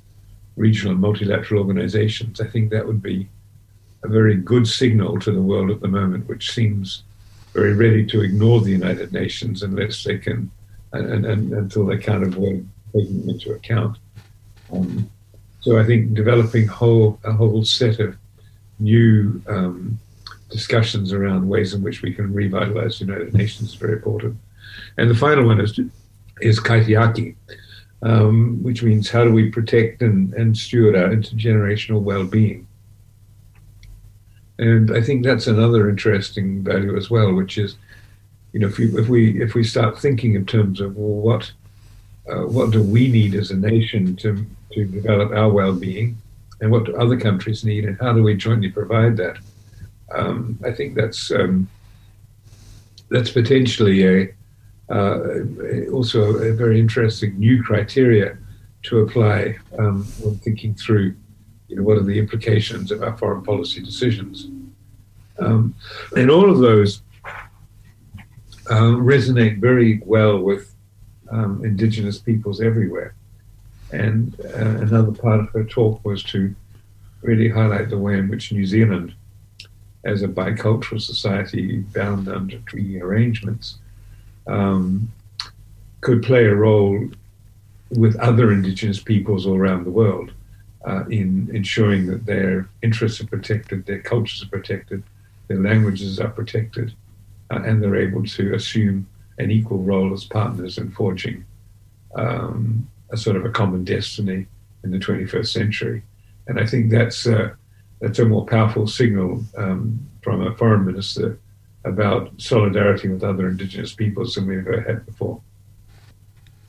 regional 0.56 0.92
and 0.92 1.00
multilateral 1.00 1.60
organizations, 1.60 2.40
I 2.40 2.46
think 2.46 2.70
that 2.70 2.86
would 2.86 3.02
be 3.02 3.28
a 4.02 4.08
very 4.08 4.36
good 4.36 4.66
signal 4.66 5.18
to 5.20 5.32
the 5.32 5.42
world 5.42 5.70
at 5.70 5.80
the 5.80 5.88
moment, 5.88 6.28
which 6.28 6.52
seems 6.52 7.02
very 7.52 7.74
ready 7.74 8.04
to 8.06 8.22
ignore 8.22 8.60
the 8.60 8.70
United 8.70 9.12
Nations 9.12 9.62
unless 9.62 10.04
they 10.04 10.18
can, 10.18 10.50
and, 10.92 11.24
and 11.24 11.52
until 11.52 11.86
they 11.86 11.96
of 12.22 12.36
were 12.36 12.60
taking 12.94 13.28
into 13.28 13.52
account. 13.52 13.98
Um, 14.72 15.10
so 15.60 15.78
I 15.78 15.84
think 15.84 16.14
developing 16.14 16.66
whole 16.66 17.18
a 17.24 17.32
whole 17.32 17.64
set 17.64 17.98
of 17.98 18.16
new 18.78 19.42
um, 19.48 19.98
discussions 20.50 21.12
around 21.12 21.48
ways 21.48 21.74
in 21.74 21.82
which 21.82 22.02
we 22.02 22.12
can 22.12 22.32
revitalize 22.32 22.98
the 22.98 23.06
United 23.06 23.34
Nations 23.34 23.70
is 23.70 23.74
very 23.74 23.94
important. 23.94 24.36
And 24.96 25.10
the 25.10 25.14
final 25.14 25.46
one 25.46 25.60
is 25.60 25.78
is 26.40 26.60
kaitiaki, 26.60 27.34
um, 28.02 28.62
which 28.62 28.82
means 28.82 29.08
how 29.08 29.24
do 29.24 29.32
we 29.32 29.50
protect 29.50 30.02
and, 30.02 30.34
and 30.34 30.56
steward 30.56 30.94
our 30.94 31.08
intergenerational 31.08 32.02
well-being. 32.02 32.66
And 34.58 34.94
I 34.94 35.00
think 35.00 35.24
that's 35.24 35.46
another 35.46 35.88
interesting 35.88 36.62
value 36.62 36.96
as 36.96 37.10
well, 37.10 37.34
which 37.34 37.58
is, 37.58 37.76
you 38.52 38.60
know, 38.60 38.68
if 38.68 38.78
we 38.78 38.86
if 38.98 39.08
we 39.08 39.42
if 39.42 39.54
we 39.54 39.64
start 39.64 39.98
thinking 39.98 40.34
in 40.34 40.46
terms 40.46 40.80
of 40.80 40.96
well, 40.96 41.20
what 41.20 41.52
uh, 42.30 42.46
what 42.46 42.70
do 42.70 42.82
we 42.82 43.08
need 43.08 43.34
as 43.34 43.50
a 43.50 43.56
nation 43.56 44.16
to 44.16 44.46
to 44.72 44.84
develop 44.84 45.32
our 45.32 45.50
well-being, 45.50 46.16
and 46.60 46.70
what 46.70 46.84
do 46.84 46.96
other 46.96 47.18
countries 47.18 47.64
need, 47.64 47.84
and 47.84 47.98
how 48.00 48.12
do 48.12 48.22
we 48.22 48.34
jointly 48.34 48.70
provide 48.70 49.16
that? 49.16 49.36
Um, 50.14 50.58
I 50.64 50.72
think 50.72 50.94
that's 50.94 51.30
um, 51.30 51.68
that's 53.10 53.30
potentially 53.30 54.06
a 54.06 54.34
uh, 54.88 55.18
also 55.92 56.36
a 56.36 56.52
very 56.52 56.78
interesting 56.78 57.38
new 57.38 57.62
criteria 57.62 58.38
to 58.84 59.00
apply 59.00 59.56
um, 59.78 60.04
when 60.20 60.36
thinking 60.38 60.74
through, 60.74 61.16
you 61.66 61.76
know, 61.76 61.82
what 61.82 61.98
are 61.98 62.04
the 62.04 62.18
implications 62.18 62.92
of 62.92 63.02
our 63.02 63.16
foreign 63.16 63.42
policy 63.42 63.82
decisions, 63.82 64.46
um, 65.40 65.74
and 66.16 66.30
all 66.30 66.48
of 66.48 66.58
those 66.58 67.02
uh, 68.70 68.94
resonate 68.94 69.58
very 69.58 70.00
well 70.04 70.38
with 70.38 70.72
um, 71.30 71.64
Indigenous 71.64 72.18
peoples 72.18 72.60
everywhere. 72.60 73.15
And 73.92 74.34
uh, 74.40 74.82
another 74.82 75.12
part 75.12 75.40
of 75.40 75.48
her 75.50 75.64
talk 75.64 76.04
was 76.04 76.22
to 76.24 76.54
really 77.22 77.48
highlight 77.48 77.90
the 77.90 77.98
way 77.98 78.18
in 78.18 78.28
which 78.28 78.52
New 78.52 78.66
Zealand, 78.66 79.14
as 80.04 80.22
a 80.22 80.28
bicultural 80.28 81.00
society 81.00 81.78
bound 81.78 82.28
under 82.28 82.58
treaty 82.58 83.00
arrangements, 83.00 83.78
um, 84.46 85.12
could 86.00 86.22
play 86.22 86.46
a 86.46 86.54
role 86.54 87.08
with 87.90 88.16
other 88.16 88.52
Indigenous 88.52 89.00
peoples 89.00 89.46
all 89.46 89.56
around 89.56 89.84
the 89.84 89.90
world 89.90 90.32
uh, 90.86 91.04
in 91.06 91.50
ensuring 91.52 92.06
that 92.06 92.26
their 92.26 92.68
interests 92.82 93.20
are 93.20 93.26
protected, 93.26 93.86
their 93.86 94.00
cultures 94.00 94.42
are 94.42 94.48
protected, 94.48 95.02
their 95.48 95.60
languages 95.60 96.20
are 96.20 96.28
protected, 96.28 96.94
uh, 97.50 97.62
and 97.64 97.82
they're 97.82 97.96
able 97.96 98.24
to 98.24 98.54
assume 98.54 99.06
an 99.38 99.50
equal 99.50 99.78
role 99.78 100.12
as 100.12 100.24
partners 100.24 100.78
in 100.78 100.90
forging 100.90 101.44
um, 102.14 102.88
a 103.10 103.16
sort 103.16 103.36
of 103.36 103.44
a 103.44 103.50
common 103.50 103.84
destiny 103.84 104.46
in 104.82 104.90
the 104.90 104.98
21st 104.98 105.46
century. 105.46 106.02
And 106.46 106.60
I 106.60 106.66
think 106.66 106.90
that's 106.90 107.26
uh, 107.26 107.54
that's 108.00 108.18
a 108.18 108.24
more 108.24 108.46
powerful 108.46 108.86
signal 108.86 109.44
um, 109.56 110.06
from 110.22 110.46
a 110.46 110.54
foreign 110.56 110.84
minister 110.84 111.38
about 111.84 112.30
solidarity 112.38 113.08
with 113.08 113.22
other 113.22 113.48
indigenous 113.48 113.92
peoples 113.92 114.34
than 114.34 114.46
we've 114.46 114.66
ever 114.66 114.80
had 114.80 115.06
before. 115.06 115.40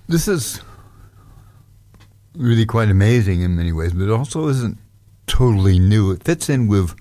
This 0.07 0.27
is 0.27 0.61
really 2.35 2.65
quite 2.65 2.89
amazing 2.89 3.41
in 3.41 3.55
many 3.55 3.71
ways, 3.71 3.93
but 3.93 4.03
it 4.03 4.11
also 4.11 4.47
isn't 4.47 4.77
totally 5.25 5.79
new. 5.79 6.11
It 6.11 6.23
fits 6.23 6.49
in 6.49 6.67
with 6.67 6.95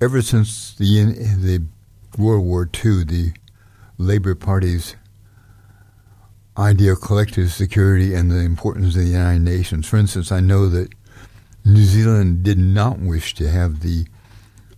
ever 0.00 0.22
since 0.22 0.74
the 0.74 1.04
the 1.04 1.64
World 2.18 2.44
War 2.44 2.68
II, 2.84 3.04
the 3.04 3.32
Labour 3.98 4.34
Party's 4.34 4.96
idea 6.60 6.92
of 6.92 7.00
collective 7.00 7.52
security 7.52 8.14
and 8.14 8.30
the 8.30 8.40
importance 8.40 8.94
of 8.94 9.02
the 9.02 9.08
United 9.08 9.42
Nations. 9.42 9.86
For 9.86 9.96
instance, 9.96 10.30
I 10.30 10.40
know 10.40 10.68
that 10.68 10.92
New 11.64 11.84
Zealand 11.84 12.42
did 12.42 12.58
not 12.58 13.00
wish 13.00 13.34
to 13.34 13.48
have 13.48 13.80
the 13.80 14.06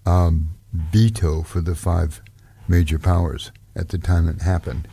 um, 0.07 0.51
veto 0.73 1.43
for 1.43 1.61
the 1.61 1.75
five 1.75 2.23
major 2.69 2.99
powers 2.99 3.53
at 3.77 3.89
the 3.91 3.99
time 3.99 4.29
it 4.29 4.43
happened. 4.43 4.89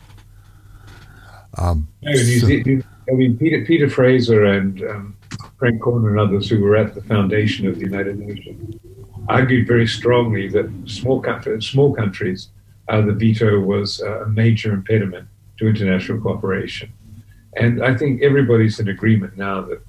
Um, 1.58 1.88
no, 2.02 2.14
so, 2.14 2.48
I 2.48 3.14
mean, 3.14 3.38
Peter, 3.38 3.66
Peter 3.66 3.90
Fraser 3.90 4.46
and 4.46 4.82
um, 4.84 5.18
Frank 5.58 5.82
Corner 5.82 6.10
and 6.10 6.20
others 6.20 6.50
who 6.50 6.60
were 6.62 6.76
at 6.76 6.94
the 6.94 7.02
foundation 7.02 7.68
of 7.68 7.76
the 7.76 7.82
United 7.82 8.20
Nations 8.20 8.80
argued 9.28 9.68
very 9.68 9.88
strongly 9.88 10.48
that 10.50 10.70
small, 10.86 11.24
small 11.60 11.94
countries, 11.94 12.50
uh, 12.88 13.02
the 13.02 13.14
veto 13.14 13.60
was 13.60 14.02
uh, 14.02 14.24
a 14.24 14.30
major 14.30 14.74
impediment 14.74 15.28
to 15.60 15.68
international 15.68 16.20
cooperation. 16.20 16.92
And 17.58 17.84
I 17.84 17.96
think 17.96 18.22
everybody's 18.22 18.80
in 18.80 18.88
agreement 18.88 19.38
now 19.38 19.62
that 19.62 19.82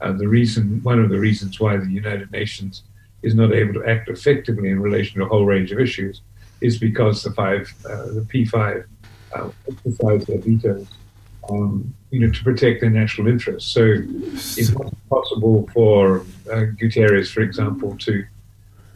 uh, 0.00 0.12
the 0.12 0.28
reason, 0.28 0.82
one 0.82 1.00
of 1.00 1.10
the 1.10 1.18
reasons 1.18 1.58
why 1.58 1.76
the 1.76 1.90
United 1.90 2.30
Nations 2.30 2.82
is 3.22 3.34
not 3.34 3.52
able 3.52 3.74
to 3.74 3.84
act 3.84 4.08
effectively 4.08 4.68
in 4.70 4.80
relation 4.80 5.18
to 5.18 5.26
a 5.26 5.28
whole 5.28 5.44
range 5.44 5.72
of 5.72 5.80
issues 5.80 6.20
is 6.60 6.78
because 6.78 7.22
the 7.22 7.32
five, 7.32 7.72
uh, 7.88 8.06
the 8.06 8.26
P5, 8.32 8.84
uh, 9.34 9.50
exercise 9.68 10.24
their 10.26 10.38
vetoes, 10.38 10.86
um, 11.50 11.94
you 12.10 12.20
know, 12.20 12.30
to 12.30 12.44
protect 12.44 12.80
their 12.80 12.90
national 12.90 13.26
interests. 13.28 13.70
So 13.70 13.96
it's 13.96 14.70
not 14.72 14.94
possible 15.08 15.68
for 15.72 16.20
uh, 16.50 16.66
Guterres, 16.78 17.32
for 17.32 17.40
example, 17.40 17.96
to 17.98 18.24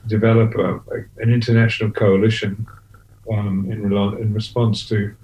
develop 0.07 0.55
a, 0.55 0.76
a, 0.76 1.05
an 1.18 1.33
international 1.33 1.91
coalition 1.91 2.66
um, 3.33 3.70
in, 3.70 3.93
in 3.93 4.35
response 4.35 4.89
to 4.89 5.14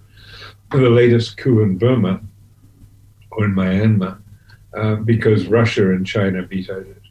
the 0.70 0.90
latest 0.90 1.36
coup 1.36 1.62
in 1.62 1.78
Burma 1.78 2.20
or 3.30 3.44
in 3.44 3.54
Myanmar 3.54 4.18
uh, 4.76 4.96
because 4.96 5.46
Russia 5.46 5.92
and 5.92 6.06
China 6.06 6.42
vetoed 6.42 6.88
it. 6.88 7.02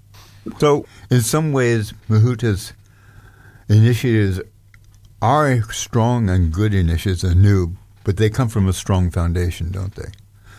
So, 0.59 0.85
in 1.09 1.21
some 1.21 1.51
ways, 1.51 1.93
Mahuta's 2.07 2.73
initiatives 3.67 4.39
are 5.21 5.61
strong 5.71 6.29
and 6.29 6.51
good 6.53 6.73
initiatives 6.73 7.23
and 7.23 7.41
new, 7.41 7.75
but 8.03 8.17
they 8.17 8.29
come 8.29 8.49
from 8.49 8.67
a 8.67 8.73
strong 8.73 9.09
foundation, 9.09 9.71
don't 9.71 9.95
they? 9.95 10.11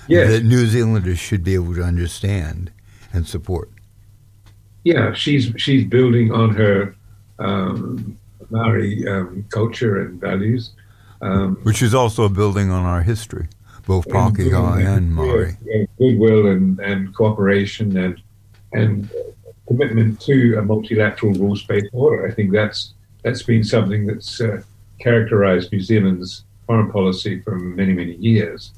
Yes. 0.08 0.30
That 0.30 0.44
New 0.44 0.66
Zealanders 0.66 1.18
should 1.18 1.44
be 1.44 1.54
able 1.54 1.74
to 1.74 1.82
understand 1.82 2.72
and 3.12 3.26
support. 3.26 3.70
Yeah, 4.84 5.12
she's 5.14 5.52
she's 5.56 5.84
building 5.84 6.32
on 6.32 6.50
her 6.54 6.94
um, 7.38 8.16
Maori 8.50 9.06
um, 9.08 9.44
culture 9.50 10.00
and 10.00 10.20
values, 10.20 10.70
um, 11.20 11.56
which 11.62 11.82
is 11.82 11.94
also 11.94 12.28
building 12.28 12.70
on 12.70 12.84
our 12.84 13.02
history, 13.02 13.48
both 13.86 14.06
Pakeha 14.08 14.78
and, 14.78 14.88
and 14.88 15.14
Maori. 15.14 15.56
Goodwill 15.98 16.46
and, 16.48 16.78
and 16.80 17.14
cooperation 17.14 17.96
and 17.96 18.20
and 18.72 19.10
commitment 19.68 20.20
to 20.20 20.56
a 20.58 20.62
multilateral 20.62 21.32
rules-based 21.32 21.88
order. 21.92 22.26
I 22.26 22.32
think 22.32 22.52
that's 22.52 22.94
that's 23.22 23.42
been 23.42 23.64
something 23.64 24.06
that's 24.06 24.40
uh, 24.40 24.62
characterized 25.00 25.72
New 25.72 25.80
Zealand's 25.80 26.44
foreign 26.66 26.90
policy 26.90 27.40
for 27.40 27.58
many 27.58 27.92
many 27.92 28.16
years. 28.16 28.72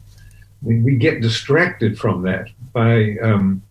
I 0.62 0.66
we 0.84 0.96
get 0.96 1.20
distracted 1.20 1.98
from 1.98 2.22
that 2.22 2.48
by 2.72 3.16
um, 3.22 3.62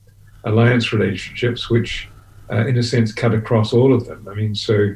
alliance 0.44 0.94
relationships, 0.94 1.70
which, 1.70 2.10
uh, 2.50 2.66
in 2.66 2.78
a 2.78 2.84
sense, 2.84 3.12
cut 3.12 3.34
across 3.34 3.74
all 3.74 3.94
of 3.94 4.06
them. 4.08 4.28
I 4.30 4.34
mean, 4.34 4.56
so 4.56 4.96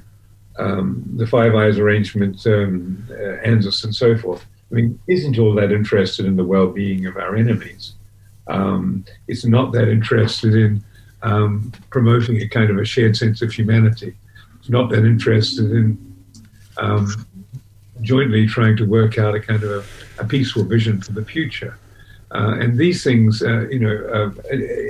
um, 0.58 1.04
the 1.16 1.28
Five 1.28 1.56
Eyes 1.56 1.78
arrangement, 1.80 2.46
um, 2.48 3.08
uh, 3.10 3.48
ANZUS, 3.48 3.84
and 3.84 3.96
so 3.96 4.18
forth. 4.18 4.46
I 4.72 4.76
mean, 4.76 5.00
isn't 5.08 5.38
all 5.38 5.54
that 5.56 5.72
interested 5.72 6.26
in 6.26 6.36
the 6.36 6.44
well-being 6.44 7.06
of 7.06 7.18
our 7.18 7.36
enemies. 7.36 7.94
Um, 8.48 9.06
it's 9.28 9.46
not 9.46 9.72
that 9.74 9.90
interested 9.90 10.56
in 10.56 10.84
um, 11.24 11.72
promoting 11.90 12.42
a 12.42 12.48
kind 12.48 12.70
of 12.70 12.78
a 12.78 12.86
shared 12.86 13.16
sense 13.16 13.42
of 13.42 13.54
humanity. 13.54 14.16
It's 14.60 14.70
not 14.70 14.90
that 14.90 15.06
interested 15.06 15.72
in 15.72 16.16
um, 16.78 17.26
jointly 18.02 18.48
trying 18.48 18.78
to 18.78 18.86
work 18.86 19.18
out 19.18 19.36
a 19.36 19.40
kind 19.40 19.64
of 19.64 19.72
a, 20.20 20.24
a 20.24 20.26
peaceful 20.26 20.64
vision 20.64 21.02
for 21.02 21.12
the 21.12 21.26
future. 21.26 21.78
Uh, 22.34 22.56
and 22.60 22.78
these 22.78 23.04
things, 23.04 23.44
uh, 23.44 23.68
you 23.70 23.80
know, 23.80 23.96
uh, 24.14 24.32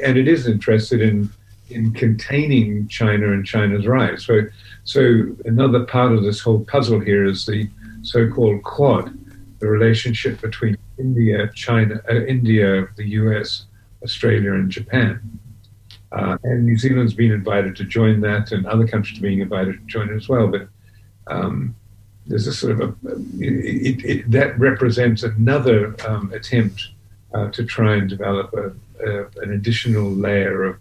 and 0.03 0.18
it 0.18 0.28
is 0.28 0.47
interested 0.47 1.01
in 1.01 1.30
in 1.70 1.93
containing 1.93 2.88
China 2.88 3.32
and 3.32 3.45
China's 3.45 3.88
rise. 3.88 4.26
So, 4.26 4.41
so 4.84 5.36
another 5.46 5.86
part 5.86 6.12
of 6.12 6.24
this 6.24 6.40
whole 6.40 6.66
puzzle 6.66 7.00
here 7.00 7.26
is 7.26 7.46
the 7.46 7.70
so-called 8.02 8.64
Quad, 8.64 9.18
the 9.60 9.68
relationship 9.68 10.42
between 10.42 10.78
India, 10.98 11.50
China, 11.54 12.02
uh, 12.10 12.26
India, 12.26 12.88
the 12.96 13.08
U.S., 13.10 13.66
Australia, 14.04 14.54
and 14.54 14.70
Japan. 14.72 15.22
Uh, 16.12 16.38
and 16.44 16.66
New 16.66 16.78
Zealand's 16.78 17.14
been 17.14 17.32
invited 17.32 17.76
to 17.78 17.86
join 17.86 18.22
that, 18.22 18.52
and 18.52 18.66
other 18.66 18.88
countries 18.88 19.20
are 19.20 19.22
being 19.22 19.40
invited 19.40 19.74
to 19.74 19.86
join 19.86 20.14
as 20.14 20.28
well. 20.28 20.48
But 20.48 20.68
um, 21.28 21.76
there's 22.28 22.48
a 22.48 22.54
sort 22.54 22.82
of 22.82 22.82
a 22.82 23.12
it, 23.40 24.04
it, 24.04 24.32
that 24.32 24.60
represents 24.60 25.24
another 25.24 25.96
um, 26.08 26.34
attempt 26.34 26.90
uh, 27.34 27.50
to 27.52 27.64
try 27.64 27.96
and 27.96 28.10
develop 28.10 28.54
a, 28.54 28.74
a, 29.06 29.26
an 29.42 29.54
additional 29.54 30.10
layer 30.12 30.64
of 30.64 30.80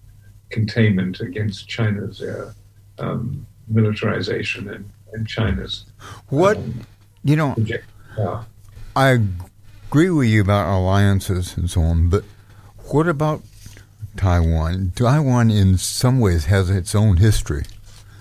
containment 0.51 1.20
against 1.20 1.68
China's 1.68 2.22
uh, 2.22 2.53
um, 2.98 3.46
militarization 3.70 4.68
and, 4.68 4.90
and, 5.12 5.26
China's 5.26 5.84
what 6.28 6.56
um, 6.56 6.80
you 7.24 7.36
know. 7.36 7.54
I 8.96 9.18
agree 9.88 10.10
with 10.10 10.28
you 10.28 10.40
about 10.40 10.72
alliances 10.72 11.56
and 11.56 11.70
so 11.70 11.82
on, 11.82 12.08
but 12.08 12.24
what 12.90 13.08
about 13.08 13.42
Taiwan? 14.16 14.92
Taiwan, 14.94 15.50
in 15.50 15.78
some 15.78 16.18
ways, 16.20 16.46
has 16.46 16.70
its 16.70 16.94
own 16.94 17.18
history 17.18 17.64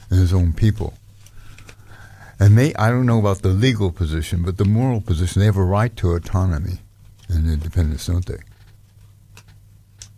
and 0.10 0.22
its 0.22 0.34
own 0.34 0.54
people. 0.54 0.94
And 2.40 2.58
they, 2.58 2.74
I 2.76 2.90
don't 2.90 3.06
know 3.06 3.20
about 3.20 3.42
the 3.42 3.50
legal 3.50 3.92
position, 3.92 4.44
but 4.44 4.58
the 4.58 4.66
moral 4.66 5.02
position, 5.02 5.42
they 5.42 5.46
have 5.46 5.58
a 5.58 5.64
right 5.64 5.96
to 5.98 6.12
autonomy 6.12 6.80
and 7.28 7.52
independence, 7.52 8.08
don't 8.08 8.26
they? 8.26 8.38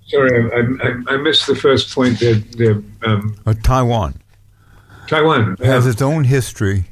Sorry, 0.06 0.52
I, 0.52 0.88
I, 0.88 1.14
I 1.14 1.18
missed 1.18 1.48
the 1.48 1.56
first 1.56 1.96
point 1.96 2.20
there. 2.20 2.36
there 2.36 2.84
um, 3.04 3.36
uh, 3.46 3.54
Taiwan. 3.64 4.21
Taiwan 5.08 5.58
has 5.58 5.86
its 5.86 6.02
own 6.02 6.24
history 6.26 6.86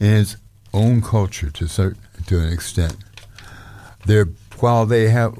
and 0.00 0.20
its 0.20 0.36
own 0.72 1.02
culture 1.02 1.50
to 1.50 1.68
certain, 1.68 2.02
to 2.26 2.38
an 2.38 2.52
extent. 2.52 2.96
They're, 4.06 4.28
while 4.58 4.86
they 4.86 5.08
have, 5.10 5.36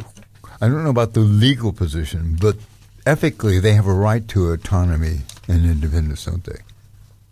I 0.61 0.69
don't 0.69 0.85
know 0.85 0.91
about 0.91 1.15
the 1.15 1.21
legal 1.21 1.73
position, 1.73 2.37
but 2.41 2.57
ethically 3.07 3.59
they 3.59 3.75
have 3.75 3.87
a 3.87 3.95
right 3.95 4.27
to 4.29 4.51
autonomy 4.51 5.21
and 5.49 5.65
independence, 5.65 6.25
don't 6.25 6.45
they? 6.45 6.59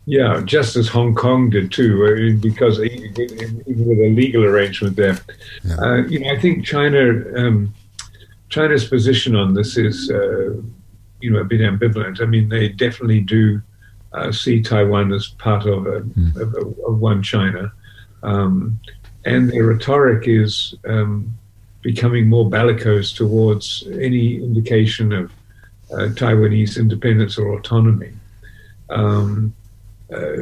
Yeah, 0.05 0.43
just 0.45 0.75
as 0.75 0.89
Hong 0.89 1.15
Kong 1.15 1.49
did 1.49 1.71
too, 1.71 2.05
uh, 2.05 2.41
because 2.41 2.81
even 2.81 3.63
with 3.67 3.99
a 3.99 4.11
legal 4.11 4.45
arrangement 4.45 4.97
there, 4.97 5.19
yeah. 5.63 5.77
uh, 5.77 5.97
you 6.09 6.19
know, 6.19 6.31
I 6.31 6.41
think 6.41 6.65
China, 6.65 7.23
um, 7.37 7.73
China's 8.49 8.85
position 8.85 9.37
on 9.37 9.55
this 9.55 9.77
is, 9.77 10.11
uh, 10.11 10.55
you 11.21 11.31
know, 11.31 11.39
a 11.39 11.45
bit 11.45 11.61
ambivalent. 11.61 12.21
I 12.21 12.25
mean, 12.25 12.49
they 12.49 12.69
definitely 12.69 13.21
do 13.21 13.63
see 14.31 14.63
Taiwan 14.63 15.13
as 15.13 15.29
part 15.29 15.67
of, 15.67 15.87
a, 15.87 16.01
mm. 16.01 16.37
of, 16.37 16.55
of, 16.55 16.99
one 16.99 17.23
China, 17.23 17.73
um, 18.23 18.79
and 19.25 19.51
their 19.51 19.67
rhetoric 19.67 20.29
is 20.29 20.75
um, 20.87 21.33
becoming 21.83 22.29
more 22.29 22.49
bellicose 22.49 23.13
towards 23.13 23.85
any 24.01 24.37
indication 24.37 25.13
of 25.13 25.33
uh, 25.93 26.09
Taiwanese 26.09 26.79
independence 26.79 27.39
or 27.39 27.59
autonomy. 27.59 28.13
Um, 28.91 29.55
uh, 30.13 30.37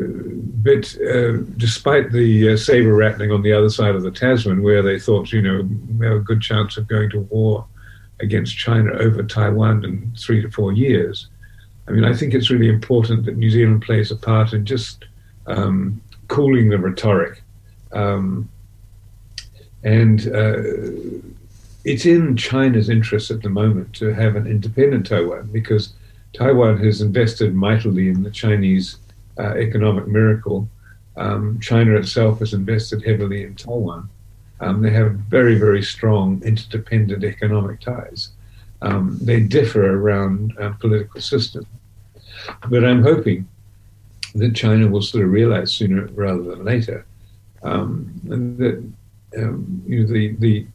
but 0.62 0.96
uh, 1.02 1.38
despite 1.56 2.10
the 2.10 2.52
uh, 2.52 2.56
saber 2.56 2.92
rattling 2.92 3.30
on 3.30 3.42
the 3.42 3.52
other 3.52 3.68
side 3.68 3.94
of 3.94 4.02
the 4.02 4.10
Tasman, 4.10 4.62
where 4.62 4.82
they 4.82 4.98
thought, 4.98 5.32
you 5.32 5.40
know, 5.40 5.68
we 5.98 6.06
have 6.06 6.16
a 6.16 6.20
good 6.20 6.40
chance 6.40 6.76
of 6.76 6.88
going 6.88 7.10
to 7.10 7.20
war 7.20 7.66
against 8.20 8.56
China 8.56 8.92
over 8.92 9.22
Taiwan 9.22 9.84
in 9.84 10.12
three 10.18 10.42
to 10.42 10.50
four 10.50 10.72
years, 10.72 11.28
I 11.88 11.92
mean, 11.92 12.04
I 12.04 12.14
think 12.14 12.34
it's 12.34 12.50
really 12.50 12.68
important 12.68 13.24
that 13.24 13.36
New 13.36 13.50
Zealand 13.50 13.82
plays 13.82 14.10
a 14.10 14.16
part 14.16 14.52
in 14.52 14.64
just 14.64 15.04
um, 15.46 16.00
cooling 16.28 16.68
the 16.68 16.78
rhetoric. 16.78 17.42
Um, 17.92 18.48
and 19.82 20.26
uh, 20.28 20.62
it's 21.84 22.06
in 22.06 22.36
China's 22.36 22.88
interest 22.88 23.30
at 23.30 23.42
the 23.42 23.48
moment 23.48 23.94
to 23.94 24.12
have 24.12 24.36
an 24.36 24.46
independent 24.46 25.06
Taiwan 25.06 25.50
because 25.52 25.94
Taiwan 26.32 26.78
has 26.84 27.00
invested 27.00 27.54
mightily 27.54 28.08
in 28.08 28.22
the 28.22 28.30
Chinese 28.30 28.98
uh, 29.38 29.54
economic 29.54 30.06
miracle. 30.06 30.68
Um, 31.16 31.58
China 31.60 31.96
itself 31.96 32.38
has 32.40 32.54
invested 32.54 33.04
heavily 33.04 33.42
in 33.42 33.54
Taiwan. 33.54 34.08
Um, 34.60 34.82
they 34.82 34.90
have 34.90 35.12
very, 35.12 35.54
very 35.58 35.82
strong 35.82 36.42
interdependent 36.44 37.24
economic 37.24 37.80
ties. 37.80 38.30
Um, 38.82 39.18
they 39.20 39.40
differ 39.40 39.98
around 39.98 40.56
uh, 40.58 40.70
political 40.80 41.20
system. 41.20 41.66
But 42.68 42.84
I'm 42.84 43.02
hoping 43.02 43.46
that 44.34 44.54
China 44.54 44.88
will 44.88 45.02
sort 45.02 45.24
of 45.24 45.30
realize 45.30 45.72
sooner 45.72 46.06
rather 46.14 46.42
than 46.42 46.64
later 46.64 47.04
um, 47.62 48.10
that 48.24 48.82
um, 49.36 49.82
you 49.86 50.00
know 50.00 50.12
the 50.12 50.36
the 50.38 50.66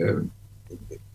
uh, 0.00 0.20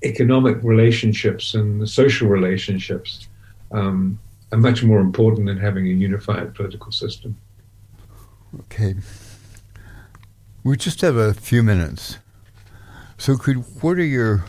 economic 0.04 0.62
relationships 0.64 1.54
and 1.54 1.82
the 1.82 1.88
social 1.88 2.28
relationships 2.28 3.28
um, 3.72 4.20
are 4.52 4.58
much 4.58 4.84
more 4.84 5.00
important 5.00 5.48
than 5.48 5.58
having 5.58 5.88
a 5.88 5.92
unified 5.92 6.54
political 6.54 6.92
system. 6.92 7.36
Okay. 8.62 8.96
We 10.64 10.78
just 10.78 11.02
have 11.02 11.16
a 11.16 11.34
few 11.34 11.64
minutes. 11.64 12.18
So, 13.18 13.38
could 13.38 13.58
what 13.82 13.98
are 13.98 14.04
your 14.04 14.46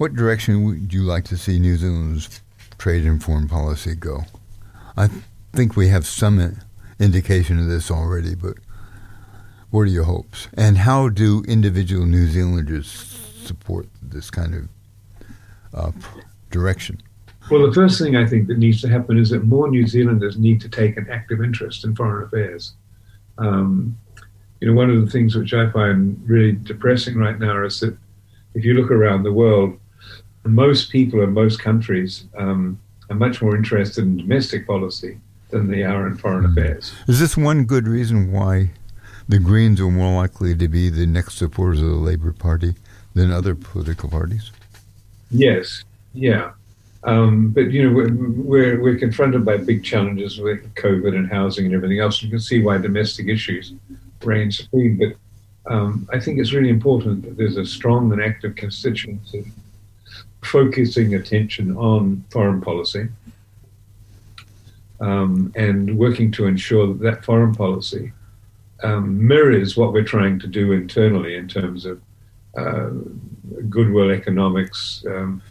what 0.00 0.14
direction 0.14 0.64
would 0.64 0.94
you 0.94 1.02
like 1.02 1.24
to 1.24 1.36
see 1.36 1.58
New 1.58 1.76
Zealand's 1.76 2.40
trade 2.78 3.04
and 3.04 3.22
foreign 3.22 3.46
policy 3.46 3.94
go? 3.94 4.24
I 4.96 5.10
think 5.52 5.76
we 5.76 5.88
have 5.88 6.06
some 6.06 6.56
indication 6.98 7.58
of 7.58 7.66
this 7.66 7.90
already, 7.90 8.34
but 8.34 8.56
what 9.68 9.82
are 9.82 9.86
your 9.88 10.04
hopes? 10.04 10.48
And 10.54 10.78
how 10.78 11.10
do 11.10 11.44
individual 11.46 12.06
New 12.06 12.28
Zealanders 12.28 12.88
support 13.44 13.88
this 14.00 14.30
kind 14.30 14.54
of 14.54 14.68
uh, 15.74 15.92
direction? 16.50 17.02
Well, 17.50 17.66
the 17.66 17.74
first 17.74 18.00
thing 18.00 18.16
I 18.16 18.26
think 18.26 18.48
that 18.48 18.56
needs 18.56 18.80
to 18.80 18.88
happen 18.88 19.18
is 19.18 19.28
that 19.28 19.44
more 19.44 19.68
New 19.68 19.86
Zealanders 19.86 20.38
need 20.38 20.62
to 20.62 20.70
take 20.70 20.96
an 20.96 21.08
active 21.10 21.42
interest 21.42 21.84
in 21.84 21.94
foreign 21.94 22.24
affairs. 22.24 22.72
Um, 23.36 23.98
you 24.60 24.68
know, 24.68 24.72
one 24.72 24.88
of 24.88 25.04
the 25.04 25.10
things 25.10 25.36
which 25.36 25.52
I 25.52 25.68
find 25.70 26.18
really 26.26 26.52
depressing 26.52 27.18
right 27.18 27.38
now 27.38 27.62
is 27.66 27.80
that 27.80 27.94
if 28.54 28.64
you 28.64 28.72
look 28.72 28.90
around 28.90 29.24
the 29.24 29.32
world, 29.34 29.78
most 30.44 30.90
people 30.90 31.22
in 31.22 31.32
most 31.32 31.60
countries 31.60 32.24
um, 32.36 32.78
are 33.08 33.16
much 33.16 33.42
more 33.42 33.56
interested 33.56 34.04
in 34.04 34.16
domestic 34.16 34.66
policy 34.66 35.18
than 35.50 35.70
they 35.70 35.82
are 35.82 36.06
in 36.06 36.16
foreign 36.16 36.44
mm. 36.44 36.52
affairs. 36.52 36.92
Is 37.08 37.20
this 37.20 37.36
one 37.36 37.64
good 37.64 37.86
reason 37.86 38.32
why 38.32 38.70
the 39.28 39.38
Greens 39.38 39.80
are 39.80 39.90
more 39.90 40.16
likely 40.16 40.54
to 40.56 40.68
be 40.68 40.88
the 40.88 41.06
next 41.06 41.36
supporters 41.36 41.80
of 41.80 41.88
the 41.88 41.94
Labour 41.94 42.32
Party 42.32 42.74
than 43.14 43.30
other 43.30 43.54
political 43.54 44.08
parties? 44.08 44.50
Yes, 45.30 45.84
yeah. 46.14 46.52
Um, 47.02 47.50
but 47.50 47.70
you 47.70 47.88
know 47.88 47.94
we're, 47.94 48.12
we're, 48.12 48.82
we're 48.82 48.98
confronted 48.98 49.44
by 49.44 49.56
big 49.56 49.82
challenges 49.82 50.38
with 50.38 50.74
COVID 50.74 51.14
and 51.16 51.30
housing 51.30 51.64
and 51.66 51.74
everything 51.74 51.98
else. 51.98 52.22
You 52.22 52.28
can 52.28 52.40
see 52.40 52.60
why 52.62 52.76
domestic 52.78 53.28
issues 53.28 53.72
reign 54.22 54.50
supreme. 54.50 54.98
But 54.98 55.72
um, 55.72 56.08
I 56.12 56.18
think 56.18 56.38
it's 56.38 56.52
really 56.52 56.68
important 56.68 57.22
that 57.22 57.36
there's 57.36 57.56
a 57.56 57.64
strong 57.64 58.12
and 58.12 58.22
active 58.22 58.56
constituency 58.56 59.44
focusing 60.42 61.14
attention 61.14 61.76
on 61.76 62.24
foreign 62.30 62.60
policy 62.60 63.08
um, 65.00 65.52
and 65.56 65.98
working 65.98 66.30
to 66.32 66.46
ensure 66.46 66.86
that 66.86 67.00
that 67.00 67.24
foreign 67.24 67.54
policy 67.54 68.12
um, 68.82 69.26
mirrors 69.26 69.76
what 69.76 69.92
we're 69.92 70.04
trying 70.04 70.38
to 70.38 70.46
do 70.46 70.72
internally 70.72 71.36
in 71.36 71.48
terms 71.48 71.84
of 71.84 72.00
uh, 72.56 72.90
goodwill 73.68 74.10
economics, 74.10 75.04
um, 75.08 75.42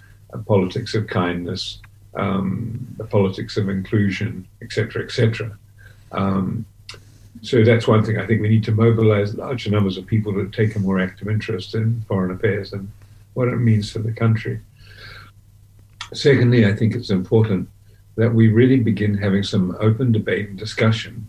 politics 0.45 0.95
of 0.95 1.07
kindness, 1.07 1.79
um, 2.15 2.87
the 2.97 3.05
politics 3.05 3.57
of 3.57 3.69
inclusion, 3.69 4.47
etc., 4.61 5.03
etc. 5.03 5.57
Um, 6.11 6.65
so 7.41 7.63
that's 7.63 7.87
one 7.87 8.03
thing 8.03 8.17
I 8.17 8.25
think 8.25 8.41
we 8.41 8.49
need 8.49 8.63
to 8.65 8.71
mobilize 8.71 9.35
larger 9.35 9.69
numbers 9.69 9.97
of 9.97 10.05
people 10.05 10.33
to 10.33 10.49
take 10.49 10.75
a 10.75 10.79
more 10.79 10.99
active 10.99 11.29
interest 11.29 11.75
in 11.75 12.01
foreign 12.07 12.31
affairs 12.31 12.73
and 12.73 12.91
what 13.33 13.47
it 13.47 13.57
means 13.57 13.91
for 13.91 13.99
the 13.99 14.11
country. 14.11 14.59
Secondly, 16.13 16.65
I 16.65 16.73
think 16.73 16.95
it's 16.95 17.09
important 17.09 17.69
that 18.15 18.33
we 18.33 18.47
really 18.49 18.79
begin 18.79 19.15
having 19.17 19.43
some 19.43 19.77
open 19.79 20.11
debate 20.11 20.49
and 20.49 20.57
discussion 20.57 21.27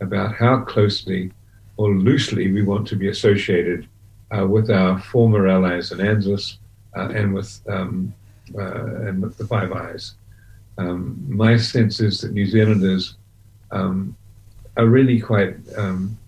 about 0.00 0.34
how 0.34 0.60
closely 0.60 1.32
or 1.76 1.90
loosely 1.90 2.50
we 2.52 2.62
want 2.62 2.86
to 2.88 2.96
be 2.96 3.08
associated 3.08 3.88
uh, 4.36 4.46
with 4.46 4.70
our 4.70 4.98
former 5.00 5.48
allies 5.48 5.92
in 5.92 5.98
ANZUS 5.98 6.58
uh, 6.96 7.08
and 7.08 7.34
with 7.34 7.60
um, 7.68 8.14
uh, 8.56 9.06
and 9.06 9.22
with 9.22 9.36
the 9.36 9.46
Five 9.46 9.72
Eyes. 9.72 10.14
Um, 10.78 11.24
my 11.28 11.56
sense 11.56 12.00
is 12.00 12.20
that 12.20 12.32
New 12.32 12.46
Zealanders 12.46 13.16
um, 13.70 14.16
are 14.76 14.86
really 14.86 15.20
quite 15.20 15.56
um, 15.76 16.18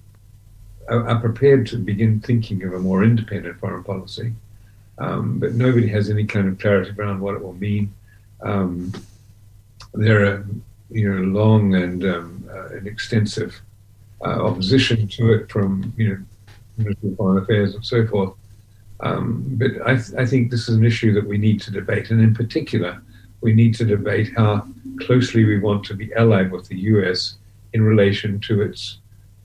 are, 0.88 1.06
are, 1.08 1.20
prepared 1.20 1.66
to 1.66 1.76
begin 1.76 2.20
thinking 2.20 2.62
of 2.62 2.72
a 2.72 2.78
more 2.78 3.02
independent 3.02 3.58
foreign 3.58 3.82
policy, 3.82 4.32
um, 4.98 5.38
but 5.38 5.54
nobody 5.54 5.88
has 5.88 6.10
any 6.10 6.24
kind 6.24 6.48
of 6.48 6.58
clarity 6.58 6.92
around 6.98 7.20
what 7.20 7.34
it 7.34 7.42
will 7.42 7.54
mean. 7.54 7.92
Um, 8.42 8.92
there 9.94 10.24
are 10.26 10.46
you 10.90 11.12
know 11.12 11.22
long 11.22 11.74
and 11.74 12.04
um, 12.04 12.48
uh, 12.50 12.68
an 12.68 12.86
extensive 12.86 13.60
uh, 14.24 14.44
opposition 14.44 15.08
to 15.08 15.32
it 15.32 15.50
from 15.50 15.92
you 15.96 16.08
know 16.08 16.18
Ministry 16.78 17.10
of 17.10 17.16
Foreign 17.16 17.42
Affairs 17.42 17.74
and 17.74 17.84
so 17.84 18.06
forth. 18.06 18.34
Um, 19.00 19.44
but 19.58 19.72
I, 19.84 19.96
th- 19.96 20.14
I, 20.16 20.24
think 20.24 20.50
this 20.50 20.70
is 20.70 20.76
an 20.76 20.84
issue 20.84 21.12
that 21.12 21.26
we 21.26 21.36
need 21.36 21.60
to 21.62 21.70
debate, 21.70 22.10
and 22.10 22.20
in 22.20 22.34
particular, 22.34 23.02
we 23.42 23.52
need 23.52 23.74
to 23.74 23.84
debate 23.84 24.32
how 24.34 24.66
closely 25.00 25.44
we 25.44 25.58
want 25.58 25.84
to 25.84 25.94
be 25.94 26.14
allied 26.14 26.50
with 26.50 26.66
the 26.68 26.78
US 26.78 27.36
in 27.74 27.82
relation 27.82 28.40
to 28.40 28.62
its 28.62 28.98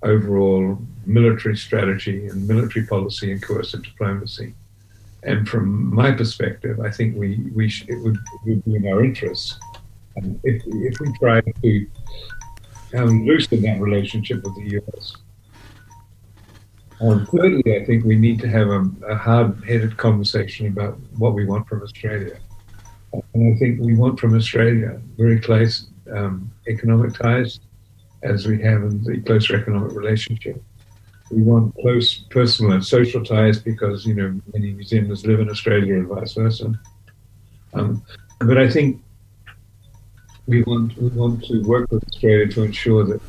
overall 0.03 0.77
military 1.05 1.57
strategy 1.57 2.27
and 2.27 2.47
military 2.47 2.85
policy 2.85 3.31
and 3.31 3.41
coercive 3.41 3.83
diplomacy. 3.83 4.53
And 5.23 5.47
from 5.47 5.93
my 5.93 6.11
perspective, 6.11 6.79
I 6.79 6.89
think 6.89 7.15
we, 7.15 7.37
we 7.53 7.67
it, 7.87 8.03
would, 8.03 8.15
it 8.15 8.39
would 8.45 8.65
be 8.65 8.75
in 8.75 8.87
our 8.87 9.03
interests 9.03 9.59
um, 10.17 10.39
if, 10.43 10.63
if 10.65 10.99
we 10.99 11.13
try 11.19 11.41
to 11.41 11.87
um, 12.95 13.25
loosen 13.25 13.61
that 13.61 13.79
relationship 13.79 14.43
with 14.43 14.55
the 14.55 14.81
US 14.81 15.15
um, 17.01 17.25
thirdly, 17.25 17.75
I 17.75 17.83
think 17.83 18.05
we 18.05 18.15
need 18.15 18.39
to 18.41 18.47
have 18.47 18.67
a, 18.67 18.87
a 19.07 19.15
hard-headed 19.15 19.97
conversation 19.97 20.67
about 20.67 20.99
what 21.17 21.33
we 21.33 21.45
want 21.45 21.67
from 21.67 21.81
Australia. 21.81 22.37
And 23.33 23.55
I 23.55 23.57
think 23.57 23.81
we 23.81 23.95
want 23.95 24.19
from 24.19 24.35
Australia 24.35 25.01
very 25.17 25.39
close 25.39 25.87
um, 26.15 26.51
economic 26.67 27.15
ties, 27.15 27.59
as 28.21 28.45
we 28.45 28.61
have 28.61 28.83
in 28.83 29.03
the 29.03 29.19
closer 29.21 29.55
economic 29.55 29.93
relationship. 29.93 30.63
We 31.31 31.43
want 31.43 31.75
close 31.75 32.19
personal 32.29 32.73
and 32.73 32.85
social 32.85 33.23
ties 33.23 33.59
because 33.59 34.05
you 34.05 34.13
know 34.13 34.39
many 34.53 34.73
New 34.73 34.83
Zealanders 34.83 35.25
live 35.25 35.39
in 35.39 35.49
Australia 35.49 35.95
and 35.95 36.07
vice 36.07 36.33
versa. 36.33 36.73
Um, 37.73 38.03
but 38.39 38.57
I 38.57 38.69
think 38.69 39.01
we 40.47 40.63
want 40.63 40.97
we 40.97 41.07
want 41.09 41.45
to 41.45 41.63
work 41.63 41.89
with 41.91 42.03
Australia 42.03 42.47
to 42.47 42.63
ensure 42.63 43.05
that 43.05 43.21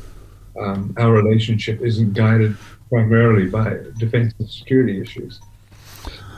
um, 0.59 0.93
our 0.97 1.11
relationship 1.11 1.81
isn't 1.81 2.13
guided 2.13 2.57
primarily 2.89 3.47
by 3.47 3.77
defense 3.97 4.33
and 4.39 4.49
security 4.49 4.99
issues. 5.01 5.39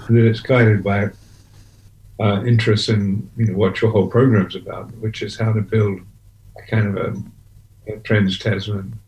That 0.08 0.26
it's 0.26 0.40
guided 0.40 0.84
by 0.84 1.10
uh, 2.20 2.44
interests 2.46 2.90
in 2.90 3.30
you 3.38 3.48
know 3.48 3.58
what 3.58 3.82
your 3.82 3.92
whole 3.92 4.08
program's 4.08 4.56
about, 4.56 4.96
which 4.98 5.22
is 5.22 5.38
how 5.38 5.52
to 5.52 5.62
build 5.62 6.00
a 6.58 6.62
kind 6.70 6.88
of 6.88 6.96
a, 7.88 7.94
a 7.94 8.00
trans 8.00 8.38
Tasman 8.38 9.00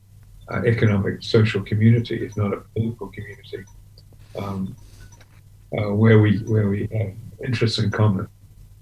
uh, 0.51 0.61
economic 0.65 1.23
social 1.23 1.61
community, 1.61 2.25
if 2.25 2.35
not 2.37 2.53
a 2.53 2.57
political 2.73 3.07
community, 3.07 3.63
um, 4.37 4.75
uh, 5.77 5.93
where 5.93 6.19
we 6.19 6.39
where 6.39 6.69
we 6.69 6.87
have 6.93 7.13
interests 7.45 7.79
in 7.79 7.91
common 7.91 8.27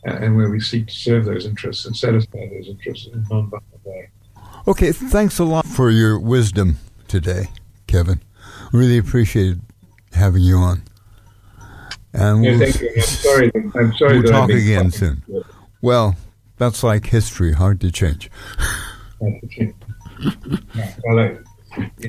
uh, 0.08 0.12
and 0.12 0.36
where 0.36 0.50
we 0.50 0.60
seek 0.60 0.88
to 0.88 0.94
serve 0.94 1.26
those 1.26 1.46
interests 1.46 1.86
and 1.86 1.96
satisfy 1.96 2.48
those 2.50 2.68
interests 2.68 3.08
in 3.08 3.14
a 3.14 3.34
non-violent 3.34 3.86
way. 3.86 4.10
Okay, 4.68 4.92
thanks 4.92 5.40
a 5.40 5.44
lot 5.44 5.66
for 5.66 5.92
your 5.92 6.20
wisdom 6.20 6.78
today, 7.08 7.50
Kevin. 7.88 8.22
Really 8.72 8.98
appreciated 8.98 9.62
having 10.14 10.44
you 10.44 10.58
on. 10.58 10.84
And 12.14 12.42
we'll, 12.42 12.60
thank 12.60 12.80
you. 12.80 12.92
I'm 12.96 13.02
sorry. 13.02 13.52
I'm 13.56 13.96
sorry. 13.96 14.20
We'll 14.22 14.32
talk 14.32 14.50
again 14.50 14.90
soon. 14.90 15.24
Well, 15.82 16.16
that's 16.58 16.84
like 16.84 17.08
history, 17.08 17.54
hard 17.54 17.82
to 17.82 17.92
change. 17.92 18.32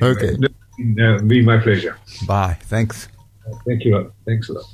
Okay. 0.01 0.37
No, 0.77 1.19
be 1.19 1.41
uh, 1.41 1.43
my 1.43 1.57
pleasure. 1.57 1.97
Bye. 2.27 2.57
Thanks. 2.61 3.07
Thank 3.65 3.85
you. 3.85 4.11
Thanks 4.25 4.49
a 4.49 4.53
lot. 4.53 4.65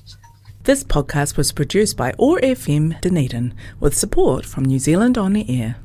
This 0.64 0.84
podcast 0.84 1.36
was 1.38 1.52
produced 1.52 1.98
by 1.98 2.14
OAR 2.18 2.40
FM 2.40 3.00
Dunedin 3.02 3.54
with 3.80 3.98
support 3.98 4.46
from 4.46 4.66
New 4.66 4.80
Zealand 4.80 5.18
On 5.18 5.34
the 5.34 5.46
Air. 5.50 5.76